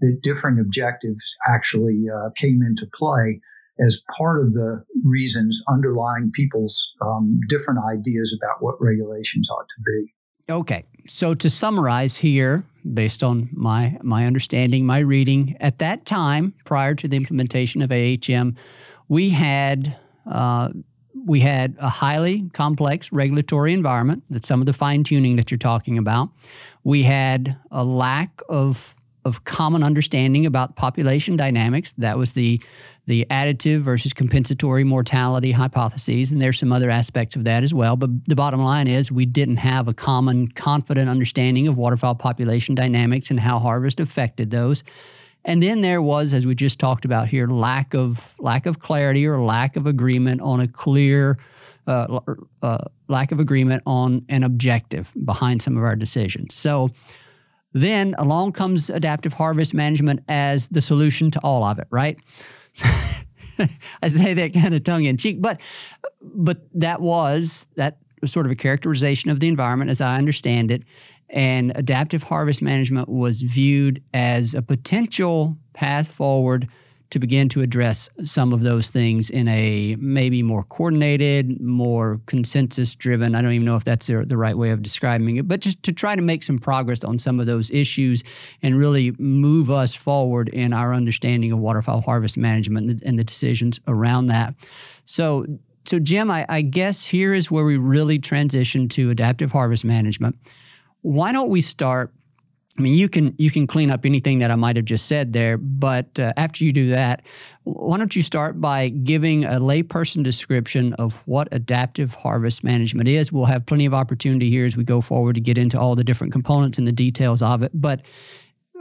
that 0.00 0.20
differing 0.22 0.58
objectives 0.60 1.24
actually 1.48 2.04
uh, 2.14 2.30
came 2.36 2.62
into 2.62 2.86
play 2.94 3.40
as 3.80 4.00
part 4.16 4.42
of 4.42 4.54
the 4.54 4.84
reasons 5.04 5.62
underlying 5.68 6.30
people's 6.32 6.92
um, 7.00 7.40
different 7.48 7.80
ideas 7.90 8.36
about 8.40 8.62
what 8.62 8.80
regulations 8.80 9.50
ought 9.50 9.68
to 9.68 9.82
be. 9.84 10.14
Okay. 10.48 10.84
So 11.08 11.34
to 11.34 11.50
summarize 11.50 12.16
here, 12.16 12.64
based 12.94 13.22
on 13.22 13.48
my 13.52 13.98
my 14.02 14.26
understanding, 14.26 14.86
my 14.86 14.98
reading, 14.98 15.56
at 15.60 15.78
that 15.78 16.04
time, 16.04 16.54
prior 16.64 16.94
to 16.94 17.08
the 17.08 17.16
implementation 17.16 17.82
of 17.82 17.90
AHM, 17.90 18.56
we 19.08 19.30
had 19.30 19.96
uh, 20.26 20.70
we 21.24 21.40
had 21.40 21.76
a 21.78 21.88
highly 21.88 22.48
complex 22.52 23.12
regulatory 23.12 23.72
environment. 23.72 24.24
That 24.30 24.44
some 24.44 24.60
of 24.60 24.66
the 24.66 24.72
fine 24.72 25.02
tuning 25.02 25.36
that 25.36 25.50
you're 25.50 25.58
talking 25.58 25.98
about. 25.98 26.30
We 26.84 27.02
had 27.02 27.56
a 27.70 27.84
lack 27.84 28.40
of 28.48 28.94
of 29.26 29.42
common 29.42 29.82
understanding 29.82 30.46
about 30.46 30.76
population 30.76 31.36
dynamics. 31.36 31.92
That 31.98 32.16
was 32.16 32.32
the 32.32 32.62
the 33.06 33.24
additive 33.30 33.78
versus 33.78 34.12
compensatory 34.12 34.82
mortality 34.82 35.52
hypotheses, 35.52 36.32
and 36.32 36.42
there's 36.42 36.58
some 36.58 36.72
other 36.72 36.90
aspects 36.90 37.36
of 37.36 37.44
that 37.44 37.62
as 37.62 37.72
well. 37.72 37.96
But 37.96 38.24
the 38.26 38.34
bottom 38.34 38.60
line 38.60 38.88
is 38.88 39.12
we 39.12 39.26
didn't 39.26 39.58
have 39.58 39.86
a 39.86 39.94
common, 39.94 40.48
confident 40.48 41.08
understanding 41.08 41.68
of 41.68 41.76
waterfowl 41.76 42.16
population 42.16 42.74
dynamics 42.74 43.30
and 43.30 43.38
how 43.38 43.58
harvest 43.58 44.00
affected 44.00 44.50
those. 44.50 44.82
And 45.44 45.62
then 45.62 45.80
there 45.80 46.02
was, 46.02 46.34
as 46.34 46.46
we 46.46 46.56
just 46.56 46.80
talked 46.80 47.04
about 47.04 47.28
here, 47.28 47.46
lack 47.46 47.94
of 47.94 48.34
lack 48.38 48.66
of 48.66 48.78
clarity 48.78 49.26
or 49.26 49.40
lack 49.40 49.76
of 49.76 49.86
agreement 49.86 50.40
on 50.40 50.60
a 50.60 50.68
clear. 50.68 51.38
Uh, 51.88 52.18
uh, 52.62 52.78
lack 53.06 53.30
of 53.30 53.38
agreement 53.38 53.80
on 53.86 54.24
an 54.28 54.42
objective 54.42 55.12
behind 55.24 55.62
some 55.62 55.76
of 55.76 55.84
our 55.84 55.94
decisions. 55.94 56.52
So, 56.52 56.90
then 57.76 58.14
along 58.18 58.52
comes 58.52 58.88
adaptive 58.88 59.34
harvest 59.34 59.74
management 59.74 60.20
as 60.28 60.68
the 60.68 60.80
solution 60.80 61.30
to 61.30 61.40
all 61.40 61.62
of 61.62 61.78
it, 61.78 61.86
right? 61.90 62.18
I 64.02 64.08
say 64.08 64.34
that 64.34 64.54
kind 64.54 64.74
of 64.74 64.82
tongue 64.82 65.04
in 65.04 65.16
cheek, 65.16 65.40
but 65.40 65.60
but 66.22 66.58
that 66.74 67.00
was 67.00 67.68
that 67.76 67.98
was 68.20 68.32
sort 68.32 68.46
of 68.46 68.52
a 68.52 68.56
characterization 68.56 69.30
of 69.30 69.40
the 69.40 69.48
environment 69.48 69.90
as 69.90 70.00
I 70.00 70.16
understand 70.16 70.70
it. 70.70 70.84
And 71.28 71.72
adaptive 71.74 72.22
harvest 72.22 72.62
management 72.62 73.08
was 73.08 73.42
viewed 73.42 74.02
as 74.14 74.54
a 74.54 74.62
potential 74.62 75.58
path 75.74 76.10
forward 76.10 76.68
to 77.10 77.18
begin 77.18 77.48
to 77.50 77.60
address 77.60 78.10
some 78.22 78.52
of 78.52 78.62
those 78.62 78.90
things 78.90 79.30
in 79.30 79.46
a 79.48 79.96
maybe 79.98 80.42
more 80.42 80.64
coordinated, 80.64 81.60
more 81.60 82.20
consensus 82.26 82.94
driven. 82.94 83.34
I 83.34 83.42
don't 83.42 83.52
even 83.52 83.64
know 83.64 83.76
if 83.76 83.84
that's 83.84 84.06
the, 84.06 84.24
the 84.26 84.36
right 84.36 84.56
way 84.56 84.70
of 84.70 84.82
describing 84.82 85.36
it, 85.36 85.46
but 85.46 85.60
just 85.60 85.82
to 85.84 85.92
try 85.92 86.16
to 86.16 86.22
make 86.22 86.42
some 86.42 86.58
progress 86.58 87.04
on 87.04 87.18
some 87.18 87.38
of 87.38 87.46
those 87.46 87.70
issues 87.70 88.24
and 88.62 88.76
really 88.76 89.12
move 89.18 89.70
us 89.70 89.94
forward 89.94 90.48
in 90.48 90.72
our 90.72 90.92
understanding 90.92 91.52
of 91.52 91.58
waterfowl 91.58 92.00
harvest 92.00 92.36
management 92.36 93.02
and 93.04 93.18
the 93.18 93.24
decisions 93.24 93.78
around 93.86 94.26
that. 94.26 94.54
So, 95.04 95.46
so 95.84 96.00
Jim, 96.00 96.30
I, 96.30 96.44
I 96.48 96.62
guess 96.62 97.04
here 97.04 97.32
is 97.32 97.50
where 97.50 97.64
we 97.64 97.76
really 97.76 98.18
transition 98.18 98.88
to 98.90 99.10
adaptive 99.10 99.52
harvest 99.52 99.84
management. 99.84 100.36
Why 101.02 101.30
don't 101.30 101.50
we 101.50 101.60
start 101.60 102.12
I 102.78 102.82
mean, 102.82 102.94
you 102.94 103.08
can 103.08 103.34
you 103.38 103.50
can 103.50 103.66
clean 103.66 103.90
up 103.90 104.04
anything 104.04 104.40
that 104.40 104.50
I 104.50 104.54
might 104.54 104.76
have 104.76 104.84
just 104.84 105.06
said 105.06 105.32
there, 105.32 105.56
but 105.56 106.18
uh, 106.18 106.32
after 106.36 106.64
you 106.64 106.72
do 106.72 106.90
that, 106.90 107.22
why 107.64 107.96
don't 107.96 108.14
you 108.14 108.20
start 108.20 108.60
by 108.60 108.90
giving 108.90 109.44
a 109.44 109.58
layperson 109.60 110.22
description 110.22 110.92
of 110.94 111.22
what 111.26 111.48
adaptive 111.52 112.14
harvest 112.14 112.62
management 112.62 113.08
is? 113.08 113.32
We'll 113.32 113.46
have 113.46 113.64
plenty 113.64 113.86
of 113.86 113.94
opportunity 113.94 114.50
here 114.50 114.66
as 114.66 114.76
we 114.76 114.84
go 114.84 115.00
forward 115.00 115.36
to 115.36 115.40
get 115.40 115.56
into 115.56 115.80
all 115.80 115.94
the 115.94 116.04
different 116.04 116.32
components 116.32 116.76
and 116.76 116.86
the 116.86 116.92
details 116.92 117.40
of 117.40 117.62
it. 117.62 117.72
But 117.72 118.02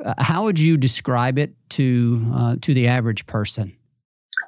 uh, 0.03 0.13
how 0.17 0.43
would 0.43 0.59
you 0.59 0.75
describe 0.75 1.37
it 1.37 1.53
to 1.69 2.31
uh, 2.33 2.55
to 2.61 2.73
the 2.73 2.87
average 2.87 3.25
person? 3.27 3.75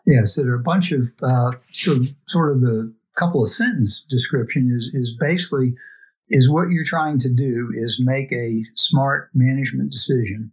Yeah, 0.06 0.26
so 0.26 0.44
there 0.44 0.52
are 0.52 0.56
a 0.56 0.60
bunch 0.60 0.92
of 0.92 1.14
uh, 1.24 1.52
so 1.72 2.04
sort 2.28 2.52
of 2.52 2.62
the 2.62 2.94
couple 3.16 3.42
of 3.42 3.50
sentence 3.50 4.06
description 4.10 4.72
is 4.76 4.92
is 4.94 5.16
basically 5.18 5.74
is 6.30 6.50
what 6.50 6.70
you're 6.70 6.86
trying 6.86 7.18
to 7.20 7.30
do 7.34 7.72
is 7.76 8.02
make 8.04 8.32
a 8.32 8.64
smart 8.76 9.30
management 9.34 9.92
decision 9.92 10.52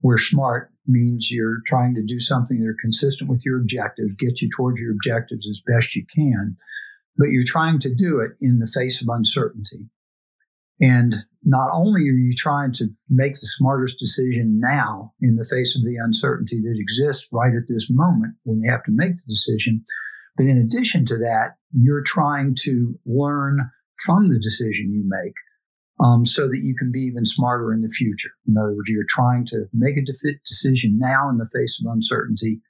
where 0.00 0.18
smart 0.18 0.70
means 0.86 1.30
you're 1.30 1.60
trying 1.66 1.94
to 1.94 2.02
do 2.02 2.18
something 2.18 2.60
that 2.60 2.68
are 2.68 2.76
consistent 2.80 3.30
with 3.30 3.42
your 3.44 3.58
objective, 3.58 4.18
get 4.18 4.42
you 4.42 4.48
towards 4.54 4.80
your 4.80 4.92
objectives 4.92 5.48
as 5.48 5.62
best 5.66 5.94
you 5.94 6.04
can, 6.14 6.56
but 7.16 7.30
you're 7.30 7.44
trying 7.46 7.78
to 7.78 7.94
do 7.94 8.20
it 8.20 8.32
in 8.40 8.58
the 8.58 8.66
face 8.66 9.00
of 9.00 9.08
uncertainty. 9.08 9.88
And 10.80 11.14
not 11.44 11.70
only 11.72 12.00
are 12.00 12.12
you 12.12 12.32
trying 12.36 12.72
to 12.72 12.88
make 13.08 13.34
the 13.34 13.46
smartest 13.46 13.98
decision 13.98 14.58
now 14.58 15.12
in 15.20 15.36
the 15.36 15.44
face 15.44 15.76
of 15.76 15.84
the 15.84 15.96
uncertainty 16.02 16.60
that 16.62 16.76
exists 16.76 17.28
right 17.30 17.54
at 17.54 17.68
this 17.68 17.88
moment 17.88 18.34
when 18.42 18.60
you 18.60 18.70
have 18.70 18.82
to 18.84 18.92
make 18.92 19.14
the 19.14 19.22
decision, 19.28 19.84
but 20.36 20.46
in 20.46 20.58
addition 20.58 21.04
to 21.06 21.18
that, 21.18 21.56
you're 21.72 22.02
trying 22.02 22.56
to 22.62 22.98
learn 23.06 23.70
from 23.98 24.28
the 24.28 24.38
decision 24.38 24.92
you 24.92 25.04
make 25.04 25.34
um, 26.02 26.26
so 26.26 26.48
that 26.48 26.60
you 26.62 26.74
can 26.74 26.90
be 26.90 27.02
even 27.02 27.24
smarter 27.24 27.72
in 27.72 27.82
the 27.82 27.88
future. 27.88 28.30
In 28.46 28.56
other 28.56 28.74
words, 28.74 28.88
you're 28.88 29.04
trying 29.08 29.46
to 29.46 29.66
make 29.72 29.96
a 29.96 30.02
decision 30.44 30.98
now 30.98 31.28
in 31.28 31.38
the 31.38 31.48
face 31.54 31.80
of 31.80 31.92
uncertainty 31.92 32.60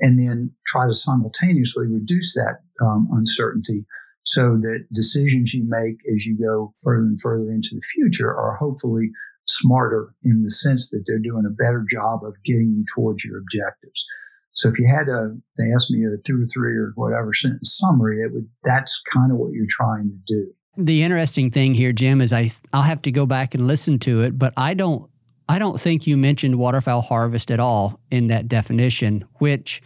and 0.00 0.18
then 0.18 0.52
try 0.66 0.86
to 0.86 0.92
simultaneously 0.92 1.86
reduce 1.86 2.34
that 2.34 2.60
um, 2.80 3.08
uncertainty 3.12 3.84
so 4.24 4.56
that 4.60 4.86
decisions 4.92 5.54
you 5.54 5.64
make 5.66 5.96
as 6.14 6.24
you 6.24 6.38
go 6.38 6.72
further 6.82 7.02
and 7.02 7.20
further 7.20 7.50
into 7.50 7.70
the 7.72 7.80
future 7.80 8.28
are 8.28 8.56
hopefully 8.56 9.10
smarter 9.46 10.14
in 10.22 10.42
the 10.42 10.50
sense 10.50 10.90
that 10.90 11.04
they're 11.06 11.18
doing 11.18 11.46
a 11.46 11.62
better 11.62 11.84
job 11.90 12.20
of 12.24 12.36
getting 12.44 12.74
you 12.76 12.84
towards 12.94 13.24
your 13.24 13.38
objectives. 13.38 14.04
So 14.52 14.68
if 14.68 14.78
you 14.78 14.86
had 14.86 15.06
to, 15.06 15.36
they 15.56 15.72
asked 15.72 15.90
me 15.90 16.04
a 16.04 16.16
two 16.26 16.42
or 16.42 16.46
three 16.52 16.76
or 16.76 16.92
whatever 16.96 17.32
sentence 17.32 17.78
summary, 17.78 18.22
it 18.22 18.32
would 18.32 18.48
that's 18.64 19.00
kind 19.12 19.32
of 19.32 19.38
what 19.38 19.52
you're 19.52 19.66
trying 19.68 20.10
to 20.10 20.34
do 20.34 20.52
the 20.78 21.02
interesting 21.02 21.50
thing 21.50 21.74
here, 21.74 21.92
Jim, 21.92 22.20
is 22.20 22.32
I 22.32 22.50
I'll 22.72 22.82
have 22.82 23.02
to 23.02 23.10
go 23.10 23.26
back 23.26 23.54
and 23.54 23.66
listen 23.66 23.98
to 24.00 24.22
it, 24.22 24.38
but 24.38 24.52
I 24.56 24.74
don't 24.74 25.10
I 25.48 25.58
don't 25.58 25.80
think 25.80 26.06
you 26.06 26.16
mentioned 26.16 26.56
waterfowl 26.56 27.02
harvest 27.02 27.50
at 27.50 27.58
all 27.58 28.00
in 28.10 28.28
that 28.28 28.48
definition, 28.48 29.24
which 29.38 29.82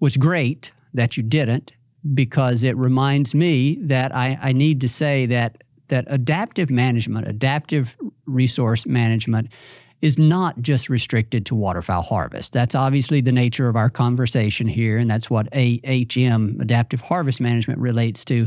was 0.00 0.16
great 0.16 0.72
that 0.92 1.16
you 1.16 1.22
didn't 1.22 1.72
because 2.14 2.62
it 2.62 2.76
reminds 2.76 3.34
me 3.34 3.76
that 3.82 4.14
I, 4.14 4.38
I 4.40 4.52
need 4.52 4.80
to 4.82 4.88
say 4.88 5.26
that 5.26 5.62
that 5.88 6.04
adaptive 6.08 6.70
management, 6.70 7.26
adaptive 7.26 7.96
resource 8.26 8.86
management 8.86 9.48
is 10.00 10.18
not 10.18 10.60
just 10.60 10.88
restricted 10.88 11.44
to 11.46 11.54
waterfowl 11.54 12.02
harvest. 12.02 12.52
That's 12.52 12.74
obviously 12.74 13.20
the 13.20 13.32
nature 13.32 13.68
of 13.68 13.76
our 13.76 13.90
conversation 13.90 14.68
here, 14.68 14.96
and 14.96 15.10
that's 15.10 15.28
what 15.28 15.48
AHM, 15.52 16.60
adaptive 16.60 17.00
harvest 17.00 17.40
management, 17.40 17.80
relates 17.80 18.24
to 18.26 18.46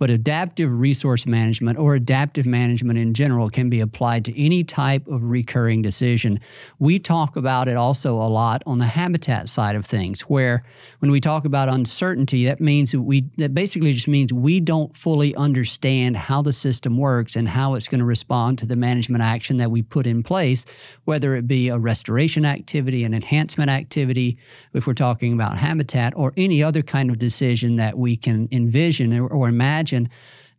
but 0.00 0.08
adaptive 0.08 0.72
resource 0.72 1.26
management 1.26 1.78
or 1.78 1.94
adaptive 1.94 2.46
management 2.46 2.98
in 2.98 3.12
general 3.12 3.50
can 3.50 3.68
be 3.68 3.80
applied 3.80 4.24
to 4.24 4.42
any 4.42 4.64
type 4.64 5.06
of 5.06 5.22
recurring 5.22 5.82
decision. 5.82 6.40
We 6.78 6.98
talk 6.98 7.36
about 7.36 7.68
it 7.68 7.76
also 7.76 8.14
a 8.14 8.24
lot 8.24 8.62
on 8.64 8.78
the 8.78 8.86
habitat 8.86 9.50
side 9.50 9.76
of 9.76 9.84
things, 9.84 10.22
where 10.22 10.64
when 11.00 11.10
we 11.10 11.20
talk 11.20 11.44
about 11.44 11.68
uncertainty, 11.68 12.46
that 12.46 12.62
means 12.62 12.92
that 12.92 13.02
we 13.02 13.26
that 13.36 13.52
basically 13.52 13.92
just 13.92 14.08
means 14.08 14.32
we 14.32 14.58
don't 14.58 14.96
fully 14.96 15.36
understand 15.36 16.16
how 16.16 16.40
the 16.40 16.52
system 16.52 16.96
works 16.96 17.36
and 17.36 17.50
how 17.50 17.74
it's 17.74 17.86
going 17.86 17.98
to 17.98 18.06
respond 18.06 18.58
to 18.60 18.66
the 18.66 18.76
management 18.76 19.22
action 19.22 19.58
that 19.58 19.70
we 19.70 19.82
put 19.82 20.06
in 20.06 20.22
place, 20.22 20.64
whether 21.04 21.36
it 21.36 21.46
be 21.46 21.68
a 21.68 21.78
restoration 21.78 22.46
activity, 22.46 23.04
an 23.04 23.12
enhancement 23.12 23.70
activity, 23.70 24.38
if 24.72 24.86
we're 24.86 24.94
talking 24.94 25.34
about 25.34 25.58
habitat, 25.58 26.14
or 26.16 26.32
any 26.38 26.62
other 26.62 26.80
kind 26.80 27.10
of 27.10 27.18
decision 27.18 27.76
that 27.76 27.98
we 27.98 28.16
can 28.16 28.48
envision 28.50 29.12
or, 29.18 29.28
or 29.28 29.46
imagine 29.46 29.89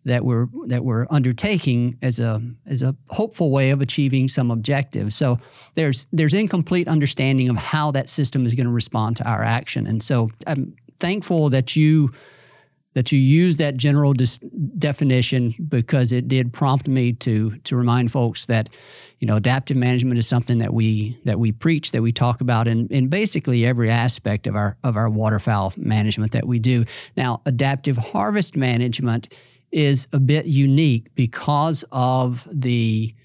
that 0.05 0.25
we're 0.25 0.47
that 0.67 0.83
we're 0.83 1.05
undertaking 1.09 1.97
as 2.01 2.19
a 2.19 2.41
as 2.65 2.81
a 2.81 2.95
hopeful 3.09 3.51
way 3.51 3.69
of 3.69 3.81
achieving 3.81 4.27
some 4.27 4.51
objective. 4.51 5.13
So 5.13 5.39
there's 5.75 6.07
there's 6.11 6.33
incomplete 6.33 6.87
understanding 6.87 7.49
of 7.49 7.57
how 7.57 7.91
that 7.91 8.09
system 8.09 8.45
is 8.45 8.55
going 8.55 8.67
to 8.67 8.73
respond 8.73 9.17
to 9.17 9.29
our 9.29 9.43
action. 9.43 9.85
And 9.87 10.01
so 10.01 10.31
I'm 10.47 10.75
thankful 10.99 11.49
that 11.49 11.75
you 11.75 12.11
that 12.93 13.11
you 13.11 13.19
use 13.19 13.57
that 13.57 13.77
general 13.77 14.13
dis- 14.13 14.39
definition 14.77 15.55
because 15.69 16.11
it 16.11 16.27
did 16.27 16.51
prompt 16.51 16.87
me 16.87 17.13
to 17.13 17.57
to 17.63 17.75
remind 17.75 18.11
folks 18.11 18.45
that 18.45 18.69
you 19.19 19.27
know 19.27 19.35
adaptive 19.35 19.77
management 19.77 20.17
is 20.17 20.27
something 20.27 20.57
that 20.57 20.73
we 20.73 21.17
that 21.23 21.39
we 21.39 21.51
preach 21.51 21.91
that 21.91 22.01
we 22.01 22.11
talk 22.11 22.41
about 22.41 22.67
in, 22.67 22.87
in 22.87 23.07
basically 23.07 23.65
every 23.65 23.89
aspect 23.89 24.47
of 24.47 24.55
our 24.55 24.77
of 24.83 24.97
our 24.97 25.09
waterfowl 25.09 25.73
management 25.77 26.31
that 26.31 26.45
we 26.45 26.59
do. 26.59 26.85
Now 27.15 27.41
adaptive 27.45 27.97
harvest 27.97 28.55
management 28.55 29.33
is 29.71 30.07
a 30.11 30.19
bit 30.19 30.45
unique 30.45 31.13
because 31.15 31.85
of 31.91 32.47
the 32.51 33.15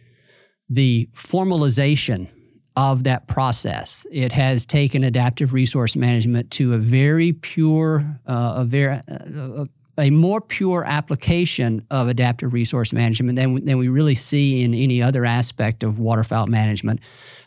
the 0.69 1.09
formalization 1.15 2.29
of 2.77 3.05
that 3.05 3.27
process. 3.27 4.07
It 4.13 4.33
has 4.33 4.67
taken 4.67 5.03
adaptive 5.03 5.53
resource 5.53 5.97
management 5.97 6.51
to 6.53 6.75
a 6.75 6.79
very 6.79 7.33
pure, 7.33 8.21
uh, 8.27 8.55
a 8.59 8.65
very 8.65 9.01
uh, 9.09 9.65
a 9.99 10.11
more 10.11 10.43
pure 10.43 10.85
application 10.85 11.87
of 11.91 12.09
adaptive 12.09 12.53
resource 12.53 12.93
management 12.93 13.37
than, 13.37 13.65
than 13.65 13.79
we 13.79 13.89
really 13.89 14.15
see 14.15 14.63
in 14.63 14.75
any 14.75 15.03
other 15.03 15.25
aspect 15.25 15.83
of 15.83 15.99
waterfowl 15.99 16.47
management. 16.49 17.01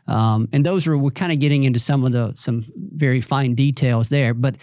Um, 0.07 0.49
and 0.51 0.65
those 0.65 0.87
are 0.87 0.97
we're 0.97 1.11
kind 1.11 1.31
of 1.31 1.39
getting 1.39 1.63
into 1.63 1.77
some 1.77 2.03
of 2.03 2.11
the 2.11 2.33
some 2.35 2.65
very 2.75 3.21
fine 3.21 3.53
details 3.53 4.09
there, 4.09 4.33
but 4.33 4.55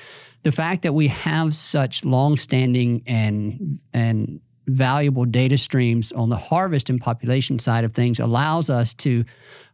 the 0.43 0.51
fact 0.51 0.83
that 0.83 0.93
we 0.93 1.09
have 1.09 1.55
such 1.55 2.05
long-standing 2.05 3.03
and 3.07 3.79
and 3.93 4.41
valuable 4.67 5.25
data 5.25 5.57
streams 5.57 6.13
on 6.13 6.29
the 6.29 6.37
harvest 6.37 6.91
and 6.91 7.01
population 7.01 7.59
side 7.59 7.85
of 7.85 7.93
things 7.93 8.19
allows 8.19 8.69
us 8.69 8.95
to 8.95 9.25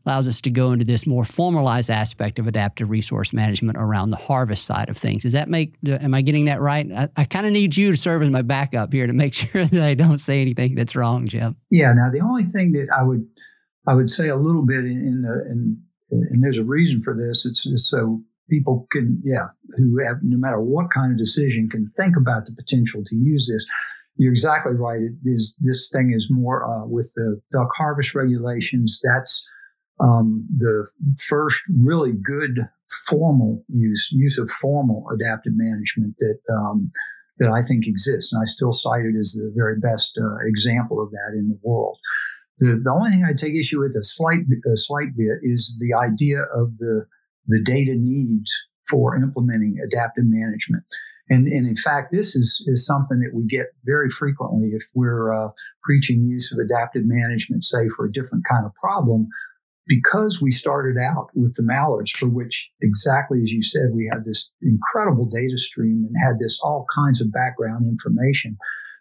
allows 0.04 0.26
us 0.26 0.40
to 0.40 0.50
go 0.50 0.72
into 0.72 0.84
this 0.84 1.06
more 1.06 1.24
formalized 1.24 1.90
aspect 1.90 2.38
of 2.38 2.46
adaptive 2.46 2.90
resource 2.90 3.32
management 3.32 3.78
around 3.78 4.10
the 4.10 4.16
harvest 4.16 4.64
side 4.64 4.88
of 4.88 4.96
things. 4.96 5.22
Does 5.22 5.32
that 5.32 5.48
make, 5.48 5.74
am 5.86 6.14
I 6.14 6.22
getting 6.22 6.46
that 6.46 6.60
right? 6.60 6.90
I, 6.92 7.08
I 7.16 7.24
kind 7.24 7.46
of 7.46 7.52
need 7.52 7.76
you 7.76 7.92
to 7.92 7.96
serve 7.96 8.22
as 8.22 8.30
my 8.30 8.42
backup 8.42 8.92
here 8.92 9.06
to 9.06 9.12
make 9.12 9.34
sure 9.34 9.64
that 9.64 9.82
I 9.82 9.94
don't 9.94 10.18
say 10.18 10.40
anything 10.40 10.74
that's 10.74 10.96
wrong, 10.96 11.26
Jim. 11.26 11.56
Yeah. 11.70 11.92
Now, 11.92 12.10
the 12.10 12.20
only 12.20 12.44
thing 12.44 12.72
that 12.72 12.88
I 12.96 13.02
would, 13.02 13.24
I 13.86 13.94
would 13.94 14.10
say 14.10 14.28
a 14.28 14.36
little 14.36 14.66
bit 14.66 14.80
in, 14.80 15.22
the, 15.22 15.50
in, 15.50 15.80
and 16.10 16.42
there's 16.42 16.58
a 16.58 16.64
reason 16.64 17.02
for 17.02 17.14
this. 17.14 17.46
It's, 17.46 17.64
it's 17.66 17.88
so 17.88 18.22
people 18.50 18.86
can, 18.90 19.20
yeah, 19.24 19.46
who 19.76 19.98
have, 20.04 20.16
no 20.22 20.36
matter 20.36 20.60
what 20.60 20.90
kind 20.90 21.12
of 21.12 21.18
decision, 21.18 21.68
can 21.68 21.88
think 21.96 22.16
about 22.16 22.44
the 22.44 22.54
potential 22.54 23.02
to 23.06 23.14
use 23.14 23.48
this. 23.50 23.64
You're 24.16 24.32
exactly 24.32 24.74
right. 24.74 25.00
Is, 25.24 25.54
this 25.60 25.88
thing 25.92 26.12
is 26.14 26.28
more 26.30 26.64
uh, 26.64 26.86
with 26.86 27.12
the 27.16 27.40
duck 27.50 27.68
harvest 27.76 28.14
regulations. 28.14 29.00
That's 29.02 29.44
um, 30.00 30.46
the 30.56 30.86
first 31.18 31.60
really 31.80 32.12
good 32.12 32.68
formal 33.06 33.64
use 33.68 34.08
use 34.12 34.38
of 34.38 34.50
formal 34.50 35.06
adaptive 35.14 35.54
management 35.56 36.14
that 36.18 36.38
um, 36.54 36.90
that 37.38 37.50
I 37.50 37.62
think 37.62 37.86
exists, 37.86 38.32
and 38.32 38.42
I 38.42 38.44
still 38.44 38.72
cite 38.72 39.04
it 39.04 39.18
as 39.18 39.32
the 39.32 39.52
very 39.56 39.78
best 39.78 40.18
uh, 40.20 40.46
example 40.46 41.02
of 41.02 41.10
that 41.10 41.36
in 41.36 41.48
the 41.48 41.58
world. 41.62 41.98
The, 42.58 42.80
the 42.84 42.92
only 42.92 43.10
thing 43.10 43.24
I 43.24 43.32
take 43.32 43.54
issue 43.54 43.80
with 43.80 43.96
a 43.96 44.04
slight 44.04 44.40
a 44.70 44.76
slight 44.76 45.16
bit 45.16 45.38
is 45.42 45.74
the 45.80 45.94
idea 45.94 46.42
of 46.54 46.76
the 46.78 47.06
the 47.46 47.62
data 47.62 47.94
needs 47.96 48.52
for 48.88 49.16
implementing 49.16 49.78
adaptive 49.84 50.24
management. 50.26 50.84
And, 51.30 51.46
and 51.46 51.66
in 51.66 51.76
fact, 51.76 52.12
this 52.12 52.34
is, 52.34 52.62
is 52.66 52.84
something 52.84 53.20
that 53.20 53.32
we 53.34 53.46
get 53.46 53.66
very 53.84 54.08
frequently 54.08 54.70
if 54.72 54.82
we're 54.94 55.32
uh, 55.32 55.50
preaching 55.82 56.22
use 56.22 56.52
of 56.52 56.58
adaptive 56.58 57.02
management, 57.04 57.64
say 57.64 57.88
for 57.96 58.04
a 58.04 58.12
different 58.12 58.44
kind 58.50 58.66
of 58.66 58.74
problem 58.74 59.28
because 59.86 60.40
we 60.40 60.50
started 60.50 60.96
out 60.96 61.28
with 61.34 61.54
the 61.56 61.62
mallards, 61.62 62.12
for 62.12 62.28
which 62.28 62.70
exactly 62.80 63.40
as 63.42 63.50
you 63.50 63.62
said, 63.62 63.90
we 63.92 64.08
had 64.12 64.24
this 64.24 64.50
incredible 64.62 65.26
data 65.26 65.58
stream 65.58 66.06
and 66.06 66.14
had 66.24 66.38
this 66.38 66.58
all 66.62 66.86
kinds 66.94 67.20
of 67.20 67.32
background 67.32 67.86
information. 67.86 68.56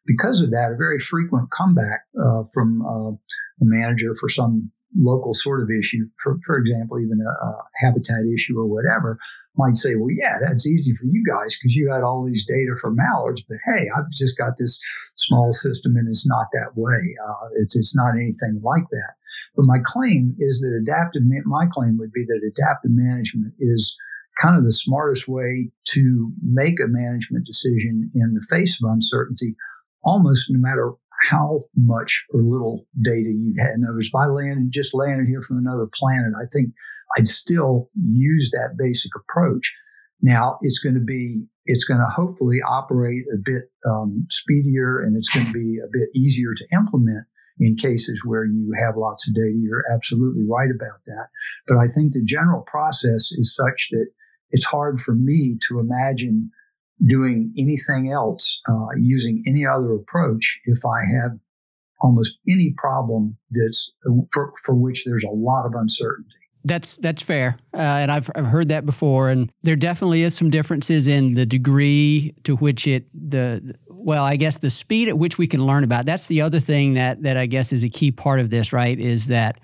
Because 0.05 0.41
of 0.41 0.49
that, 0.51 0.71
a 0.71 0.75
very 0.75 0.99
frequent 0.99 1.49
comeback 1.51 2.01
uh, 2.19 2.43
from 2.53 2.81
uh, 2.81 3.11
a 3.11 3.65
manager 3.65 4.15
for 4.19 4.27
some 4.27 4.71
local 4.97 5.33
sort 5.33 5.61
of 5.61 5.69
issue, 5.71 6.07
for, 6.21 6.37
for 6.45 6.57
example, 6.57 6.99
even 6.99 7.19
a, 7.21 7.45
a, 7.45 7.63
habitat 7.77 8.25
issue 8.33 8.57
or 8.57 8.65
whatever, 8.65 9.17
might 9.57 9.77
say, 9.77 9.95
well, 9.95 10.11
yeah, 10.11 10.37
that's 10.41 10.67
easy 10.67 10.93
for 10.93 11.05
you 11.05 11.23
guys 11.27 11.55
because 11.55 11.75
you 11.75 11.91
had 11.91 12.03
all 12.03 12.25
these 12.25 12.45
data 12.45 12.75
for 12.79 12.91
mallards, 12.91 13.41
but 13.47 13.57
hey, 13.65 13.87
I've 13.95 14.09
just 14.11 14.37
got 14.37 14.57
this 14.57 14.79
small 15.15 15.51
system 15.51 15.95
and 15.95 16.07
it's 16.09 16.27
not 16.27 16.47
that 16.53 16.71
way. 16.75 17.15
Uh, 17.27 17.47
it's, 17.55 17.75
it's 17.75 17.95
not 17.95 18.15
anything 18.15 18.59
like 18.63 18.83
that. 18.91 19.13
But 19.55 19.65
my 19.65 19.79
claim 19.83 20.35
is 20.39 20.61
that 20.61 20.77
adaptive, 20.81 21.23
my 21.45 21.65
claim 21.71 21.97
would 21.97 22.11
be 22.11 22.25
that 22.25 22.41
adaptive 22.45 22.91
management 22.91 23.53
is 23.59 23.95
kind 24.41 24.57
of 24.57 24.63
the 24.63 24.71
smartest 24.71 25.27
way 25.27 25.69
to 25.89 26.31
make 26.41 26.79
a 26.79 26.87
management 26.87 27.45
decision 27.45 28.11
in 28.15 28.33
the 28.33 28.45
face 28.49 28.79
of 28.81 28.89
uncertainty, 28.89 29.55
almost 30.03 30.49
no 30.49 30.59
matter 30.59 30.93
how 31.29 31.65
much 31.75 32.25
or 32.33 32.41
little 32.41 32.85
data 33.01 33.29
you 33.29 33.53
had. 33.59 33.75
In 33.75 33.83
other 33.83 33.95
words, 33.95 34.07
if 34.07 34.15
I 34.15 34.25
landed, 34.25 34.71
just 34.71 34.93
landed 34.93 35.27
here 35.27 35.41
from 35.41 35.57
another 35.57 35.87
planet, 35.93 36.33
I 36.35 36.45
think 36.51 36.73
I'd 37.17 37.27
still 37.27 37.89
use 37.95 38.49
that 38.51 38.77
basic 38.77 39.11
approach. 39.15 39.73
Now 40.21 40.57
it's 40.61 40.79
going 40.79 40.95
to 40.95 41.01
be, 41.01 41.43
it's 41.65 41.83
going 41.83 41.99
to 41.99 42.07
hopefully 42.07 42.59
operate 42.67 43.23
a 43.33 43.37
bit 43.43 43.63
um, 43.89 44.25
speedier 44.29 45.01
and 45.01 45.15
it's 45.15 45.29
going 45.29 45.45
to 45.47 45.53
be 45.53 45.77
a 45.77 45.89
bit 45.91 46.09
easier 46.15 46.53
to 46.55 46.67
implement 46.73 47.25
in 47.59 47.75
cases 47.75 48.21
where 48.25 48.45
you 48.45 48.73
have 48.79 48.97
lots 48.97 49.27
of 49.27 49.35
data. 49.35 49.53
You're 49.55 49.85
absolutely 49.93 50.43
right 50.49 50.69
about 50.73 50.99
that. 51.05 51.27
But 51.67 51.77
I 51.77 51.87
think 51.87 52.13
the 52.13 52.23
general 52.23 52.61
process 52.61 53.31
is 53.31 53.55
such 53.55 53.89
that 53.91 54.07
it's 54.51 54.65
hard 54.65 54.99
for 54.99 55.15
me 55.15 55.57
to 55.67 55.79
imagine 55.79 56.51
doing 57.07 57.53
anything 57.57 58.11
else, 58.11 58.59
uh, 58.69 58.87
using 58.97 59.43
any 59.47 59.65
other 59.65 59.93
approach, 59.93 60.59
if 60.65 60.79
I 60.85 61.03
have 61.21 61.31
almost 62.01 62.37
any 62.49 62.73
problem 62.77 63.37
that's 63.51 63.91
for, 64.31 64.53
for 64.65 64.75
which 64.75 65.05
there's 65.05 65.23
a 65.23 65.29
lot 65.29 65.65
of 65.65 65.73
uncertainty. 65.75 66.35
That's 66.63 66.95
that's 66.97 67.23
fair, 67.23 67.57
uh, 67.73 67.77
and 67.77 68.11
I've 68.11 68.29
I've 68.35 68.45
heard 68.45 68.67
that 68.67 68.85
before, 68.85 69.31
and 69.31 69.51
there 69.63 69.75
definitely 69.75 70.21
is 70.21 70.35
some 70.35 70.51
differences 70.51 71.07
in 71.07 71.33
the 71.33 71.45
degree 71.45 72.35
to 72.43 72.55
which 72.55 72.85
it 72.85 73.07
the 73.15 73.75
well, 73.87 74.23
I 74.23 74.35
guess 74.35 74.59
the 74.59 74.69
speed 74.69 75.07
at 75.07 75.17
which 75.17 75.39
we 75.39 75.47
can 75.47 75.65
learn 75.65 75.83
about. 75.83 76.05
That's 76.05 76.27
the 76.27 76.41
other 76.41 76.59
thing 76.59 76.93
that 76.93 77.23
that 77.23 77.35
I 77.35 77.47
guess 77.47 77.73
is 77.73 77.83
a 77.83 77.89
key 77.89 78.11
part 78.11 78.39
of 78.39 78.51
this, 78.51 78.71
right? 78.73 78.99
Is 78.99 79.27
that 79.27 79.59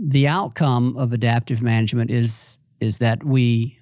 the 0.00 0.26
outcome 0.26 0.96
of 0.96 1.12
adaptive 1.12 1.60
management 1.60 2.10
is 2.10 2.58
is 2.80 2.96
that 2.98 3.22
we 3.24 3.77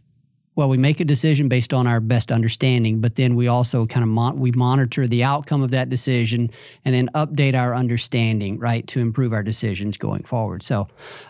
well, 0.57 0.71
we 0.71 0.79
make 0.79 1.01
a 1.01 1.05
decision 1.05 1.49
based 1.49 1.75
on 1.75 1.87
our 1.87 2.01
best 2.01 2.33
understanding, 2.33 3.01
but 3.01 3.15
then 3.15 3.37
we 3.37 3.47
also 3.47 3.87
kind 3.87 4.03
of 4.03 4.09
mon- 4.09 4.39
we 4.39 4.53
monitor 4.53 5.07
the 5.07 5.23
outcome 5.23 5.63
of 5.63 5.71
that 5.71 5.91
decision 5.91 6.51
and 6.85 6.95
then 6.95 7.11
update 7.15 7.55
our 7.55 7.75
understanding, 7.75 8.59
right, 8.59 8.87
to 8.89 9.01
improve 9.01 9.35
our 9.35 9.43
decisions 9.43 9.99
going 9.99 10.23
forward. 10.23 10.63
So, 10.63 10.89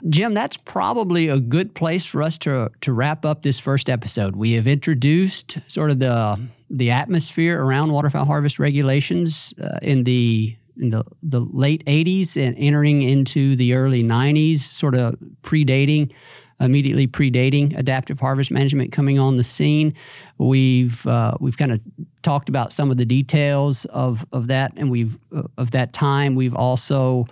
Jim, 0.09 0.33
that's 0.33 0.57
probably 0.57 1.27
a 1.27 1.41
good 1.41 1.74
place 1.74 2.07
for 2.07 2.22
us 2.22 2.39
to 2.39 2.70
to 2.81 2.93
wrap 2.93 3.24
up 3.24 3.43
this 3.43 3.59
first 3.59 3.91
episode. 3.91 4.37
We 4.37 4.53
have 4.53 4.68
introduced 4.68 5.59
sort 5.66 5.91
of 5.91 5.99
the 5.99 6.49
the 6.70 6.93
atmosphere 6.93 7.61
around 7.62 7.91
waterfowl 7.91 8.27
harvest 8.27 8.61
regulations 8.61 9.53
uh, 9.61 9.79
in 9.83 10.05
the 10.05 10.57
in 10.79 10.91
the, 10.91 11.05
the 11.22 11.41
late 11.41 11.85
80s 11.87 12.37
and 12.37 12.55
entering 12.59 13.01
into 13.01 13.57
the 13.57 13.72
early 13.72 14.05
90s, 14.05 14.59
sort 14.59 14.95
of 14.95 15.16
predating 15.43 16.12
immediately 16.61 17.07
predating 17.07 17.77
adaptive 17.79 18.21
harvest 18.21 18.51
management 18.51 18.93
coming 18.93 19.19
on 19.19 19.37
the 19.37 19.45
scene. 19.45 19.93
We've 20.39 21.07
uh, 21.07 21.33
we've 21.41 21.57
kind 21.57 21.73
of 21.73 21.81
talked 22.23 22.49
about 22.49 22.73
some 22.73 22.91
of 22.91 22.97
the 22.97 23.05
details 23.05 23.85
of 23.87 24.25
of 24.33 24.49
that, 24.49 24.73
and 24.77 24.91
we've 24.91 25.19
uh, 25.35 25.43
of 25.59 25.73
that 25.73 25.93
time. 25.93 26.35
We've 26.35 26.55
also 26.55 27.27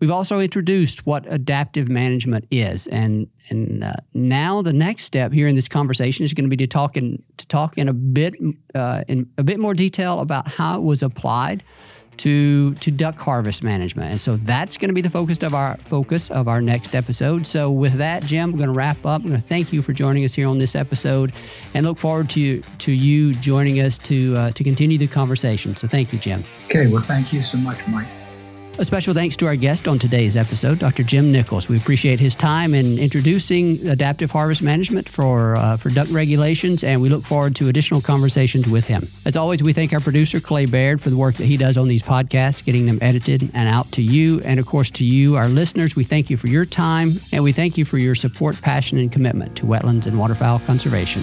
we've 0.00 0.10
also 0.10 0.40
introduced 0.40 1.06
what 1.06 1.24
adaptive 1.30 1.88
management 1.88 2.46
is, 2.50 2.86
and 2.86 3.28
and 3.50 3.84
uh, 3.84 3.92
now 4.14 4.62
the 4.62 4.72
next 4.72 5.04
step 5.04 5.32
here 5.32 5.46
in 5.46 5.54
this 5.54 5.68
conversation 5.68 6.24
is 6.24 6.34
going 6.34 6.44
to 6.44 6.50
be 6.50 6.56
to 6.56 6.66
talk 6.66 6.96
in 6.96 7.22
to 7.36 7.46
talk 7.46 7.78
in 7.78 7.88
a 7.88 7.92
bit 7.92 8.34
uh, 8.74 9.04
in 9.08 9.30
a 9.38 9.44
bit 9.44 9.60
more 9.60 9.74
detail 9.74 10.20
about 10.20 10.48
how 10.48 10.76
it 10.76 10.82
was 10.82 11.02
applied 11.02 11.62
to 12.18 12.74
to 12.74 12.90
duck 12.90 13.18
harvest 13.18 13.62
management. 13.62 14.10
And 14.10 14.20
so 14.20 14.36
that's 14.36 14.76
going 14.76 14.88
to 14.88 14.94
be 14.94 15.00
the 15.00 15.10
focus 15.10 15.38
of 15.42 15.54
our 15.54 15.76
focus 15.78 16.30
of 16.30 16.48
our 16.48 16.60
next 16.60 16.94
episode. 16.94 17.46
So 17.46 17.70
with 17.70 17.94
that, 17.94 18.24
Jim, 18.24 18.52
we're 18.52 18.58
going 18.58 18.68
to 18.68 18.74
wrap 18.74 19.04
up. 19.04 19.22
I'm 19.22 19.28
going 19.28 19.40
to 19.40 19.46
thank 19.46 19.72
you 19.72 19.82
for 19.82 19.92
joining 19.92 20.24
us 20.24 20.34
here 20.34 20.48
on 20.48 20.58
this 20.58 20.74
episode, 20.74 21.32
and 21.74 21.86
look 21.86 21.98
forward 21.98 22.30
to 22.30 22.62
to 22.78 22.92
you 22.92 23.32
joining 23.34 23.80
us 23.80 23.98
to 23.98 24.34
uh, 24.36 24.50
to 24.52 24.64
continue 24.64 24.98
the 24.98 25.08
conversation. 25.08 25.76
So 25.76 25.88
thank 25.88 26.12
you, 26.12 26.18
Jim. 26.18 26.44
Okay. 26.66 26.86
Well, 26.86 27.02
thank 27.02 27.32
you 27.32 27.42
so 27.42 27.58
much, 27.58 27.86
Mike. 27.88 28.08
A 28.78 28.84
special 28.84 29.12
thanks 29.12 29.36
to 29.36 29.46
our 29.46 29.54
guest 29.54 29.86
on 29.86 29.98
today's 29.98 30.34
episode, 30.34 30.78
Dr. 30.78 31.02
Jim 31.02 31.30
Nichols. 31.30 31.68
We 31.68 31.76
appreciate 31.76 32.18
his 32.18 32.34
time 32.34 32.72
in 32.72 32.98
introducing 32.98 33.86
adaptive 33.86 34.30
harvest 34.30 34.62
management 34.62 35.10
for 35.10 35.56
uh, 35.56 35.76
for 35.76 35.90
duck 35.90 36.08
regulations, 36.10 36.82
and 36.82 37.00
we 37.00 37.10
look 37.10 37.24
forward 37.24 37.54
to 37.56 37.68
additional 37.68 38.00
conversations 38.00 38.66
with 38.66 38.86
him. 38.86 39.06
As 39.26 39.36
always, 39.36 39.62
we 39.62 39.74
thank 39.74 39.92
our 39.92 40.00
producer 40.00 40.40
Clay 40.40 40.64
Baird 40.64 41.02
for 41.02 41.10
the 41.10 41.18
work 41.18 41.34
that 41.34 41.44
he 41.44 41.58
does 41.58 41.76
on 41.76 41.86
these 41.86 42.02
podcasts, 42.02 42.64
getting 42.64 42.86
them 42.86 42.98
edited 43.02 43.50
and 43.52 43.68
out 43.68 43.92
to 43.92 44.02
you, 44.02 44.40
and 44.40 44.58
of 44.58 44.64
course 44.64 44.90
to 44.92 45.04
you, 45.04 45.36
our 45.36 45.48
listeners. 45.48 45.94
We 45.94 46.04
thank 46.04 46.30
you 46.30 46.38
for 46.38 46.48
your 46.48 46.64
time, 46.64 47.12
and 47.30 47.44
we 47.44 47.52
thank 47.52 47.76
you 47.76 47.84
for 47.84 47.98
your 47.98 48.14
support, 48.14 48.58
passion, 48.62 48.96
and 48.96 49.12
commitment 49.12 49.54
to 49.56 49.66
wetlands 49.66 50.06
and 50.06 50.18
waterfowl 50.18 50.60
conservation. 50.60 51.22